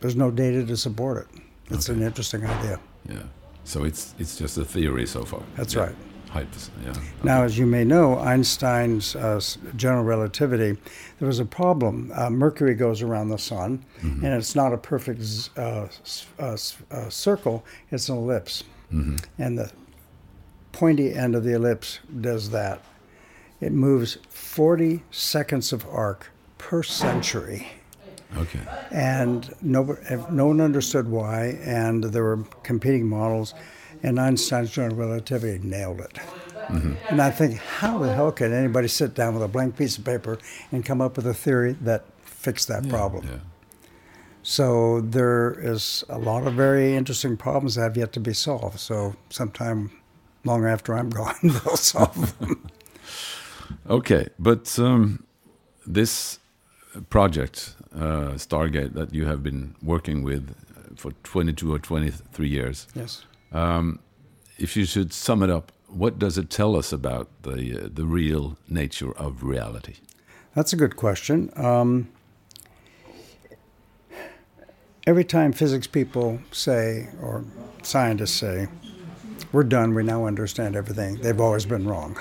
there's 0.00 0.16
no 0.16 0.30
data 0.30 0.66
to 0.66 0.76
support 0.76 1.26
it. 1.26 1.42
It's 1.70 1.88
an 1.88 2.02
interesting 2.02 2.44
idea. 2.44 2.78
Yeah. 3.08 3.22
So 3.70 3.84
it's 3.84 4.14
it's 4.18 4.36
just 4.36 4.58
a 4.58 4.64
theory 4.64 5.06
so 5.06 5.24
far. 5.24 5.42
That's 5.56 5.74
Yeah. 5.74 5.82
right. 5.84 5.96
Hypes, 6.34 6.70
yeah. 6.84 6.92
Now, 7.24 7.42
as 7.42 7.58
you 7.58 7.66
may 7.66 7.84
know, 7.84 8.16
Einstein's 8.18 9.16
uh, 9.16 9.40
general 9.76 10.04
relativity, 10.04 10.76
there 11.18 11.26
was 11.26 11.40
a 11.40 11.44
problem. 11.44 12.12
Uh, 12.14 12.30
Mercury 12.30 12.74
goes 12.74 13.02
around 13.02 13.30
the 13.30 13.38
sun, 13.38 13.84
and 14.00 14.24
it's 14.24 14.54
not 14.54 14.72
a 14.72 14.76
perfect 14.76 15.22
uh, 15.56 15.86
uh, 16.38 16.56
uh, 16.92 17.08
circle, 17.08 17.64
it's 17.90 18.08
an 18.08 18.16
ellipse. 18.16 18.62
And 18.90 19.58
the 19.58 19.72
pointy 20.72 21.12
end 21.14 21.34
of 21.34 21.42
the 21.42 21.54
ellipse 21.54 21.98
does 22.20 22.50
that. 22.50 22.80
It 23.60 23.72
moves 23.72 24.18
40 24.28 25.02
seconds 25.10 25.72
of 25.72 25.84
arc 25.88 26.30
per 26.58 26.82
century. 26.84 27.66
Okay. 28.36 28.60
And 28.90 29.52
no, 29.60 29.96
no 30.30 30.46
one 30.46 30.60
understood 30.60 31.08
why, 31.08 31.58
and 31.62 32.04
there 32.04 32.22
were 32.22 32.44
competing 32.62 33.08
models, 33.08 33.54
and 34.02 34.20
Einstein's 34.20 34.70
general 34.70 34.96
relativity 34.96 35.58
nailed 35.66 36.00
it. 36.00 36.18
And 37.08 37.20
I 37.20 37.30
think, 37.30 37.56
how 37.58 37.98
the 37.98 38.12
hell 38.12 38.30
can 38.30 38.52
anybody 38.52 38.86
sit 38.86 39.14
down 39.14 39.34
with 39.34 39.42
a 39.42 39.48
blank 39.48 39.76
piece 39.76 39.98
of 39.98 40.04
paper 40.04 40.38
and 40.70 40.84
come 40.84 41.00
up 41.00 41.16
with 41.16 41.26
a 41.26 41.34
theory 41.34 41.72
that 41.80 42.04
fixed 42.22 42.68
that 42.68 42.88
problem? 42.88 43.26
Yeah. 43.26 43.38
So 44.42 45.00
there 45.00 45.58
is 45.58 46.04
a 46.08 46.18
lot 46.18 46.46
of 46.46 46.54
very 46.54 46.94
interesting 46.94 47.36
problems 47.36 47.74
that 47.74 47.82
have 47.82 47.96
yet 47.96 48.12
to 48.12 48.20
be 48.20 48.32
solved. 48.32 48.78
So 48.78 49.16
sometime 49.28 49.90
long 50.44 50.64
after 50.64 50.94
I'm 50.94 51.10
gone, 51.20 51.34
they'll 51.42 51.76
solve 51.76 52.38
them. 52.38 52.70
Okay, 53.88 54.26
but 54.36 54.76
um, 54.80 55.24
this 55.86 56.39
project, 57.08 57.74
uh, 57.94 58.34
Stargate, 58.36 58.94
that 58.94 59.14
you 59.14 59.26
have 59.26 59.42
been 59.42 59.74
working 59.82 60.22
with 60.22 60.54
for 60.96 61.12
22 61.22 61.74
or 61.74 61.78
23 61.78 62.48
years, 62.48 62.86
yes. 62.94 63.24
if 64.58 64.76
you 64.76 64.84
should 64.84 65.12
sum 65.12 65.42
it 65.42 65.50
up, 65.50 65.72
what 65.88 66.18
does 66.18 66.38
it 66.38 66.50
tell 66.50 66.76
us 66.76 66.92
about 66.92 67.28
the 67.42 67.84
uh, 67.84 67.88
the 67.92 68.04
real 68.04 68.56
nature 68.68 69.12
of 69.12 69.42
reality? 69.42 69.96
That's 70.54 70.72
a 70.72 70.76
good 70.76 70.96
question. 70.96 71.50
Um, 71.56 72.08
every 75.06 75.24
time 75.24 75.52
physics 75.52 75.86
people 75.86 76.40
say, 76.52 77.08
or 77.20 77.44
scientists 77.82 78.34
say, 78.34 78.68
we're 79.52 79.64
done, 79.64 79.94
we 79.94 80.02
now 80.02 80.26
understand 80.26 80.76
everything, 80.76 81.16
they've 81.16 81.40
always 81.40 81.66
been 81.66 81.86
wrong. 81.86 82.16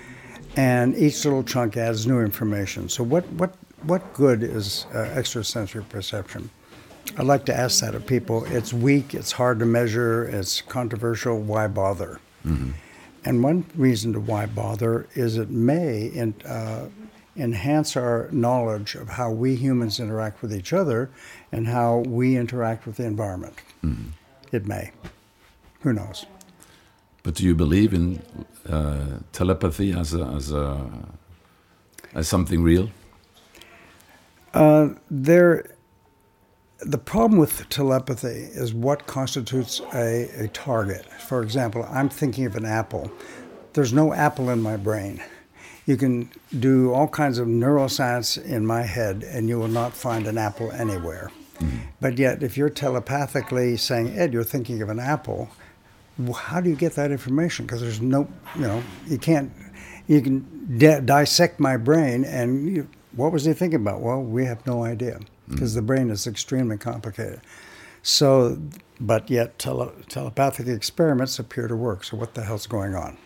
and 0.56 0.96
each 0.96 1.24
little 1.24 1.42
chunk 1.42 1.76
adds 1.76 2.06
new 2.06 2.20
information. 2.20 2.88
So, 2.88 3.02
what, 3.04 3.26
what, 3.32 3.54
what 3.82 4.12
good 4.14 4.42
is 4.42 4.86
uh, 4.94 4.98
extrasensory 4.98 5.84
perception? 5.84 6.50
I 7.16 7.22
like 7.22 7.44
to 7.46 7.54
ask 7.54 7.80
that 7.80 7.94
of 7.94 8.06
people. 8.06 8.44
It's 8.46 8.72
weak, 8.72 9.14
it's 9.14 9.32
hard 9.32 9.58
to 9.60 9.66
measure, 9.66 10.24
it's 10.24 10.60
controversial. 10.60 11.38
Why 11.38 11.68
bother? 11.68 12.20
And 13.24 13.42
one 13.42 13.64
reason 13.74 14.12
to 14.12 14.20
why 14.20 14.46
bother 14.46 15.08
is 15.14 15.36
it 15.36 15.50
may 15.50 16.06
in, 16.06 16.34
uh, 16.44 16.88
enhance 17.36 17.96
our 17.96 18.28
knowledge 18.30 18.94
of 18.94 19.08
how 19.08 19.30
we 19.30 19.56
humans 19.56 19.98
interact 20.00 20.42
with 20.42 20.54
each 20.54 20.72
other 20.72 21.10
and 21.52 21.66
how 21.66 21.98
we 22.06 22.36
interact 22.36 22.86
with 22.86 22.96
the 22.96 23.04
environment. 23.04 23.56
It 24.52 24.66
may. 24.66 24.92
Who 25.80 25.92
knows? 25.92 26.26
But 27.22 27.34
do 27.34 27.44
you 27.44 27.54
believe 27.54 27.92
in 27.92 28.22
uh, 28.68 29.18
telepathy 29.32 29.92
as 29.92 30.14
a, 30.14 30.24
as 30.24 30.52
a 30.52 30.88
as 32.14 32.28
something 32.28 32.62
real? 32.62 32.90
Uh, 34.56 34.94
there, 35.10 35.76
the 36.80 36.96
problem 36.96 37.38
with 37.38 37.68
telepathy 37.68 38.48
is 38.54 38.72
what 38.72 39.06
constitutes 39.06 39.82
a, 39.92 40.30
a 40.44 40.48
target. 40.48 41.04
For 41.28 41.42
example, 41.42 41.86
I'm 41.90 42.08
thinking 42.08 42.46
of 42.46 42.56
an 42.56 42.64
apple. 42.64 43.12
There's 43.74 43.92
no 43.92 44.14
apple 44.14 44.48
in 44.48 44.62
my 44.62 44.78
brain. 44.78 45.22
You 45.84 45.98
can 45.98 46.30
do 46.58 46.90
all 46.94 47.06
kinds 47.06 47.38
of 47.38 47.46
neuroscience 47.46 48.42
in 48.42 48.66
my 48.66 48.80
head, 48.80 49.24
and 49.24 49.46
you 49.46 49.58
will 49.58 49.68
not 49.68 49.92
find 49.92 50.26
an 50.26 50.38
apple 50.38 50.72
anywhere. 50.72 51.30
Mm-hmm. 51.58 51.76
But 52.00 52.16
yet, 52.16 52.42
if 52.42 52.56
you're 52.56 52.70
telepathically 52.70 53.76
saying, 53.76 54.18
Ed, 54.18 54.32
you're 54.32 54.42
thinking 54.42 54.80
of 54.80 54.88
an 54.88 54.98
apple, 54.98 55.50
how 56.34 56.62
do 56.62 56.70
you 56.70 56.76
get 56.76 56.94
that 56.94 57.10
information? 57.10 57.66
Because 57.66 57.82
there's 57.82 58.00
no, 58.00 58.26
you 58.54 58.62
know, 58.62 58.82
you 59.06 59.18
can't, 59.18 59.52
you 60.06 60.22
can 60.22 60.78
di- 60.78 61.00
dissect 61.00 61.60
my 61.60 61.76
brain 61.76 62.24
and 62.24 62.74
you, 62.74 62.88
what 63.16 63.32
was 63.32 63.44
he 63.44 63.52
thinking 63.52 63.80
about? 63.80 64.00
Well, 64.00 64.22
we 64.22 64.44
have 64.44 64.64
no 64.66 64.84
idea 64.84 65.18
because 65.48 65.74
the 65.74 65.82
brain 65.82 66.10
is 66.10 66.26
extremely 66.26 66.76
complicated. 66.76 67.40
So, 68.02 68.58
but 69.00 69.30
yet 69.30 69.58
tele- 69.58 69.92
telepathic 70.08 70.68
experiments 70.68 71.38
appear 71.38 71.66
to 71.66 71.74
work. 71.74 72.04
So, 72.04 72.16
what 72.16 72.34
the 72.34 72.44
hell's 72.44 72.66
going 72.66 72.94
on? 72.94 73.16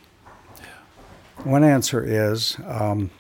One 1.44 1.64
answer 1.64 2.02
is 2.02 2.56
um, 2.66 3.10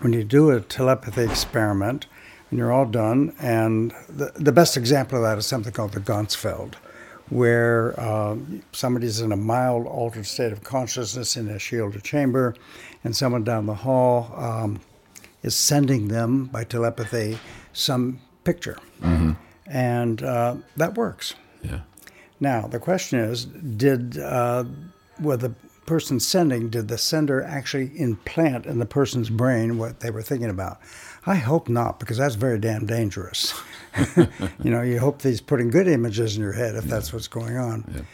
when 0.00 0.12
you 0.12 0.24
do 0.24 0.50
a 0.50 0.60
telepathy 0.60 1.22
experiment, 1.22 2.06
and 2.50 2.58
you're 2.58 2.72
all 2.72 2.86
done, 2.86 3.34
and 3.38 3.92
the, 4.08 4.32
the 4.34 4.52
best 4.52 4.76
example 4.76 5.18
of 5.18 5.24
that 5.24 5.38
is 5.38 5.46
something 5.46 5.72
called 5.72 5.92
the 5.92 6.00
Ganzfeld, 6.00 6.74
where 7.28 7.98
um, 8.00 8.62
somebody's 8.72 9.20
in 9.20 9.32
a 9.32 9.36
mild 9.36 9.86
altered 9.86 10.26
state 10.26 10.52
of 10.52 10.62
consciousness 10.62 11.36
in 11.36 11.48
a 11.48 11.58
shielded 11.58 12.04
chamber, 12.04 12.54
and 13.02 13.14
someone 13.16 13.44
down 13.44 13.66
the 13.66 13.74
hall 13.74 14.32
um, 14.36 14.80
is 15.44 15.54
sending 15.54 16.08
them 16.08 16.46
by 16.46 16.64
telepathy 16.64 17.38
some 17.72 18.18
picture. 18.42 18.78
And 19.66 20.22
uh, 20.22 20.56
that 20.76 20.96
works. 20.96 21.34
Yeah. 21.62 21.80
Now, 22.40 22.66
the 22.66 22.80
question 22.80 23.20
is 23.20 23.44
did, 23.44 24.18
uh, 24.18 24.64
the 25.18 25.54
person 25.86 26.18
sending, 26.18 26.70
did 26.70 26.88
the 26.88 26.98
sender 26.98 27.42
actually 27.42 27.92
implant 27.98 28.66
in 28.66 28.78
the 28.78 28.86
person's 28.86 29.30
brain 29.30 29.78
what 29.78 30.00
they 30.00 30.10
were 30.10 30.22
thinking 30.22 30.50
about? 30.50 30.80
I 31.26 31.36
hope 31.36 31.68
not, 31.68 32.00
because 32.00 32.18
that's 32.18 32.34
very 32.34 32.58
damn 32.58 32.86
dangerous. 32.86 33.54
you 34.16 34.70
know, 34.70 34.82
you 34.82 34.98
hope 34.98 35.22
he's 35.22 35.40
putting 35.40 35.70
good 35.70 35.88
images 35.88 36.36
in 36.36 36.42
your 36.42 36.52
head 36.52 36.74
if 36.74 36.84
that's 36.84 37.12
what's 37.12 37.28
going 37.28 37.56
on. 37.56 38.06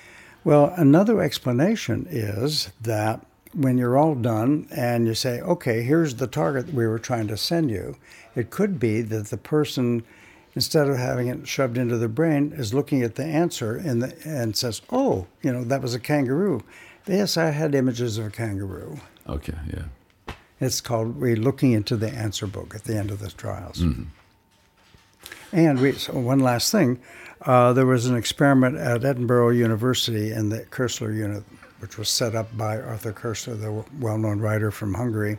Well, 0.45 0.73
another 0.77 1.21
explanation 1.21 2.07
is 2.11 2.71
that 2.81 3.25
when 3.53 3.79
you're 3.79 3.99
all 3.99 4.15
done 4.15 4.69
and 4.71 5.07
you 5.07 5.15
say, 5.15 5.41
okay, 5.41 5.83
here's 5.83 6.17
the 6.17 6.27
target 6.27 6.73
we 6.73 6.87
were 6.87 6.99
trying 6.99 7.29
to 7.29 7.37
send 7.37 7.71
you, 7.71 7.97
it 8.37 8.51
could 8.51 8.79
be 8.79 9.03
that 9.03 9.27
the 9.27 9.37
person, 9.37 10.05
instead 10.55 10.89
of 10.89 10.97
having 10.97 11.29
it 11.29 11.49
shoved 11.49 11.77
into 11.77 11.99
the 11.99 12.09
brain, 12.09 12.53
is 12.55 12.73
looking 12.73 13.03
at 13.03 13.17
the 13.17 13.25
answer 13.25 13.77
and, 13.77 14.03
the, 14.03 14.17
and 14.25 14.57
says, 14.57 14.83
oh, 14.91 15.27
you 15.43 15.53
know, 15.53 15.65
that 15.65 15.83
was 15.83 15.95
a 15.95 16.01
kangaroo. 16.01 16.63
Yes, 17.07 17.37
I 17.37 17.51
had 17.51 17.75
images 17.75 18.19
of 18.19 18.27
a 18.27 18.31
kangaroo. 18.31 19.01
Okay. 19.29 19.55
Yeah. 19.73 20.35
It's 20.61 20.81
called 20.81 21.17
we're 21.17 21.37
looking 21.37 21.73
into 21.73 21.97
the 21.97 22.11
answer 22.11 22.47
book 22.47 22.75
at 22.75 22.85
the 22.85 22.97
end 22.97 23.11
of 23.11 23.21
the 23.21 23.31
trials. 23.31 23.81
And 25.53 25.81
we, 25.81 25.93
so 25.93 26.13
one 26.13 26.39
last 26.41 26.71
thing, 26.71 27.01
uh, 27.43 27.73
there 27.73 27.87
was 27.87 28.07
an 28.07 28.17
experiment 28.17 28.77
at 28.77 29.05
Edinburgh 29.05 29.51
University 29.51 30.31
in 30.31 30.51
the 30.51 30.61
Koestler 30.67 31.17
unit, 31.17 31.43
which 31.81 31.99
was 31.99 32.09
set 32.09 32.35
up 32.35 32.57
by 32.57 32.81
Arthur 32.81 33.13
Koestler, 33.13 33.61
the 33.61 33.85
well-known 33.99 34.41
writer 34.41 34.71
from 34.71 34.95
Hungary. 34.95 35.39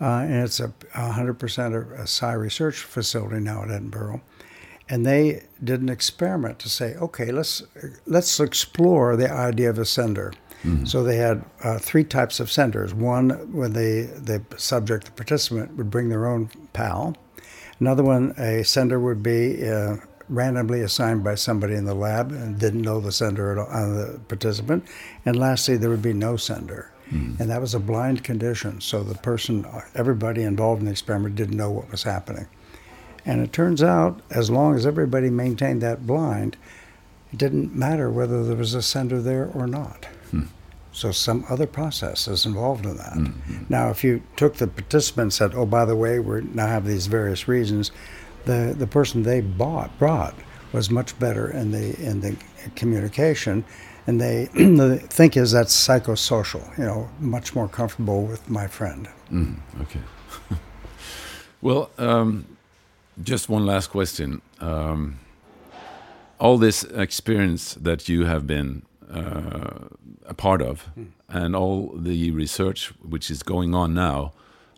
Uh, 0.00 0.20
and 0.20 0.44
it's 0.44 0.60
a 0.60 0.68
100% 0.94 2.00
a 2.00 2.06
Psi 2.06 2.32
research 2.32 2.78
facility 2.78 3.40
now 3.40 3.62
at 3.62 3.70
Edinburgh. 3.70 4.20
And 4.88 5.04
they 5.04 5.44
did 5.62 5.80
an 5.80 5.88
experiment 5.88 6.58
to 6.60 6.68
say, 6.68 6.94
okay, 6.94 7.32
let's 7.32 7.64
let's 8.06 8.38
explore 8.38 9.16
the 9.16 9.28
idea 9.28 9.68
of 9.68 9.78
a 9.78 9.84
sender. 9.84 10.32
So 10.84 11.04
they 11.04 11.16
had 11.16 11.44
uh, 11.62 11.78
three 11.78 12.02
types 12.02 12.40
of 12.40 12.50
senders. 12.50 12.92
One, 12.92 13.30
when 13.52 13.72
the 13.72 14.10
the 14.16 14.42
subject, 14.58 15.04
the 15.04 15.12
participant, 15.12 15.76
would 15.76 15.90
bring 15.90 16.08
their 16.08 16.26
own 16.26 16.50
pal. 16.72 17.14
Another 17.78 18.02
one, 18.02 18.34
a 18.36 18.64
sender 18.64 18.98
would 18.98 19.22
be 19.22 19.68
uh, 19.68 19.96
randomly 20.28 20.80
assigned 20.80 21.22
by 21.22 21.34
somebody 21.34 21.74
in 21.74 21.84
the 21.84 21.94
lab 21.94 22.32
and 22.32 22.58
didn't 22.58 22.82
know 22.82 23.00
the 23.00 23.12
sender 23.12 23.52
at 23.52 23.58
all, 23.58 23.68
uh, 23.70 23.88
the 23.88 24.20
participant. 24.28 24.84
And 25.24 25.38
lastly, 25.38 25.76
there 25.76 25.90
would 25.90 26.02
be 26.02 26.12
no 26.12 26.36
sender. 26.36 26.90
Hmm. 27.10 27.34
And 27.38 27.50
that 27.50 27.60
was 27.60 27.74
a 27.74 27.80
blind 27.80 28.24
condition. 28.24 28.80
So 28.80 29.02
the 29.02 29.14
person, 29.14 29.64
uh, 29.64 29.82
everybody 29.94 30.42
involved 30.42 30.80
in 30.80 30.86
the 30.86 30.92
experiment 30.92 31.36
didn't 31.36 31.56
know 31.56 31.70
what 31.70 31.90
was 31.90 32.02
happening. 32.02 32.46
And 33.24 33.40
it 33.40 33.52
turns 33.52 33.82
out, 33.82 34.20
as 34.30 34.50
long 34.50 34.74
as 34.74 34.86
everybody 34.86 35.30
maintained 35.30 35.82
that 35.82 36.06
blind, 36.06 36.56
it 37.32 37.38
didn't 37.38 37.74
matter 37.74 38.10
whether 38.10 38.44
there 38.44 38.56
was 38.56 38.74
a 38.74 38.82
sender 38.82 39.20
there 39.20 39.50
or 39.54 39.66
not. 39.66 40.06
Hmm. 40.30 40.44
So 40.92 41.12
some 41.12 41.44
other 41.50 41.66
process 41.66 42.26
is 42.26 42.46
involved 42.46 42.86
in 42.86 42.96
that. 42.96 43.12
Hmm, 43.12 43.64
now, 43.68 43.90
if 43.90 44.02
you 44.02 44.22
took 44.36 44.56
the 44.56 44.66
participant 44.66 45.22
and 45.24 45.32
said, 45.32 45.54
"Oh, 45.54 45.66
by 45.66 45.84
the 45.84 45.96
way, 45.96 46.18
we 46.18 46.40
now 46.40 46.68
have 46.68 46.86
these 46.86 47.06
various 47.06 47.46
reasons," 47.46 47.90
the 48.46 48.74
the 48.76 48.86
person 48.86 49.22
they 49.22 49.40
bought 49.40 49.96
brought 49.98 50.34
was 50.72 50.90
much 50.90 51.18
better 51.18 51.50
in 51.50 51.70
the 51.70 52.00
in 52.00 52.20
the 52.20 52.36
communication, 52.74 53.64
and 54.06 54.20
they 54.20 54.46
the 54.54 54.98
think 55.08 55.36
is 55.36 55.52
that's 55.52 55.74
psychosocial. 55.74 56.76
You 56.78 56.84
know, 56.84 57.08
much 57.20 57.54
more 57.54 57.68
comfortable 57.68 58.24
with 58.26 58.48
my 58.48 58.66
friend. 58.66 59.08
Mm, 59.30 59.58
okay. 59.82 60.00
well, 61.60 61.90
um, 61.98 62.46
just 63.22 63.48
one 63.48 63.66
last 63.66 63.88
question. 63.88 64.40
Um, 64.60 65.20
all 66.38 66.58
this 66.58 66.84
experience 66.84 67.74
that 67.74 68.08
you 68.08 68.26
have 68.26 68.46
been 68.46 68.82
uh, 69.10 69.88
a 70.26 70.34
part 70.34 70.60
of, 70.60 70.88
mm. 70.98 71.08
and 71.28 71.56
all 71.56 71.92
the 71.96 72.30
research 72.30 72.92
which 73.02 73.30
is 73.30 73.42
going 73.42 73.74
on 73.74 73.94
now, 73.94 74.32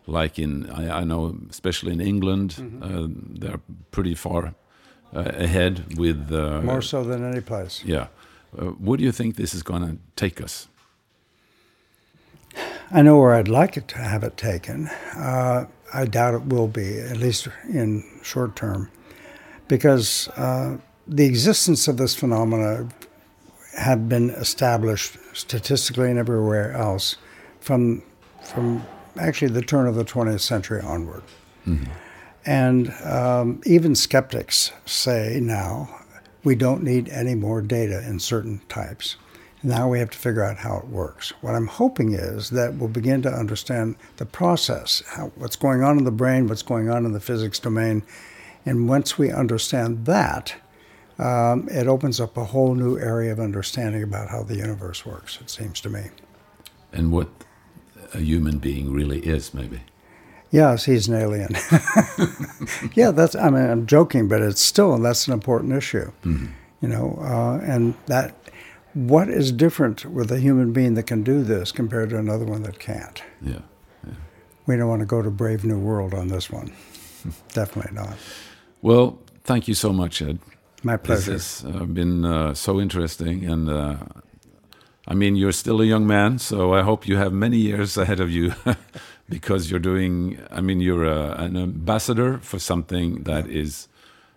like 0.09 0.39
in 0.39 0.69
I, 0.69 1.01
I 1.01 1.03
know 1.03 1.35
especially 1.49 1.93
in 1.93 2.01
England, 2.01 2.55
mm 2.57 2.69
-hmm. 2.69 2.83
uh, 2.83 3.09
they're 3.39 3.61
pretty 3.89 4.15
far 4.15 4.53
uh, 5.13 5.43
ahead 5.43 5.83
with 5.97 6.31
uh, 6.31 6.61
more 6.61 6.81
so 6.81 7.03
than 7.03 7.23
any 7.23 7.41
place. 7.41 7.83
Yeah, 7.85 8.07
uh, 8.57 8.65
where 8.79 8.97
do 8.97 9.03
you 9.03 9.13
think 9.13 9.35
this 9.35 9.53
is 9.53 9.63
going 9.63 9.83
to 9.89 9.97
take 10.15 10.43
us? 10.43 10.69
I 12.91 13.01
know 13.01 13.19
where 13.21 13.39
I'd 13.39 13.61
like 13.61 13.79
it 13.79 13.87
to 13.87 13.97
have 13.97 14.27
it 14.27 14.37
taken. 14.37 14.89
Uh, 15.15 15.65
I 16.01 16.05
doubt 16.05 16.33
it 16.41 16.53
will 16.53 16.67
be, 16.67 17.11
at 17.11 17.17
least 17.17 17.47
in 17.73 18.03
short 18.23 18.55
term, 18.55 18.89
because 19.67 20.31
the 21.07 21.25
existence 21.25 21.91
of 21.91 21.97
this 21.97 22.15
phenomena 22.15 22.87
have 23.77 24.07
been 24.07 24.29
established 24.29 25.17
statistically 25.33 26.09
and 26.09 26.19
everywhere 26.19 26.73
else 26.73 27.17
from 27.59 28.01
from 28.43 28.81
actually 29.19 29.51
the 29.51 29.61
turn 29.61 29.87
of 29.87 29.95
the 29.95 30.05
20th 30.05 30.41
century 30.41 30.81
onward. 30.81 31.23
Mm-hmm. 31.67 31.91
And 32.45 32.93
um, 33.03 33.61
even 33.65 33.95
skeptics 33.95 34.71
say 34.85 35.39
now 35.41 35.89
we 36.43 36.55
don't 36.55 36.83
need 36.83 37.09
any 37.09 37.35
more 37.35 37.61
data 37.61 38.03
in 38.07 38.19
certain 38.19 38.61
types. 38.69 39.17
Now 39.61 39.89
we 39.89 39.99
have 39.99 40.09
to 40.11 40.17
figure 40.17 40.43
out 40.43 40.57
how 40.57 40.77
it 40.77 40.87
works. 40.87 41.33
What 41.41 41.53
I'm 41.53 41.67
hoping 41.67 42.13
is 42.13 42.49
that 42.51 42.75
we'll 42.75 42.87
begin 42.87 43.21
to 43.23 43.29
understand 43.29 43.97
the 44.15 44.25
process, 44.25 45.03
how, 45.05 45.33
what's 45.35 45.57
going 45.57 45.83
on 45.83 45.97
in 45.97 46.05
the 46.05 46.11
brain, 46.11 46.47
what's 46.47 46.61
going 46.61 46.89
on 46.89 47.05
in 47.05 47.11
the 47.11 47.19
physics 47.19 47.59
domain. 47.59 48.03
And 48.65 48.87
once 48.87 49.17
we 49.17 49.31
understand 49.31 50.05
that, 50.05 50.55
um, 51.17 51.67
it 51.69 51.87
opens 51.87 52.21
up 52.21 52.37
a 52.37 52.45
whole 52.45 52.73
new 52.73 52.97
area 52.97 53.33
of 53.33 53.39
understanding 53.41 54.01
about 54.01 54.29
how 54.29 54.43
the 54.43 54.55
universe 54.55 55.05
works, 55.05 55.39
it 55.41 55.49
seems 55.49 55.81
to 55.81 55.89
me. 55.89 56.05
And 56.93 57.11
what 57.11 57.27
a 58.13 58.19
human 58.19 58.59
being 58.59 58.91
really 58.91 59.19
is, 59.19 59.53
maybe. 59.53 59.81
Yes, 60.51 60.85
he's 60.85 61.07
an 61.07 61.15
alien. 61.15 61.55
yeah, 62.95 63.11
that's. 63.11 63.35
I 63.35 63.49
mean, 63.49 63.69
I'm 63.69 63.85
joking, 63.85 64.27
but 64.27 64.41
it's 64.41 64.61
still 64.61 64.97
that's 64.97 65.27
an 65.27 65.33
important 65.33 65.73
issue. 65.73 66.11
Mm-hmm. 66.23 66.47
You 66.81 66.87
know, 66.87 67.19
uh, 67.21 67.63
and 67.63 67.93
that 68.07 68.35
what 68.93 69.29
is 69.29 69.51
different 69.51 70.05
with 70.05 70.31
a 70.31 70.39
human 70.39 70.73
being 70.73 70.95
that 70.95 71.03
can 71.03 71.23
do 71.23 71.43
this 71.43 71.71
compared 71.71 72.09
to 72.09 72.17
another 72.17 72.45
one 72.45 72.63
that 72.63 72.79
can't? 72.79 73.21
Yeah, 73.41 73.59
yeah. 74.05 74.13
We 74.65 74.75
don't 74.75 74.89
want 74.89 75.01
to 75.01 75.05
go 75.05 75.21
to 75.21 75.29
Brave 75.29 75.63
New 75.63 75.77
World 75.77 76.13
on 76.13 76.29
this 76.29 76.49
one. 76.49 76.73
Definitely 77.53 77.93
not. 77.93 78.17
Well, 78.81 79.19
thank 79.43 79.67
you 79.67 79.75
so 79.75 79.93
much, 79.93 80.21
Ed. 80.21 80.39
My 80.81 80.97
pleasure. 80.97 81.33
This 81.33 81.61
has 81.61 81.75
uh, 81.75 81.85
been 81.85 82.25
uh, 82.25 82.53
so 82.55 82.79
interesting, 82.79 83.45
and 83.45 83.69
uh, 83.69 83.97
I 85.09 85.15
mean, 85.15 85.35
you're 85.35 85.51
still 85.51 85.81
a 85.81 85.85
young 85.85 86.05
man, 86.05 86.37
so 86.37 86.73
I 86.75 86.83
hope 86.83 87.07
you 87.07 87.17
have 87.17 87.33
many 87.33 87.57
years 87.57 87.97
ahead 87.97 88.19
of 88.19 88.29
you, 88.29 88.53
because 89.29 89.71
you're 89.71 89.79
doing. 89.79 90.39
I 90.51 90.61
mean, 90.61 90.81
you're 90.81 91.05
a, 91.05 91.31
an 91.31 91.57
ambassador 91.57 92.37
for 92.37 92.59
something 92.59 93.23
that 93.23 93.47
yeah. 93.47 93.63
is 93.63 93.87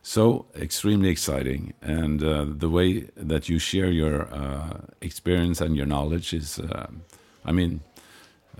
so 0.02 0.46
extremely 0.56 1.10
exciting, 1.10 1.74
and 1.82 2.24
uh, 2.24 2.46
the 2.48 2.70
way 2.70 3.00
that 3.16 3.50
you 3.50 3.58
share 3.58 3.90
your 3.90 4.32
uh, 4.34 4.80
experience 5.02 5.60
and 5.60 5.76
your 5.76 5.86
knowledge 5.86 6.32
is. 6.32 6.58
Uh, 6.58 6.86
I 7.44 7.52
mean, 7.52 7.80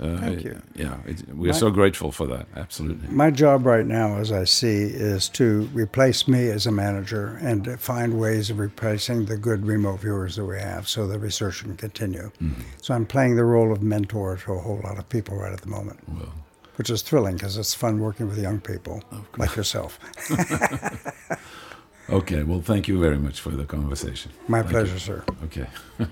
uh, 0.03 0.19
Thank 0.19 0.43
you. 0.43 0.61
Yeah, 0.75 0.97
we 1.33 1.49
are 1.49 1.53
my, 1.53 1.59
so 1.59 1.71
grateful 1.71 2.11
for 2.11 2.27
that. 2.27 2.47
Absolutely. 2.57 3.09
My 3.09 3.31
job 3.31 3.65
right 3.65 3.87
now, 3.87 4.17
as 4.17 4.33
I 4.33 4.45
see, 4.45 4.83
is 4.83 5.29
to 5.31 5.71
replace 5.73 6.27
me 6.27 6.49
as 6.49 6.67
a 6.67 6.73
manager 6.73 7.39
and 7.41 7.81
find 7.81 8.19
ways 8.19 8.51
of 8.51 8.59
replacing 8.59 9.27
the 9.27 9.37
good 9.37 9.65
remote 9.65 10.01
viewers 10.01 10.37
that 10.37 10.45
we 10.45 10.59
have 10.59 10.89
so 10.89 11.07
the 11.07 11.21
research 11.21 11.63
can 11.63 11.77
continue. 11.77 12.33
Mm-hmm. 12.43 12.63
So 12.81 12.95
I'm 12.95 13.07
playing 13.07 13.37
the 13.37 13.45
role 13.45 13.73
of 13.73 13.83
mentor 13.83 14.37
to 14.39 14.53
a 14.55 14.59
whole 14.59 14.81
lot 14.83 14.99
of 14.99 15.09
people 15.09 15.37
right 15.37 15.53
at 15.53 15.61
the 15.61 15.69
moment. 15.69 16.01
Well, 16.09 16.33
which 16.77 16.91
is 16.91 17.03
thrilling 17.03 17.37
because 17.37 17.57
it's 17.57 17.75
fun 17.75 18.01
working 18.01 18.27
with 18.27 18.39
young 18.39 18.61
people 18.61 19.03
like 19.37 19.55
yourself. 19.55 20.01
okay, 22.11 22.43
well, 22.43 22.61
thank 22.61 22.89
you 22.89 22.99
very 22.99 23.19
much 23.19 23.41
for 23.41 23.51
the 23.51 23.65
conversation. 23.65 24.33
My 24.49 24.63
thank 24.63 24.71
pleasure, 24.73 24.95
you. 24.95 24.99
sir. 24.99 25.25
Okay. 25.45 25.67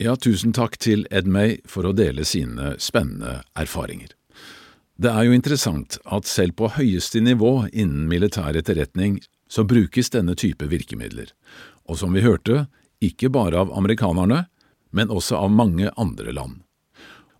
Ja, 0.00 0.14
tusen 0.16 0.54
takk 0.56 0.78
til 0.80 1.02
Ed 1.12 1.26
May 1.28 1.58
for 1.68 1.84
å 1.84 1.92
dele 1.92 2.24
sine 2.24 2.70
spennende 2.80 3.42
erfaringer. 3.52 4.14
Det 4.96 5.10
er 5.12 5.26
jo 5.26 5.34
interessant 5.36 5.98
at 6.08 6.28
selv 6.28 6.56
på 6.56 6.70
høyeste 6.72 7.20
nivå 7.20 7.66
innen 7.68 8.06
militær 8.08 8.56
etterretning 8.56 9.18
så 9.52 9.66
brukes 9.68 10.08
denne 10.14 10.32
type 10.40 10.64
virkemidler, 10.72 11.28
og 11.84 12.00
som 12.00 12.16
vi 12.16 12.24
hørte, 12.24 12.64
ikke 13.04 13.28
bare 13.28 13.60
av 13.60 13.74
amerikanerne, 13.76 14.46
men 14.88 15.12
også 15.12 15.36
av 15.36 15.52
mange 15.52 15.92
andre 16.00 16.32
land. 16.32 16.62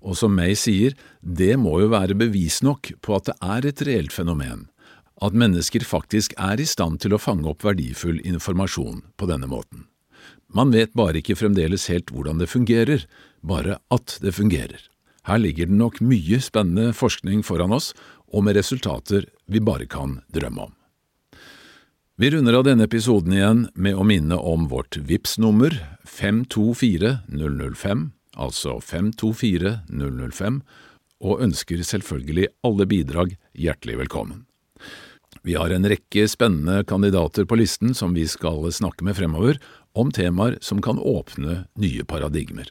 Og 0.04 0.20
som 0.20 0.36
May 0.36 0.52
sier, 0.52 0.92
det 1.20 1.54
må 1.56 1.78
jo 1.80 1.88
være 1.94 2.18
bevis 2.18 2.61
nok 2.61 2.92
på 3.00 3.16
at 3.16 3.30
det 3.30 3.38
er 3.40 3.70
et 3.72 3.84
reelt 3.88 4.12
fenomen, 4.12 4.66
at 5.16 5.32
mennesker 5.32 5.84
faktisk 5.84 6.36
er 6.36 6.61
i 6.61 6.68
stand 6.68 7.00
til 7.00 7.16
å 7.16 7.22
fange 7.22 7.48
opp 7.48 7.64
verdifull 7.64 8.20
informasjon 8.20 9.00
på 9.16 9.32
denne 9.32 9.48
måten. 9.48 9.89
Man 10.51 10.72
vet 10.74 10.96
bare 10.98 11.20
ikke 11.20 11.38
fremdeles 11.38 11.86
helt 11.92 12.11
hvordan 12.11 12.40
det 12.42 12.51
fungerer, 12.51 13.05
bare 13.46 13.78
at 13.94 14.16
det 14.22 14.34
fungerer. 14.34 14.80
Her 15.28 15.38
ligger 15.38 15.68
det 15.68 15.78
nok 15.78 16.01
mye 16.03 16.40
spennende 16.42 16.90
forskning 16.96 17.44
foran 17.46 17.74
oss, 17.76 17.92
og 18.34 18.44
med 18.46 18.57
resultater 18.59 19.28
vi 19.46 19.62
bare 19.62 19.86
kan 19.90 20.18
drømme 20.34 20.66
om. 20.66 20.74
Vi 22.20 22.28
runder 22.34 22.59
av 22.59 22.66
denne 22.66 22.84
episoden 22.84 23.32
igjen 23.32 23.62
med 23.74 23.96
å 23.96 24.05
minne 24.05 24.36
om 24.36 24.68
vårt 24.68 24.98
VIPS 24.98 25.38
nummer 25.40 25.72
524005, 26.05 28.11
altså 28.36 28.80
524005, 28.84 30.61
og 31.20 31.40
ønsker 31.46 31.82
selvfølgelig 31.84 32.48
alle 32.66 32.86
bidrag 32.90 33.36
hjertelig 33.57 33.98
velkommen. 34.03 34.44
Vi 35.46 35.55
har 35.57 35.70
en 35.72 35.88
rekke 35.88 36.26
spennende 36.28 36.84
kandidater 36.84 37.46
på 37.48 37.57
listen 37.57 37.94
som 37.96 38.12
vi 38.12 38.26
skal 38.28 38.68
snakke 38.74 39.05
med 39.07 39.16
fremover, 39.16 39.57
om 39.93 40.12
temaer 40.14 40.59
som 40.61 40.82
kan 40.82 40.99
åpne 40.99 41.64
nye 41.80 42.05
paradigmer. 42.05 42.68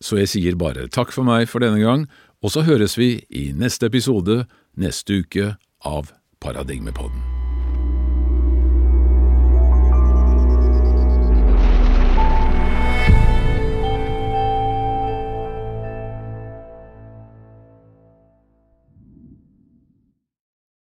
Så 0.00 0.20
jeg 0.20 0.32
sier 0.32 0.58
bare 0.60 0.88
takk 0.92 1.14
for 1.14 1.24
meg 1.24 1.48
for 1.48 1.64
denne 1.64 1.80
gang, 1.80 2.04
og 2.44 2.52
så 2.52 2.66
høres 2.66 2.98
vi 3.00 3.24
i 3.32 3.48
neste 3.56 3.88
episode 3.88 4.44
neste 4.76 5.22
uke 5.24 5.54
av 5.86 6.12
Paradigmepodden. 6.44 7.35